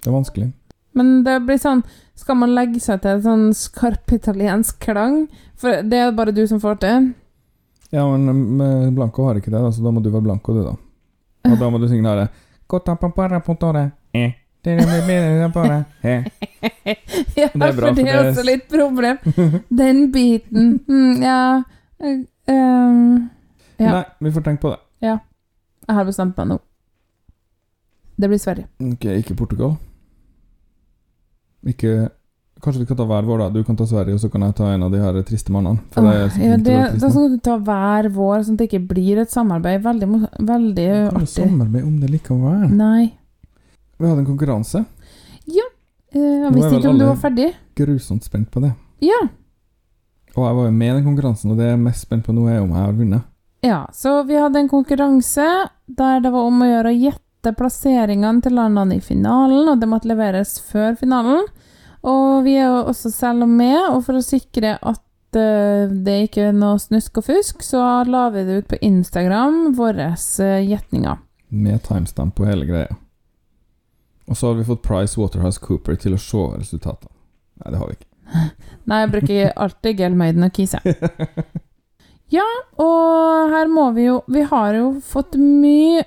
det 0.00 0.10
er 0.10 0.16
vanskelig. 0.16 0.50
Men 0.96 1.20
det 1.26 1.36
blir 1.44 1.60
sånn 1.60 1.82
Skal 2.16 2.38
man 2.40 2.54
legge 2.56 2.80
seg 2.80 3.02
til 3.04 3.18
en 3.18 3.24
sånn 3.24 3.46
skarp 3.56 4.12
italiensk 4.16 4.78
klang? 4.80 5.26
For 5.60 5.82
det 5.84 5.98
er 6.00 6.14
bare 6.16 6.32
du 6.32 6.46
som 6.48 6.60
får 6.62 6.78
til. 6.80 7.10
Ja, 7.92 8.06
men 8.08 8.56
med 8.56 8.94
Blanco 8.96 9.26
har 9.28 9.36
ikke 9.38 9.52
det, 9.52 9.60
da, 9.60 9.70
så 9.72 9.84
da 9.84 9.92
må 9.92 10.00
du 10.00 10.08
være 10.10 10.24
Blanco, 10.24 10.54
du, 10.56 10.62
da. 10.64 10.72
Og 11.46 11.60
da 11.60 11.68
må 11.70 11.78
du 11.78 11.86
potore, 13.44 13.84
eh. 14.16 14.32
Eh. 16.02 16.24
ja, 17.36 17.48
Det 17.52 17.62
er 17.62 17.76
bra, 17.76 17.92
for 17.92 17.94
det 17.94 18.08
er 18.10 18.30
også 18.30 18.42
litt 18.42 18.64
problem. 18.68 19.18
Den 19.82 20.12
biten 20.12 20.80
mm, 20.88 21.22
Ja. 21.22 21.62
eh, 22.00 22.24
ehm, 22.50 23.28
Ja. 23.78 23.92
Nei, 23.92 24.04
vi 24.18 24.32
får 24.32 24.42
tenke 24.42 24.60
på 24.60 24.72
det. 24.72 24.80
Ja. 25.06 25.18
jeg 25.86 25.94
har 25.94 26.04
bestemt 26.04 26.36
meg 26.36 26.48
nå. 26.48 26.58
Det 28.16 28.28
blir 28.28 28.38
Sverige. 28.38 28.66
Ok, 28.80 29.04
ikke 29.04 29.36
Portugal. 29.36 29.76
Ikke 31.64 32.10
Kanskje 32.62 32.80
vi 32.80 32.86
kan 32.88 32.96
ta 32.96 33.04
hver 33.04 33.26
vår, 33.28 33.38
da. 33.38 33.46
Du 33.52 33.64
kan 33.64 33.76
ta 33.76 33.84
Sverige, 33.86 34.16
og 34.16 34.20
så 34.22 34.30
kan 34.32 34.40
jeg 34.46 34.54
ta 34.56 34.70
en 34.72 34.86
av 34.86 34.92
de 34.92 34.98
her 34.98 35.16
triste 35.28 35.52
mannene. 35.52 35.82
For 35.92 36.06
det 36.06 36.12
er 36.16 36.38
ja, 36.40 36.56
det, 36.56 36.76
da 37.02 37.10
skal 37.12 37.28
du 37.34 37.36
ta 37.44 37.58
hver 37.60 38.08
vår, 38.16 38.46
sånn 38.46 38.56
at 38.56 38.62
det 38.62 38.68
ikke 38.70 38.80
blir 38.94 39.20
et 39.20 39.32
samarbeid. 39.32 39.82
Veldig, 39.84 40.08
veldig 40.48 40.86
jo 40.86 41.02
artig. 41.10 41.28
samarbeide 41.34 41.84
om 41.84 41.98
det 42.00 42.10
likevel. 42.14 42.64
Nei. 42.72 43.10
Vi 44.00 44.08
hadde 44.08 44.24
en 44.24 44.28
konkurranse. 44.28 44.86
Ja. 45.52 45.68
jeg 46.16 46.46
er 46.48 46.56
visste 46.56 46.78
ikke 46.78 46.94
om 46.94 47.02
du 47.02 47.04
var 47.10 47.20
ferdig. 47.20 47.50
Grusomt 47.76 48.24
spent 48.24 48.48
på 48.54 48.64
det. 48.64 48.72
Ja. 49.04 49.20
Og 50.32 50.42
jeg 50.48 50.56
var 50.56 50.70
jo 50.70 50.72
med 50.80 50.88
i 50.88 50.96
den 50.96 51.06
konkurransen, 51.10 51.52
og 51.52 51.60
det 51.60 51.68
jeg 51.68 51.76
er 51.76 51.84
mest 51.84 52.08
spent 52.08 52.24
på 52.24 52.32
nå, 52.32 52.48
er 52.48 52.64
om 52.64 52.72
jeg 52.72 52.80
har 52.80 52.96
vunnet. 52.96 53.28
Ja, 53.66 53.84
så 53.92 54.22
vi 54.24 54.40
hadde 54.40 54.64
en 54.64 54.72
konkurranse 54.72 55.46
der 55.86 56.24
det 56.24 56.32
var 56.32 56.48
om 56.48 56.64
å 56.64 56.68
gjøre 56.72 56.92
å 56.92 56.98
gjette 57.04 57.25
plasseringene 57.54 58.42
til 58.42 58.56
landene 58.58 58.96
i 58.98 59.04
finalen, 59.04 59.68
og 59.70 59.80
det 59.80 59.88
måtte 59.90 60.10
leveres 60.10 60.56
før 60.70 60.96
finalen. 60.98 61.44
Og 62.06 62.44
vi 62.46 62.56
er 62.58 62.68
jo 62.70 62.84
også 62.90 63.10
selv 63.10 63.46
med, 63.50 63.78
og 63.90 64.04
for 64.06 64.18
å 64.18 64.24
sikre 64.24 64.76
at 64.78 65.38
eh, 65.38 65.90
det 66.06 66.16
ikke 66.28 66.48
er 66.50 66.56
noe 66.56 66.78
snusk 66.82 67.20
og 67.20 67.28
fusk, 67.28 67.64
så 67.66 67.82
la 68.08 68.28
vi 68.34 68.44
det 68.46 68.60
ut 68.62 68.70
på 68.70 68.80
Instagram, 68.86 69.74
våre 69.78 70.12
eh, 70.14 70.60
gjetninger. 70.66 71.18
Med 71.48 71.82
timestamp 71.86 72.36
på 72.38 72.46
hele 72.48 72.66
greia. 72.68 72.96
Og 74.26 74.36
så 74.38 74.50
har 74.50 74.58
vi 74.58 74.66
fått 74.66 74.82
Price 74.82 75.18
Waterhouse 75.20 75.62
Cooper 75.62 75.98
til 76.02 76.16
å 76.16 76.20
se 76.20 76.42
resultatene. 76.56 77.12
Nei, 77.62 77.70
det 77.72 77.80
har 77.80 77.90
vi 77.90 77.98
ikke. 77.98 78.10
Nei, 78.90 78.98
jeg 79.04 79.12
bruker 79.14 79.54
alltid 79.66 80.02
Gelmaiden 80.02 80.46
og 80.46 80.58
Kise. 80.58 80.82
Ja, 82.34 82.46
Og 82.82 83.52
her 83.52 83.68
må 83.70 83.84
vi 83.94 84.08
jo 84.08 84.16
Vi 84.26 84.40
har 84.50 84.74
jo 84.74 84.86
fått 84.98 85.36
mye 85.38 86.02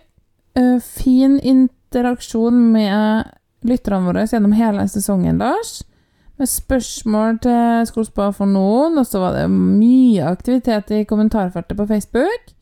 fin 0.84 1.40
interaksjon 1.40 2.58
med 2.74 3.30
lytterne 3.68 4.08
våre 4.08 4.26
gjennom 4.28 4.56
hele 4.56 4.88
sesongen, 4.88 5.40
Lars. 5.42 5.82
Med 6.40 6.48
spørsmål 6.48 7.42
til 7.44 7.88
Skolspa 7.90 8.30
for 8.32 8.48
noen, 8.48 8.96
og 9.02 9.08
så 9.08 9.20
var 9.20 9.36
det 9.36 9.50
mye 9.52 10.24
aktivitet 10.30 10.94
i 10.96 11.04
kommentarfeltet 11.08 11.76
på 11.76 11.88
Facebook. 11.90 12.54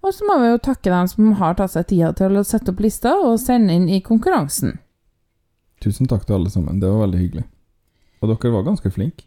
Og 0.00 0.14
så 0.14 0.24
må 0.28 0.38
vi 0.40 0.48
jo 0.52 0.62
takke 0.62 0.92
dem 0.92 1.08
som 1.10 1.32
har 1.40 1.56
tatt 1.58 1.74
seg 1.74 1.88
tida 1.90 2.12
til 2.16 2.38
å 2.38 2.44
sette 2.46 2.72
opp 2.72 2.80
lista 2.80 3.16
og 3.18 3.40
sende 3.42 3.76
inn 3.76 3.88
i 3.92 4.00
konkurransen. 4.04 4.78
Tusen 5.84 6.08
takk 6.08 6.24
til 6.24 6.38
alle 6.38 6.52
sammen. 6.52 6.80
Det 6.80 6.88
var 6.88 7.04
veldig 7.04 7.20
hyggelig. 7.20 7.44
Og 8.22 8.30
dere 8.30 8.52
var 8.54 8.68
ganske 8.70 8.92
flinke. 8.94 9.26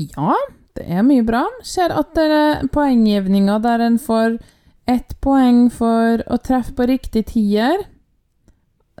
Ja, 0.00 0.32
det 0.76 0.86
er 0.88 1.04
mye 1.04 1.24
bra. 1.26 1.44
Ser 1.64 1.92
at 1.92 2.16
poenggivninga 2.72 3.58
der 3.64 3.84
en 3.84 3.98
får 4.00 4.38
ett 4.86 5.16
poeng 5.20 5.66
for 5.74 6.22
å 6.30 6.38
treffe 6.42 6.74
på 6.76 6.86
riktig 6.88 7.26
tier, 7.32 7.80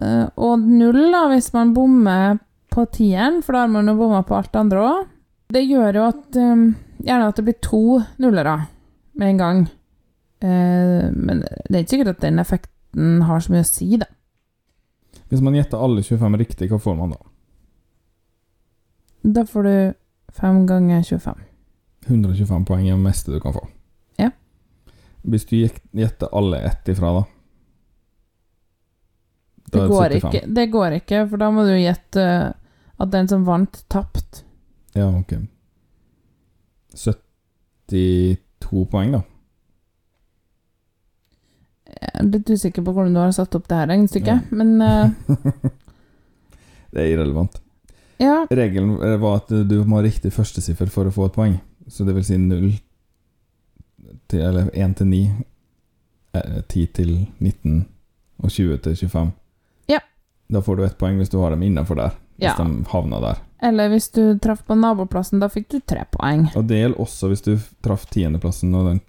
eh, 0.02 0.26
og 0.36 0.64
null 0.66 1.12
da 1.14 1.26
hvis 1.30 1.52
man 1.54 1.74
bommer 1.76 2.40
på 2.72 2.86
tieren, 2.92 3.42
for 3.42 3.56
da 3.56 3.64
har 3.64 3.72
man 3.72 3.88
jo 3.88 3.96
bomma 3.98 4.22
på 4.26 4.36
alt 4.36 4.52
det 4.52 4.60
andre 4.60 4.82
òg. 4.84 5.06
Det 5.54 5.62
gjør 5.62 6.00
jo 6.00 6.08
at 6.10 6.36
eh, 6.42 6.66
Gjerne 7.06 7.26
at 7.28 7.36
det 7.36 7.44
blir 7.44 7.58
to 7.60 8.00
nullere 8.18 8.54
med 9.20 9.28
en 9.28 9.38
gang. 9.38 9.58
Eh, 10.40 11.10
Men 11.12 11.42
det 11.44 11.74
er 11.74 11.82
ikke 11.84 11.92
sikkert 11.92 12.14
at 12.14 12.22
den 12.24 12.40
effekten 12.40 13.20
har 13.28 13.44
så 13.44 13.52
mye 13.52 13.64
å 13.66 13.68
si, 13.68 13.90
da. 14.00 14.08
Hvis 15.28 15.42
man 15.44 15.54
gjetter 15.58 15.82
alle 15.82 16.02
25 16.02 16.38
riktig, 16.40 16.70
hva 16.70 16.80
får 16.80 16.96
man 16.96 17.12
da? 17.12 17.20
Da 19.36 19.44
får 19.44 19.62
du 19.68 19.94
5 20.40 20.66
ganger 20.66 21.02
25. 21.04 21.44
125 22.06 22.64
poeng 22.64 22.86
er 22.88 22.94
det 22.94 23.02
meste 23.04 23.34
du 23.34 23.40
kan 23.42 23.54
få. 23.56 23.64
Ja. 25.26 25.30
Hvis 25.32 25.46
du 25.48 25.56
gjetter 25.58 26.30
alle 26.32 26.60
ett 26.68 26.88
ifra, 26.88 27.12
da? 27.18 27.24
Det 29.66 29.82
er 29.82 29.88
går, 29.90 30.10
75. 30.14 30.30
ikke, 30.30 30.54
det 30.54 30.66
går 30.70 30.98
ikke, 31.00 31.22
for 31.30 31.42
da 31.42 31.50
må 31.50 31.64
du 31.66 31.74
gjette 31.74 32.22
eh, 32.22 32.52
at 33.02 33.12
den 33.12 33.28
som 33.28 33.42
vant, 33.46 33.80
tapte. 33.92 34.44
Ja, 34.96 35.08
ok. 35.10 35.34
72 36.96 38.84
poeng, 38.92 39.16
da. 39.18 39.24
Jeg 41.96 42.12
er 42.12 42.30
litt 42.30 42.50
usikker 42.52 42.84
på 42.86 42.94
hvordan 42.94 43.14
du 43.16 43.20
har 43.20 43.34
satt 43.34 43.54
opp 43.58 43.66
det 43.68 43.80
her 43.80 43.90
regnestykket, 43.90 44.52
men 44.56 44.78
uh... 44.80 45.10
Det 46.96 47.02
er 47.02 47.12
irrelevant. 47.12 47.58
ja. 48.22 48.46
Regelen 48.48 48.94
eh, 49.02 49.18
var 49.20 49.42
at 49.42 49.50
du 49.68 49.80
må 49.84 49.98
ha 49.98 50.06
riktig 50.06 50.30
førstesiffer 50.32 50.88
for 50.92 51.10
å 51.10 51.12
få 51.12 51.26
et 51.28 51.34
poeng. 51.36 51.56
Så 51.92 52.06
det 52.06 52.14
vil 52.16 52.24
si 52.24 52.38
0 52.40 52.70
til 54.28 54.40
Eller 54.40 54.70
1 54.74 54.96
til 54.96 55.06
9, 55.06 55.20
eh, 56.34 56.62
10 56.68 56.86
til 56.86 57.26
19 57.40 57.86
og 58.42 58.50
20 58.50 58.78
til 58.84 58.96
25. 58.96 59.32
Ja. 59.88 60.00
Da 60.52 60.60
får 60.60 60.76
du 60.76 60.84
ett 60.84 60.98
poeng 60.98 61.16
hvis 61.18 61.30
du 61.32 61.38
har 61.40 61.50
dem 61.50 61.62
innenfor 61.62 61.96
der. 61.96 62.10
Hvis 62.36 62.52
Ja. 62.52 62.64
de 62.64 62.84
havner 62.88 63.20
der. 63.20 63.36
Eller 63.62 63.88
hvis 63.88 64.10
du 64.12 64.38
traff 64.38 64.62
på 64.66 64.76
naboplassen, 64.76 65.40
da 65.40 65.48
fikk 65.48 65.68
du 65.68 65.80
tre 65.80 66.04
poeng. 66.12 66.50
Og 66.56 66.66
det 66.68 66.76
gjelder 66.82 67.00
også 67.00 67.28
hvis 67.28 67.42
du 67.42 67.58
traff 67.82 68.06
tiendeplassen 68.06 68.74
og 68.74 68.86
den 68.90 69.00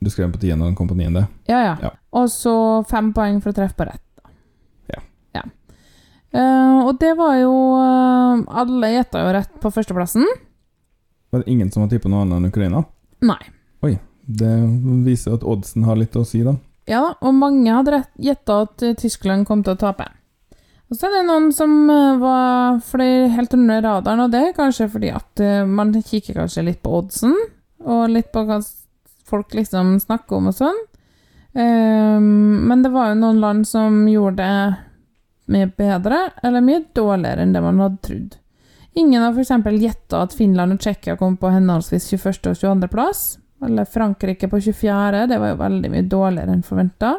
du 0.00 0.10
skrev 0.10 0.32
på 0.32 0.38
tiende 0.38 0.64
og 0.64 0.70
den 0.70 0.76
kom 0.78 0.88
på 0.88 0.94
niende. 0.94 1.26
Ja, 1.48 1.58
ja. 1.62 1.76
Ja. 1.82 1.90
Og 2.12 2.28
så 2.30 2.86
fem 2.88 3.12
poeng 3.12 3.40
for 3.42 3.50
å 3.50 3.56
treffe 3.56 3.74
på 3.74 3.84
rett. 3.88 4.02
Da. 4.22 4.30
Ja. 4.94 5.00
ja. 5.34 5.42
Eh, 6.30 6.86
og 6.86 6.98
det 7.02 7.16
var 7.18 7.34
jo 7.40 7.52
uh, 7.74 8.44
Alle 8.62 8.92
gjetta 8.94 9.24
jo 9.24 9.32
rett 9.34 9.60
på 9.60 9.72
førsteplassen. 9.74 10.24
Var 11.30 11.42
det 11.42 11.50
ingen 11.50 11.70
som 11.70 11.82
har 11.82 11.90
tippa 11.90 12.08
noe 12.08 12.22
annet 12.22 12.38
enn 12.38 12.46
Ukraina? 12.52 12.84
Nei. 13.26 13.42
Det 14.28 14.54
viser 15.06 15.38
at 15.38 15.46
oddsen 15.48 15.86
har 15.88 15.96
litt 15.96 16.16
å 16.18 16.24
si, 16.28 16.42
da. 16.44 16.58
Ja 16.88 17.02
og 17.20 17.34
mange 17.36 17.72
hadde 17.72 18.02
gjetta 18.20 18.62
at 18.64 18.84
eh, 18.84 18.96
Tyskland 18.96 19.48
kom 19.48 19.64
til 19.64 19.76
å 19.76 19.80
tape. 19.80 20.06
Og 20.88 20.96
så 20.96 21.08
er 21.08 21.18
det 21.18 21.26
noen 21.28 21.50
som 21.52 21.72
eh, 21.92 22.20
var 22.20 22.80
fløy 22.84 23.28
helt 23.34 23.56
under 23.56 23.82
radaren, 23.84 24.24
og 24.24 24.32
det 24.32 24.42
er 24.42 24.56
kanskje 24.56 24.88
fordi 24.92 25.12
at 25.16 25.44
eh, 25.44 25.64
man 25.68 25.92
kikker 25.96 26.42
kanskje 26.42 26.64
litt 26.68 26.80
på 26.84 26.92
oddsen, 27.00 27.34
og 27.84 28.08
litt 28.12 28.30
på 28.32 28.44
hva 28.48 28.60
folk 29.28 29.52
liksom 29.56 29.98
snakker 30.00 30.38
om 30.38 30.48
og 30.50 30.56
sånn. 30.56 30.78
Ehm, 31.58 32.68
men 32.68 32.82
det 32.84 32.92
var 32.92 33.10
jo 33.12 33.20
noen 33.20 33.40
land 33.42 33.68
som 33.68 34.00
gjorde 34.08 34.44
det 34.44 35.52
mye 35.52 35.68
bedre, 35.76 36.20
eller 36.44 36.64
mye 36.64 36.84
dårligere 36.96 37.44
enn 37.44 37.52
det 37.56 37.64
man 37.64 37.80
hadde 37.84 38.04
trodd. 38.04 38.38
Ingen 38.98 39.22
har 39.22 39.36
f.eks. 39.36 39.52
gjetta 39.78 40.24
at 40.24 40.34
Finland 40.36 40.74
og 40.74 40.80
Tsjekkia 40.82 41.16
kom 41.20 41.36
på 41.40 41.52
henholdsvis 41.52 42.08
21. 42.16 42.50
og 42.50 42.56
22. 42.56 42.88
plass. 42.92 43.22
Eller 43.64 43.84
Frankrike 43.84 44.48
på 44.48 44.60
24., 44.60 45.26
det 45.26 45.38
var 45.38 45.52
jo 45.52 45.62
veldig 45.62 45.90
mye 45.90 46.06
dårligere 46.06 46.54
enn 46.54 46.66
forventa. 46.66 47.16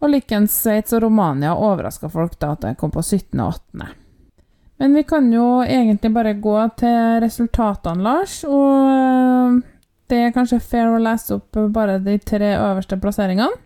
Og 0.00 0.08
likens 0.08 0.54
Sveits 0.62 0.94
og 0.96 1.02
Romania 1.04 1.52
overraska 1.52 2.08
folk 2.08 2.38
da 2.40 2.54
at 2.54 2.62
de 2.64 2.76
kom 2.80 2.92
på 2.92 3.02
17. 3.02 3.40
og 3.40 3.52
18. 3.52 3.96
Men 4.80 4.94
vi 4.96 5.02
kan 5.04 5.26
jo 5.32 5.60
egentlig 5.60 6.08
bare 6.14 6.38
gå 6.40 6.56
til 6.80 7.18
resultatene, 7.20 8.00
Lars. 8.00 8.38
Og 8.48 8.88
øh, 8.88 9.58
det 10.08 10.22
er 10.24 10.32
kanskje 10.32 10.62
fair 10.64 10.88
å 10.88 11.02
lese 11.02 11.36
opp 11.36 11.58
bare 11.74 11.98
de 12.00 12.16
tre 12.24 12.54
øverste 12.56 12.96
plasseringene. 13.02 13.60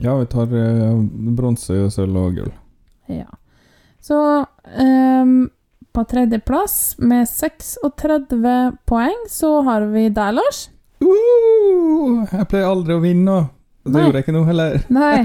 Ja, 0.00 0.14
vi 0.16 0.24
tar 0.32 0.48
eh, 0.56 0.96
bronse, 1.36 1.76
sølv 1.92 2.16
og 2.16 2.38
gull. 2.38 2.52
Ja. 3.12 3.28
Så 4.00 4.16
ehm, 4.80 5.50
på 5.92 6.04
tredjeplass 6.08 6.96
med 6.98 7.28
36 7.28 8.44
poeng 8.88 9.24
så 9.30 9.50
har 9.66 9.88
vi 9.90 10.08
deg, 10.08 10.36
Lars. 10.38 10.68
Uh, 11.00 12.26
jeg 12.28 12.48
pleier 12.50 12.68
aldri 12.70 12.96
å 12.96 13.02
vinne. 13.02 13.36
Det 13.80 13.94
Nei. 13.94 14.02
gjorde 14.04 14.20
jeg 14.20 14.26
ikke 14.26 14.36
nå 14.36 14.42
heller. 14.46 14.82
Nei. 14.92 15.20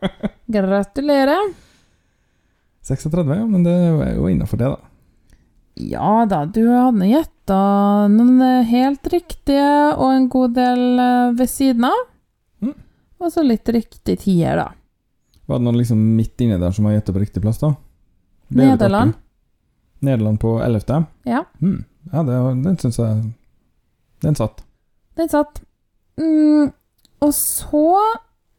Gratulerer. 0.56 1.52
36, 2.82 3.22
ja, 3.38 3.44
men 3.46 3.62
det 3.62 3.72
er 3.72 4.16
jo 4.16 4.26
innafor 4.28 4.58
det, 4.58 4.72
da. 4.72 4.88
Ja 5.78 6.26
da, 6.28 6.42
du 6.44 6.66
hadde 6.68 7.06
gjetta 7.08 7.58
noen 8.12 8.42
helt 8.68 9.06
riktige 9.08 9.68
og 9.94 10.10
en 10.12 10.26
god 10.32 10.52
del 10.58 10.82
eh, 11.00 11.30
ved 11.38 11.48
siden 11.48 11.86
av. 11.88 12.02
Mm. 12.60 12.74
Og 13.22 13.32
så 13.32 13.44
litt 13.46 13.70
riktig 13.72 14.18
tier, 14.26 14.58
da. 14.58 14.68
Var 15.48 15.58
det 15.58 15.66
noen 15.66 15.78
liksom 15.80 16.02
midt 16.18 16.42
inni 16.44 16.58
der 16.60 16.74
som 16.74 16.86
har 16.88 16.98
gjetta 16.98 17.14
på 17.14 17.22
riktig 17.22 17.42
plass, 17.44 17.62
da? 17.62 17.72
Er 18.52 18.74
Nederland. 18.74 19.16
Nederland 20.02 20.40
på 20.42 20.56
11. 20.62 21.04
Ja, 21.24 21.44
Mm. 21.62 21.84
Ja, 22.12 22.22
det, 22.26 22.36
den 22.64 22.76
syns 22.82 22.98
jeg 22.98 23.22
Den 24.22 24.34
satt. 24.34 24.62
den 25.16 25.28
satt. 25.28 25.60
Mm, 26.18 26.72
og 27.22 27.32
så, 27.34 27.84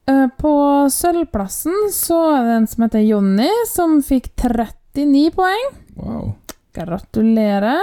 eh, 0.08 0.28
på 0.40 0.54
sølvplassen, 0.90 1.76
så 1.92 2.20
er 2.38 2.44
det 2.48 2.54
en 2.62 2.68
som 2.68 2.84
heter 2.86 3.04
Jonny, 3.04 3.50
som 3.68 4.00
fikk 4.02 4.32
39 4.36 5.32
poeng. 5.36 5.68
Wow. 5.96 6.34
Gratulerer. 6.74 7.82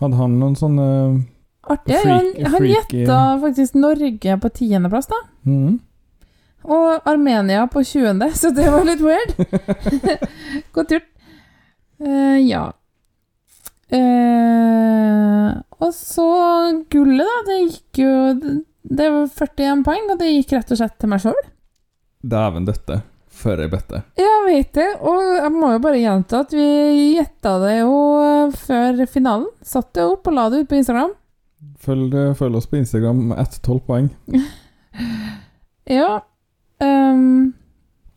Hadde 0.00 0.16
han 0.16 0.38
noen 0.40 0.54
sånne 0.56 0.86
Artig. 1.68 1.96
Freak- 2.04 2.42
han 2.44 2.52
han 2.52 2.66
gjetta 2.70 3.18
faktisk 3.42 3.74
Norge 3.74 4.36
på 4.40 4.48
tiendeplass, 4.54 5.08
da. 5.10 5.16
mm. 5.46 5.80
Og 6.66 7.00
Armenia 7.06 7.66
på 7.70 7.82
20., 7.84 8.32
så 8.34 8.50
det 8.54 8.70
var 8.70 8.84
litt 8.84 9.00
weird. 9.00 9.34
Godt 10.74 10.90
gjort. 10.96 11.06
Eh, 12.02 12.38
ja. 12.46 12.66
Uh, 13.86 15.52
og 15.78 15.92
så 15.94 16.28
gullet, 16.90 17.26
da. 17.26 17.42
Det 17.46 17.58
gikk 17.68 18.00
jo 18.02 18.14
Det 18.82 19.10
var 19.14 19.28
41 19.30 19.84
poeng, 19.86 20.08
og 20.10 20.18
det 20.18 20.32
gikk 20.32 20.56
rett 20.56 20.72
og 20.74 20.80
slett 20.80 20.96
til 20.98 21.12
meg 21.12 21.22
sjøl. 21.22 21.38
Dæven 22.26 22.66
døtte. 22.66 23.02
Før 23.36 23.60
jeg 23.60 23.68
bøtte. 23.68 23.98
Jeg 24.16 24.44
vet 24.46 24.70
det, 24.78 24.86
og 25.04 25.18
jeg 25.36 25.52
må 25.52 25.74
jo 25.74 25.80
bare 25.84 25.98
gjenta 26.00 26.38
at 26.46 26.54
vi 26.56 26.68
gjetta 27.18 27.52
det 27.60 27.74
jo 27.82 27.96
før 28.56 29.02
finalen. 29.12 29.50
Satt 29.60 29.90
det 29.98 30.06
opp 30.08 30.30
og 30.30 30.36
la 30.38 30.46
det 30.52 30.62
ut 30.62 30.70
på 30.70 30.78
Instagram. 30.78 31.12
Følg, 31.84 32.16
følg 32.38 32.56
oss 32.56 32.68
på 32.70 32.78
Instagram 32.80 33.20
med 33.30 33.42
ett 33.44 33.60
tolv 33.64 33.84
poeng. 33.88 34.10
Ja. 35.86 36.24
ehm, 36.82 37.52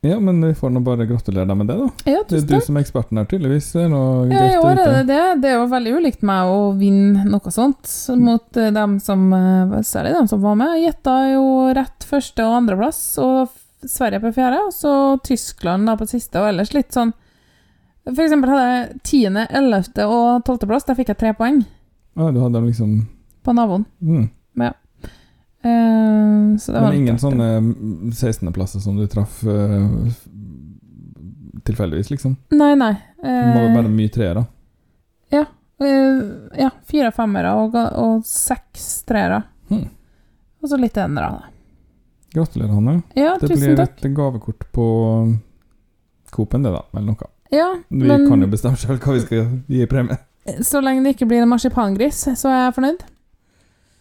Ja, 0.02 0.16
men 0.20 0.40
vi 0.46 0.54
får 0.56 0.70
nå 0.72 0.80
bare 0.80 1.04
gratulere 1.10 1.44
deg 1.50 1.58
med 1.60 1.68
det, 1.68 1.76
da. 1.76 1.88
ja, 2.08 2.20
Det 2.30 2.38
er 2.38 2.46
du 2.48 2.62
som 2.64 2.78
er 2.80 2.86
eksperten 2.86 3.20
her, 3.20 3.26
tydeligvis. 3.28 3.68
Er 3.76 3.90
Ja, 3.92 4.44
i 4.48 4.60
år 4.62 4.78
er 4.80 4.94
det 4.94 5.08
det. 5.10 5.24
Det 5.44 5.50
er 5.52 5.58
jo 5.58 5.66
veldig 5.74 5.96
ulikt 6.00 6.24
meg 6.24 6.48
å 6.48 6.62
vinne 6.80 7.26
noe 7.28 7.52
sånt 7.52 7.92
mot 8.16 8.58
eh, 8.58 8.70
dem 8.72 8.96
som 9.04 9.26
eh, 9.36 9.82
Særlig 9.84 10.14
dem 10.16 10.30
som 10.32 10.40
var 10.46 10.56
med. 10.56 10.78
Gjetta 10.86 11.18
jo 11.34 11.44
rett 11.76 12.08
første- 12.08 12.48
og 12.48 12.56
andreplass, 12.62 13.02
og 13.20 13.52
Sverige 13.84 14.24
på 14.24 14.32
fjerde, 14.36 14.64
og 14.70 14.74
så 14.76 14.94
Tyskland 15.24 15.88
da 15.88 15.98
på 16.00 16.08
siste, 16.08 16.40
og 16.40 16.48
ellers 16.54 16.74
litt 16.76 16.96
sånn 16.96 17.14
For 18.10 18.24
eksempel 18.24 18.52
hadde 18.52 18.72
jeg 18.72 19.04
tiende, 19.08 19.46
ellevte 19.52 20.08
og 20.08 20.44
tolvteplass. 20.48 20.88
Der 20.88 20.96
fikk 21.00 21.12
jeg 21.12 21.20
tre 21.20 21.36
poeng 21.36 21.62
Ja, 22.16 22.32
du 22.32 22.40
hadde 22.40 22.64
liksom 22.66 23.02
på 23.44 23.56
naboen. 23.56 23.86
mm. 24.00 24.30
Eh, 25.62 26.58
så 26.58 26.72
det 26.72 26.80
var 26.82 26.90
Men 26.92 26.98
ingen 27.02 27.16
artig. 27.16 27.22
sånne 27.26 27.48
mm, 27.60 28.12
16.-plasser 28.16 28.80
som 28.84 28.96
du 28.98 29.08
traff 29.12 29.42
uh, 29.44 30.08
tilfeldigvis, 31.68 32.10
liksom? 32.14 32.36
Nei, 32.56 32.74
nei. 32.80 32.94
Det 33.22 33.34
må 33.54 33.66
Eh, 33.68 33.76
være 33.76 33.90
mye 33.92 34.10
treere. 34.14 34.46
eh, 35.80 36.22
ja, 36.60 36.70
fire 36.84 37.12
femmere 37.16 37.54
og, 37.56 37.76
og 37.76 38.24
seks 38.28 39.04
treere. 39.08 39.42
Hmm. 39.70 39.86
Og 40.62 40.68
så 40.72 40.76
litt 40.80 40.98
da. 41.38 41.44
Gratulerer, 42.34 42.74
Hanne. 42.76 42.98
Ja, 43.16 43.38
Det 43.40 43.48
tusen 43.50 43.62
blir 43.64 43.78
takk. 43.80 43.94
et 44.06 44.16
gavekort 44.18 44.66
på 44.76 44.88
Coop-en, 46.32 46.64
det, 46.64 46.72
da. 46.76 46.82
Eller 46.94 47.08
noe. 47.14 47.30
Ja, 47.52 47.70
Vi 47.90 48.04
men 48.06 48.28
kan 48.30 48.42
jo 48.44 48.48
bestemme 48.52 48.78
sjøl 48.78 49.00
hva 49.02 49.14
vi 49.16 49.22
skal 49.24 49.48
gi 49.68 49.82
i 49.82 49.88
premie. 49.90 50.18
så 50.62 50.82
lenge 50.84 51.04
det 51.04 51.16
ikke 51.16 51.28
blir 51.32 51.42
en 51.42 51.50
marsipangris, 51.50 52.20
så 52.38 52.50
er 52.52 52.60
jeg 52.68 52.76
fornøyd. 52.76 53.06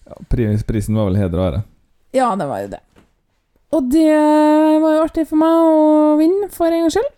Ja, 0.08 0.18
pris, 0.30 0.64
prisen 0.64 0.96
var 0.96 1.10
vel 1.10 1.20
heder 1.20 1.38
og 1.40 1.46
ære. 1.46 1.62
Ja, 2.16 2.32
det 2.40 2.48
var 2.48 2.62
jo 2.64 2.72
det. 2.72 2.80
Og 3.76 3.88
det 3.92 4.08
var 4.80 4.94
jo 4.96 5.04
artig 5.04 5.26
for 5.28 5.40
meg 5.40 5.68
å 5.68 6.16
vinne, 6.20 6.48
for 6.52 6.72
en 6.72 6.86
gangs 6.86 6.96
skyld. 6.96 7.14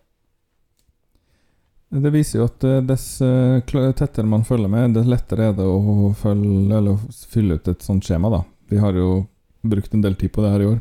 Det 1.91 2.11
viser 2.15 2.39
jo 2.41 2.47
at 2.47 2.65
eh, 2.67 2.83
dess 2.87 3.05
eh, 3.23 3.63
tettere 3.67 4.27
man 4.27 4.47
følger 4.47 4.71
med, 4.71 4.95
dess 4.95 5.09
lettere 5.11 5.51
er 5.51 5.57
det 5.59 5.67
å 5.67 6.13
følge, 6.19 6.77
eller 6.79 6.99
fylle 7.31 7.59
ut 7.59 7.71
et 7.71 7.83
sånt 7.83 8.07
skjema, 8.07 8.31
da. 8.31 8.45
Vi 8.71 8.79
har 8.79 8.95
jo 8.95 9.25
brukt 9.67 9.95
en 9.95 10.03
del 10.03 10.15
tid 10.19 10.33
på 10.35 10.45
det 10.45 10.53
her 10.53 10.63
i 10.63 10.69
år. 10.71 10.79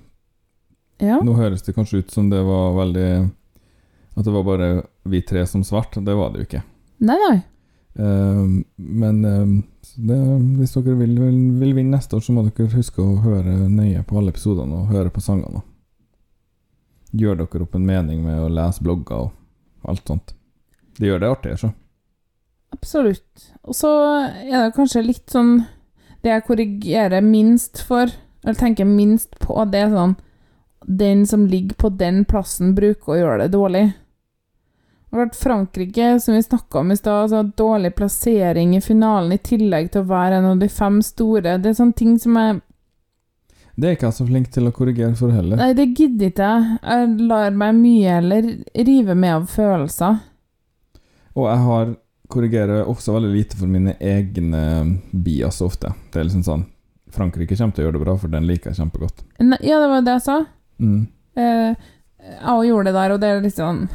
Ja. 1.02 1.18
Nå 1.26 1.34
høres 1.38 1.64
det 1.66 1.74
kanskje 1.78 2.04
ut 2.04 2.12
som 2.12 2.28
det 2.30 2.42
var 2.44 2.74
veldig 2.76 3.30
At 4.20 4.26
det 4.26 4.34
var 4.36 4.44
bare 4.44 4.68
vi 5.08 5.22
tre 5.24 5.46
som 5.48 5.64
svarte. 5.64 6.02
Det 6.04 6.14
var 6.14 6.34
det 6.34 6.42
jo 6.42 6.48
ikke. 6.50 6.62
Nei, 7.08 7.16
nei. 7.24 7.38
Eh, 8.00 8.46
men 8.76 9.26
eh, 9.26 9.64
det, 9.96 10.20
hvis 10.60 10.76
dere 10.78 10.96
vil, 11.02 11.18
vil, 11.20 11.40
vil 11.60 11.76
vinne 11.76 11.98
neste 11.98 12.16
år, 12.16 12.24
så 12.24 12.36
må 12.36 12.46
dere 12.48 12.70
huske 12.78 13.04
å 13.04 13.20
høre 13.26 13.56
nøye 13.68 14.04
på 14.08 14.20
alle 14.20 14.32
episodene 14.34 14.84
og 14.84 14.94
høre 14.94 15.12
på 15.14 15.24
sangene. 15.24 15.64
Gjør 17.12 17.42
dere 17.42 17.66
opp 17.66 17.76
en 17.76 17.88
mening 17.90 18.22
med 18.24 18.40
å 18.40 18.52
lese 18.54 18.86
blogger 18.86 19.28
og 19.28 19.90
alt 19.90 20.08
sånt. 20.08 20.36
Det 21.00 21.10
gjør 21.10 21.24
det 21.24 21.32
artig, 21.34 21.58
så. 21.60 21.72
Absolutt. 22.76 23.50
Og 23.66 23.76
så 23.76 23.92
er 24.30 24.68
det 24.68 24.76
kanskje 24.76 25.02
litt 25.02 25.32
sånn 25.34 25.64
Det 26.22 26.30
jeg 26.30 26.44
korrigerer 26.46 27.24
minst 27.26 27.80
for, 27.88 28.12
eller 28.44 28.60
tenker 28.60 28.86
minst 28.86 29.40
på, 29.42 29.56
det 29.72 29.86
er 29.88 29.96
sånn 29.96 30.14
Den 30.86 31.24
som 31.26 31.48
ligger 31.50 31.80
på 31.80 31.90
den 31.98 32.22
plassen, 32.30 32.76
bruker 32.78 33.16
å 33.16 33.18
gjøre 33.18 33.40
det 33.42 33.56
dårlig. 33.56 33.86
Det 35.10 35.18
har 35.18 35.26
vært 35.26 35.40
Frankrike, 35.42 36.08
som 36.22 36.36
vi 36.36 36.44
snakka 36.46 36.84
om 36.84 36.92
i 36.94 36.96
stad, 36.98 37.24
altså 37.24 37.42
dårlig 37.58 37.96
plassering 37.98 38.76
i 38.78 38.82
finalen 38.82 39.34
i 39.34 39.40
tillegg 39.42 39.90
til 39.90 40.04
å 40.04 40.10
være 40.12 40.38
en 40.38 40.50
av 40.52 40.60
de 40.62 40.68
fem 40.70 41.00
store. 41.02 41.56
Det 41.58 41.72
er 41.72 41.80
sånne 41.80 41.98
ting 41.98 42.20
som 42.22 42.38
jeg 42.38 42.60
Det 43.74 43.88
er 43.88 43.96
ikke 43.96 44.10
jeg 44.10 44.18
så 44.20 44.28
flink 44.28 44.52
til 44.54 44.70
å 44.70 44.74
korrigere 44.76 45.16
for 45.18 45.34
heller. 45.34 45.58
Nei, 45.58 45.72
det 45.74 45.88
gidder 45.98 46.30
ikke 46.30 46.52
jeg. 46.52 46.78
Jeg 46.84 47.28
lar 47.32 47.58
meg 47.58 47.80
mye 47.80 48.20
heller 48.20 48.52
rive 48.86 49.16
med 49.16 49.36
av 49.40 49.50
følelser. 49.50 50.20
Og 51.34 51.48
jeg 51.48 51.66
har 51.66 51.94
korrigerer 52.30 52.86
også 52.86 53.16
veldig 53.16 53.32
lite 53.34 53.58
for 53.58 53.72
mine 53.72 53.96
egne 53.98 54.64
bias 55.12 55.64
ofte. 55.66 55.96
Det 56.14 56.22
er 56.22 56.30
liksom 56.30 56.46
sånn 56.46 56.68
Frankrike 57.10 57.58
kommer 57.58 57.74
til 57.74 57.82
å 57.82 57.88
gjøre 57.88 57.98
det 57.98 58.04
bra, 58.04 58.18
for 58.22 58.30
den 58.30 58.46
liker 58.46 58.70
jeg 58.70 58.84
kjempegodt. 58.84 59.24
Ne 59.42 59.58
ja, 59.66 59.80
det 59.82 59.90
var 59.90 60.04
det 60.06 60.20
jeg 60.20 60.26
sa. 60.28 60.36
Mm. 60.78 61.00
Eh, 61.42 61.88
jeg 62.30 62.54
òg 62.54 62.66
gjorde 62.68 62.92
det 62.92 63.00
der, 63.00 63.14
og 63.16 63.22
det 63.24 63.30
er 63.32 63.42
litt 63.42 63.58
sånn 63.58 63.88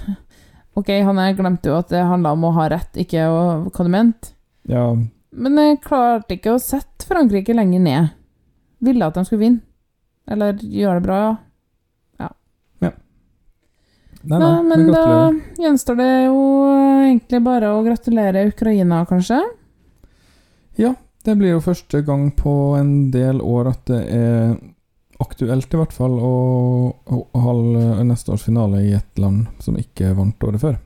Ok, 0.74 0.90
han 1.06 1.20
her 1.22 1.36
glemte 1.38 1.70
jo 1.70 1.76
at 1.78 1.92
det 1.92 2.02
handla 2.02 2.32
om 2.34 2.48
å 2.48 2.54
ha 2.56 2.68
rett, 2.72 2.96
ikke 2.98 3.28
å, 3.30 3.42
hva 3.68 3.86
du 3.86 3.90
mente. 3.92 4.32
Ja, 4.70 4.88
Men 5.34 5.58
jeg 5.60 5.82
klarte 5.84 6.36
ikke 6.36 6.54
å 6.54 6.62
sette 6.62 7.06
Frankrike 7.08 7.54
lenger 7.54 7.82
ned. 7.82 8.12
Ville 8.84 9.06
at 9.06 9.18
de 9.18 9.24
skulle 9.26 9.44
vinne. 9.44 9.62
Eller 10.30 10.56
gjøre 10.62 11.00
det 11.00 11.04
bra, 11.04 11.18
ja. 12.22 12.28
nei, 12.80 12.92
Nei, 14.24 14.38
nei, 14.40 14.52
men 14.64 14.86
men 14.86 14.92
da 14.94 15.06
gjenstår 15.60 15.98
det 16.00 16.12
jo 16.24 16.38
egentlig 17.04 17.42
bare 17.44 17.74
å 17.74 17.82
gratulere 17.84 18.46
Ukraina, 18.48 19.02
kanskje. 19.10 19.42
Ja. 20.80 20.94
Det 21.24 21.38
blir 21.40 21.54
jo 21.54 21.60
første 21.64 22.02
gang 22.04 22.26
på 22.36 22.52
en 22.76 23.10
del 23.12 23.38
år 23.40 23.70
at 23.70 23.86
det 23.88 24.00
er 24.12 24.56
aktuelt, 25.22 25.68
i 25.74 25.78
hvert 25.78 25.92
fall, 25.94 26.16
å, 26.18 26.32
å 27.06 27.40
holde 27.44 28.04
neste 28.08 28.32
års 28.34 28.44
finale 28.46 28.82
i 28.86 28.92
et 28.96 29.18
land 29.20 29.46
som 29.62 29.76
ikke 29.78 30.14
vant 30.18 30.46
året 30.48 30.60
før. 30.62 30.78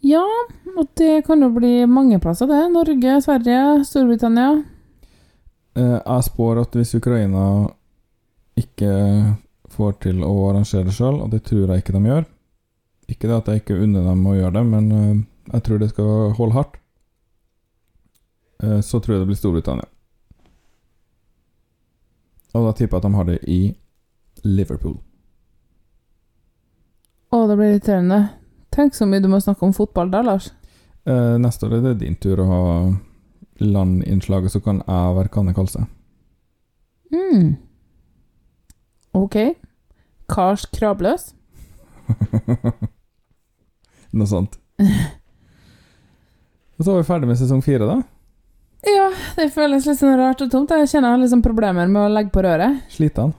Ja, 0.00 0.24
og 0.78 0.88
det 0.96 1.26
kan 1.26 1.42
jo 1.44 1.50
bli 1.52 1.84
mange 1.90 2.16
plasser, 2.22 2.48
det. 2.48 2.60
Norge, 2.72 3.18
Sverige, 3.20 3.84
Storbritannia. 3.84 4.62
Eh, 5.76 5.98
Jeg 6.00 6.24
spår 6.30 6.62
at 6.62 6.74
hvis 6.78 6.94
Ukraina 6.96 7.44
ikke 8.56 8.90
får 9.70 9.92
til 10.06 10.24
å 10.26 10.32
arrangere 10.48 10.88
det 10.88 10.96
sjøl, 10.96 11.20
og 11.22 11.30
det 11.30 11.42
tror 11.46 11.68
jeg 11.70 11.82
ikke 11.84 11.94
de 11.94 12.00
gjør 12.08 12.24
Ikke 13.12 13.28
det 13.30 13.36
at 13.36 13.48
jeg 13.52 13.60
ikke 13.62 13.76
unner 13.84 14.02
dem 14.08 14.24
å 14.26 14.34
gjøre 14.34 14.54
det, 14.56 14.64
men 14.72 14.90
eh, 14.96 15.20
jeg 15.52 15.62
tror 15.66 15.78
det 15.82 15.90
skal 15.92 16.32
holde 16.38 16.56
hardt. 16.56 16.76
Eh, 18.62 18.80
Så 18.80 19.00
tror 19.00 19.14
jeg 19.16 19.22
det 19.24 19.30
blir 19.30 19.38
Storbritannia. 19.40 19.86
Og 22.54 22.66
da 22.66 22.72
tipper 22.74 22.98
jeg 22.98 23.04
at 23.04 23.08
de 23.08 23.16
har 23.16 23.28
det 23.28 23.38
i 23.46 23.60
Liverpool. 24.46 24.96
Å, 27.30 27.44
det 27.46 27.56
blir 27.58 27.74
irriterende. 27.74 28.20
Tenk 28.74 28.94
så 28.96 29.06
mye 29.06 29.22
du 29.22 29.28
må 29.30 29.38
snakke 29.42 29.66
om 29.66 29.74
fotball 29.74 30.10
da, 30.10 30.22
Lars. 30.26 30.50
Eh, 31.06 31.36
Neste 31.42 31.66
år 31.68 31.76
er 31.78 31.84
det 31.88 32.00
din 32.02 32.16
tur 32.18 32.42
å 32.42 32.46
ha 32.48 32.62
landinnslaget, 33.60 34.54
så 34.54 34.62
kan 34.64 34.80
jeg 34.82 35.16
være 35.18 35.32
Kanne 35.34 35.54
Kalse. 35.54 35.84
Mm. 37.12 37.54
Ok. 39.18 39.36
Kars 40.30 40.64
Krabløs. 40.74 41.32
Noe 44.16 44.30
sånt. 44.30 44.56
Og 44.80 46.82
så 46.84 46.92
var 46.92 47.02
vi 47.02 47.06
ferdig 47.10 47.30
med 47.30 47.38
sesong 47.38 47.62
fire, 47.62 47.86
da. 47.86 48.00
Ja, 48.86 49.10
det 49.36 49.50
føles 49.52 49.84
litt 49.86 50.00
sånn 50.00 50.16
rart 50.18 50.40
og 50.40 50.50
tomt. 50.52 50.72
Jeg 50.72 50.88
kjenner 50.88 51.12
jeg 51.12 51.26
har 51.26 51.32
sånn 51.34 51.44
problemer 51.44 51.90
med 51.90 52.02
å 52.06 52.12
legge 52.12 52.32
på 52.32 52.44
røret. 52.44 52.80
Sliten 52.92 53.34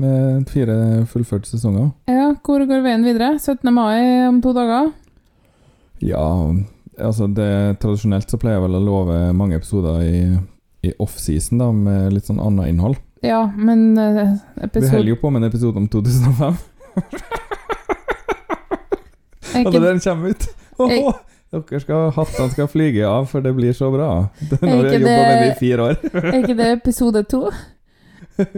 med 0.00 0.48
fire 0.48 1.04
fullførte 1.08 1.48
sesonger. 1.50 1.90
Ja, 2.08 2.30
hvor 2.44 2.64
går 2.64 2.84
veien 2.84 3.04
videre? 3.04 3.34
17. 3.38 3.68
mai 3.74 4.28
om 4.28 4.40
to 4.44 4.54
dager? 4.56 4.90
Ja, 6.02 6.24
altså 6.98 7.28
det 7.30 7.78
Tradisjonelt 7.82 8.30
så 8.30 8.40
pleier 8.40 8.58
jeg 8.58 8.64
vel 8.66 8.78
å 8.80 8.82
love 8.82 9.18
mange 9.36 9.58
episoder 9.60 10.00
i, 10.02 10.22
i 10.88 10.94
offseason, 11.02 11.60
da, 11.60 11.70
med 11.76 12.16
litt 12.16 12.28
sånn 12.28 12.40
annet 12.42 12.72
innhold. 12.72 13.00
Ja, 13.22 13.44
men 13.54 13.92
episode... 14.56 14.88
Vi 14.88 14.88
episode 14.88 14.96
holder 14.96 15.12
jo 15.12 15.20
på 15.20 15.30
med 15.30 15.44
en 15.44 15.50
episode 15.52 15.78
om 15.78 15.88
2005. 15.92 16.56
er 19.52 19.68
Og 19.68 19.76
da 19.76 19.84
den 19.90 20.02
kommer 20.02 20.32
ut! 20.32 20.48
Åh, 20.82 21.12
dere 21.52 21.80
skal, 21.82 22.10
Hattene 22.16 22.52
skal 22.54 22.68
flyge 22.72 23.04
av, 23.08 23.26
for 23.28 23.44
det 23.44 23.52
blir 23.56 23.74
så 23.76 23.90
bra. 23.92 24.08
Nå 24.50 24.56
har 24.62 24.86
ikke 24.88 24.94
jeg 24.96 25.04
jobba 25.04 25.18
med 25.28 25.42
det 25.42 25.50
i 25.50 25.58
fire 25.60 25.88
år. 25.90 25.98
er 26.22 26.38
ikke 26.40 26.58
det 26.58 26.70
episode 26.78 27.22
to? 27.28 27.42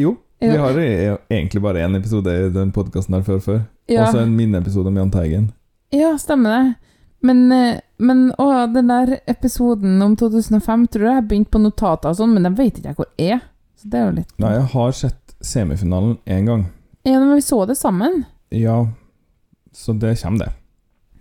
Jo, 0.00 0.16
vi 0.40 0.56
har 0.56 0.78
e- 0.80 1.16
egentlig 1.30 1.60
bare 1.62 1.82
én 1.84 1.96
episode 1.96 2.32
i 2.32 2.48
den 2.50 2.72
podkasten 2.72 3.14
her 3.14 3.22
før 3.26 3.38
før. 3.44 3.58
Ja. 3.90 4.06
Også 4.06 4.22
en 4.22 4.32
minneepisode 4.36 4.88
om 4.88 4.96
Jahn 4.96 5.10
Teigen. 5.12 5.50
ja, 5.92 6.14
stemmer 6.18 6.50
det. 6.56 6.74
Men, 7.22 7.52
eh, 7.52 7.80
men 8.02 8.32
å, 8.40 8.46
den 8.72 8.88
der 8.90 9.18
episoden 9.30 10.00
om 10.02 10.16
2005 10.18 10.86
tror 10.90 11.06
jeg 11.06 11.18
jeg 11.20 11.26
begynte 11.28 11.54
på 11.54 11.60
notater 11.62 12.10
og 12.10 12.18
sånn, 12.18 12.32
men 12.34 12.48
jeg 12.48 12.56
vet 12.58 12.80
ikke 12.80 12.88
jeg 12.88 12.98
hvor 12.98 13.10
er. 13.18 13.44
Så 13.78 13.90
det 13.92 14.00
er 14.00 14.08
jo 14.08 14.16
litt 14.16 14.32
Nei, 14.42 14.50
jeg 14.56 14.66
har 14.72 14.96
sett 14.96 15.36
semifinalen 15.42 16.16
én 16.26 16.48
gang. 16.50 16.64
Ja, 17.06 17.20
men 17.20 17.30
vi 17.36 17.44
så 17.46 17.60
det 17.68 17.76
sammen. 17.78 18.24
Ja, 18.50 18.80
så 19.74 19.94
det 19.94 20.16
kommer, 20.22 20.46
det. 20.46 20.50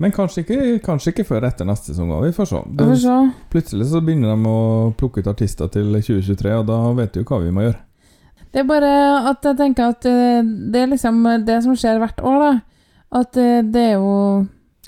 Men 0.02 0.12
kanskje 0.16 0.41
ikke, 0.43 0.58
kanskje 0.86 1.12
ikke 1.14 1.26
før 1.30 1.45
etter 1.47 1.68
neste 1.70 1.91
sesong. 1.93 2.10
Vi 2.26 2.32
får 2.34 2.47
se. 2.49 2.62
Vi 2.72 2.88
får 2.89 2.99
se. 3.04 3.16
Plutselig 3.54 3.88
så 3.91 4.02
begynner 4.02 4.34
de 4.34 4.49
å 4.49 4.93
plukke 4.97 5.22
ut 5.22 5.30
artister 5.30 5.70
til 5.74 5.91
2023, 5.93 6.56
og 6.58 6.66
da 6.72 6.80
vet 6.97 7.14
du 7.14 7.22
jo 7.22 7.28
hva 7.30 7.39
vi 7.43 7.52
må 7.54 7.66
gjøre. 7.68 7.80
Det 8.52 8.60
er 8.64 8.66
bare 8.68 8.89
at 9.30 9.45
jeg 9.47 9.56
tenker 9.62 9.93
at 9.93 10.06
eh, 10.10 10.41
det 10.74 10.82
er 10.82 10.89
liksom 10.91 11.22
det 11.47 11.60
som 11.64 11.76
skjer 11.80 12.02
hvert 12.02 12.20
år, 12.28 12.41
da. 12.43 12.52
At 13.22 13.38
eh, 13.39 13.62
det 13.64 13.84
er 13.91 13.93
jo 13.99 14.16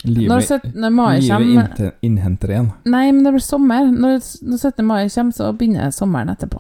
Når 0.04 0.18
Livet, 0.18 0.50
17. 0.50 0.90
mai 0.92 1.20
livet 1.20 1.30
kommer 1.30 1.54
innte- 1.54 1.92
innhenter 2.04 2.52
igjen. 2.52 2.72
Nei, 2.92 3.06
men 3.14 3.22
det 3.24 3.32
blir 3.38 3.46
sommer. 3.46 3.86
Når, 3.88 4.18
når 4.44 4.58
17. 4.60 4.84
mai 4.90 5.06
kommer, 5.14 5.32
så 5.38 5.52
begynner 5.56 5.94
sommeren 5.96 6.34
etterpå. 6.34 6.60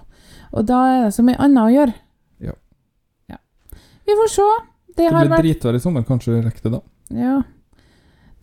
Og 0.54 0.68
da 0.70 0.80
er 0.93 1.01
det 1.10 1.16
så 1.18 1.26
mye 1.28 1.39
annet 1.43 1.64
å 1.66 1.74
gjøre. 1.74 1.93
Ja. 2.45 2.54
Ja. 3.34 3.38
Vi 4.08 4.16
får 4.22 4.32
se. 4.38 4.47
Det 4.93 5.01
Det 5.01 5.10
har 5.12 5.26
blir 5.26 5.34
vært 5.34 5.43
dritvær 5.49 5.76
i 5.76 5.84
sommer, 5.84 6.04
kanskje 6.08 6.39
rekker 6.45 6.70
det 6.70 6.72
da. 6.78 6.82
Ja. 7.18 7.36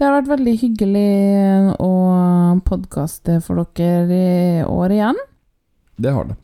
Det 0.01 0.07
har 0.09 0.14
vært 0.16 0.30
veldig 0.30 0.53
hyggelig 0.57 1.09
å 1.84 1.94
podkaste 2.64 3.34
for 3.44 3.61
dere 3.76 4.16
i 4.16 4.62
år 4.64 4.94
igjen. 4.94 5.18
Det 6.01 6.12
har 6.16 6.30
det. 6.30 6.36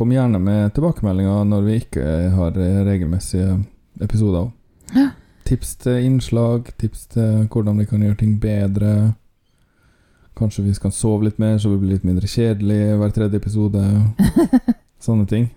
Kom 0.00 0.14
gjerne 0.14 0.38
med 0.40 0.72
tilbakemeldinger 0.72 1.42
når 1.44 1.66
vi 1.66 1.74
ikke 1.82 2.06
har 2.32 2.56
regelmessige 2.88 3.58
episoder. 4.00 4.46
Ja. 4.94 5.10
Tips 5.44 5.74
til 5.84 6.06
innslag, 6.06 6.70
tips 6.80 7.04
til 7.12 7.44
hvordan 7.52 7.82
vi 7.82 7.86
kan 7.90 8.00
gjøre 8.00 8.16
ting 8.22 8.38
bedre. 8.40 8.94
Kanskje 10.40 10.64
vi 10.70 10.72
skal 10.78 10.94
sove 10.96 11.28
litt 11.28 11.36
mer, 11.36 11.58
så 11.60 11.74
vi 11.74 11.82
blir 11.82 11.98
litt 11.98 12.08
mindre 12.08 12.32
kjedelig 12.32 12.96
hver 12.96 13.12
tredje 13.18 13.42
episode. 13.42 13.84
Sånne 15.04 15.28
ting. 15.28 15.50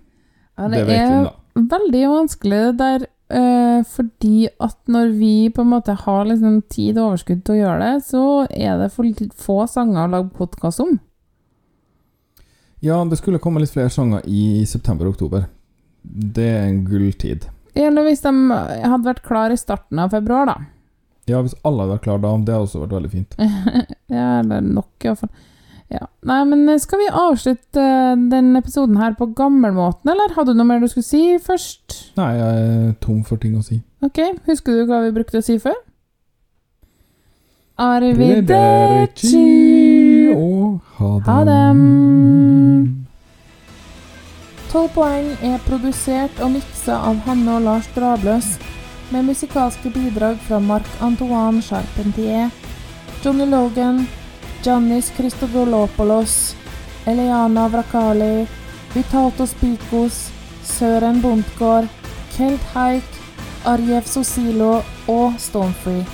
Ja, 0.60 0.68
det 0.68 0.84
det, 0.84 0.90
vet 0.92 1.08
vi, 1.08 1.24
da. 1.30 1.64
veldig 1.78 2.04
vanskelig 2.18 2.62
det 2.66 2.78
der, 2.84 3.08
eh, 3.30 3.82
fordi 3.88 4.50
at 4.60 4.78
når 4.92 5.14
vi 5.20 5.34
på 5.54 5.64
en 5.64 5.72
måte 5.74 5.96
har 6.06 6.26
liksom 6.30 6.62
tid 6.72 6.98
og 6.98 7.12
overskudd 7.14 7.44
til 7.46 7.58
å 7.58 7.60
gjøre 7.60 7.80
det, 7.84 7.94
så 8.08 8.24
er 8.50 8.82
det 8.82 8.90
for 8.96 9.30
få 9.38 9.60
sanger 9.70 10.06
å 10.06 10.12
lage 10.16 10.36
podkast 10.38 10.84
om. 10.86 10.98
Ja, 12.80 13.02
det 13.06 13.20
skulle 13.20 13.42
komme 13.44 13.60
litt 13.60 13.74
flere 13.74 13.92
sanger 13.92 14.24
i 14.26 14.66
september 14.68 15.10
og 15.10 15.18
oktober. 15.18 15.48
Det 16.02 16.48
er 16.48 16.68
en 16.70 16.84
gulltid. 16.88 17.50
Eller 17.76 18.08
hvis 18.08 18.24
de 18.24 18.32
hadde 18.52 19.06
vært 19.06 19.26
klar 19.26 19.52
i 19.52 19.60
starten 19.60 20.00
av 20.00 20.14
februar, 20.16 20.48
da. 20.48 20.58
Ja, 21.30 21.42
hvis 21.46 21.58
alle 21.68 21.84
hadde 21.84 21.98
vært 21.98 22.06
klare 22.08 22.24
da, 22.24 22.32
det 22.38 22.56
hadde 22.56 22.66
også 22.66 22.82
vært 22.86 22.96
veldig 22.96 23.12
fint. 23.14 23.36
ja, 24.16 24.28
eller 24.40 24.64
nok, 24.66 24.92
iallfall. 25.06 25.32
Ja. 25.90 26.06
Nei, 26.30 26.44
men 26.46 26.70
eh, 26.70 26.78
skal 26.82 27.02
vi 27.02 27.08
avslutte 27.10 27.82
denne 27.82 28.30
den 28.30 28.56
episoden 28.60 28.98
her 29.02 29.16
på 29.18 29.26
gammelmåten, 29.38 30.12
eller 30.12 30.36
hadde 30.36 30.54
du 30.54 30.60
noe 30.60 30.70
mer 30.70 30.84
du 30.84 30.88
skulle 30.92 31.08
si 31.08 31.38
først? 31.42 32.14
Nei, 32.20 32.32
jeg 32.38 32.66
er 32.66 32.92
tom 33.02 33.24
for 33.26 33.42
ting 33.42 33.58
å 33.58 33.64
si. 33.66 33.82
Ok, 34.06 34.20
husker 34.46 34.78
du 34.78 34.86
hva 34.90 35.02
vi 35.08 35.16
brukte 35.16 35.42
å 35.42 35.46
si 35.46 35.58
før? 35.62 35.78
Arrivederci 37.80 39.48
og 40.36 40.80
ha 41.00 41.12
det. 41.16 41.26
Ha 41.32 41.40
dem! 41.48 41.80
12 44.70 44.90
poeng 44.94 45.30
er 45.42 45.58
produsert 45.66 46.42
og 46.46 46.52
miksa 46.54 47.00
av 47.10 47.24
Hanne 47.26 47.56
og 47.56 47.64
Lars 47.66 47.88
Drabløs, 47.96 48.52
med 49.10 49.26
musikalske 49.32 49.90
bidrag 49.90 50.38
fra 50.46 50.60
Marc-Antoine 50.62 51.64
Charpentier, 51.66 52.52
Johnny 53.24 53.48
Logan, 53.50 54.04
Giannis 54.64 55.12
Christodolopoulos, 55.16 56.56
Eliana 57.06 57.68
Vrakali, 57.68 58.48
Vitatos 58.94 59.54
Pikos, 59.54 60.32
Søren 60.64 61.22
Bondtgård, 61.22 61.88
Kelt 62.36 62.64
Haik, 62.74 63.04
Arjev 63.66 64.04
Sosilo 64.06 64.82
og 65.08 65.40
Stonefree. 65.40 66.06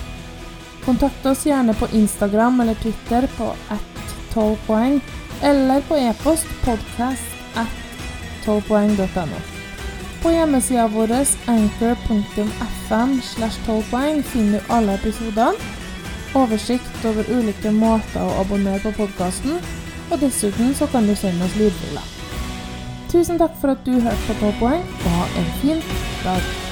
Kontakt 0.85 1.25
oss 1.25 1.45
gjerne 1.45 1.73
på 1.73 1.87
Instagram 1.97 2.61
eller 2.61 2.77
Twitter 2.81 3.27
på 3.37 3.49
at 3.73 4.13
12 4.33 4.57
poeng, 4.67 5.01
eller 5.43 5.81
på 5.89 5.97
e-post 5.97 6.45
podcast 6.65 7.57
at 7.57 7.67
12poeng.no. 8.45 9.39
På 10.21 10.31
hjemmesida 10.31 10.87
vår 10.87 11.11
anchor.fm 11.47 13.21
slash 13.21 13.65
12 13.65 13.83
poeng 13.91 14.23
finner 14.23 14.59
du 14.59 14.73
alle 14.73 14.93
episodene, 14.99 15.53
oversikt 16.35 17.07
over 17.07 17.27
ulike 17.31 17.71
måter 17.71 18.21
å 18.21 18.41
abonnere 18.41 18.81
på 18.83 18.93
podkasten, 18.99 19.57
og 20.11 20.19
dessuten 20.21 20.75
så 20.77 20.87
kan 20.91 21.07
du 21.07 21.15
sende 21.17 21.47
oss 21.47 21.57
lydfiler. 21.59 22.13
Tusen 23.11 23.39
takk 23.39 23.55
for 23.61 23.75
at 23.75 23.87
du 23.87 23.95
hørte 23.95 24.27
på 24.27 24.37
12 24.41 24.61
poeng, 24.61 24.85
og 25.05 25.17
ha 25.17 25.25
en 25.39 25.51
fin 25.61 25.83
dag. 26.25 26.64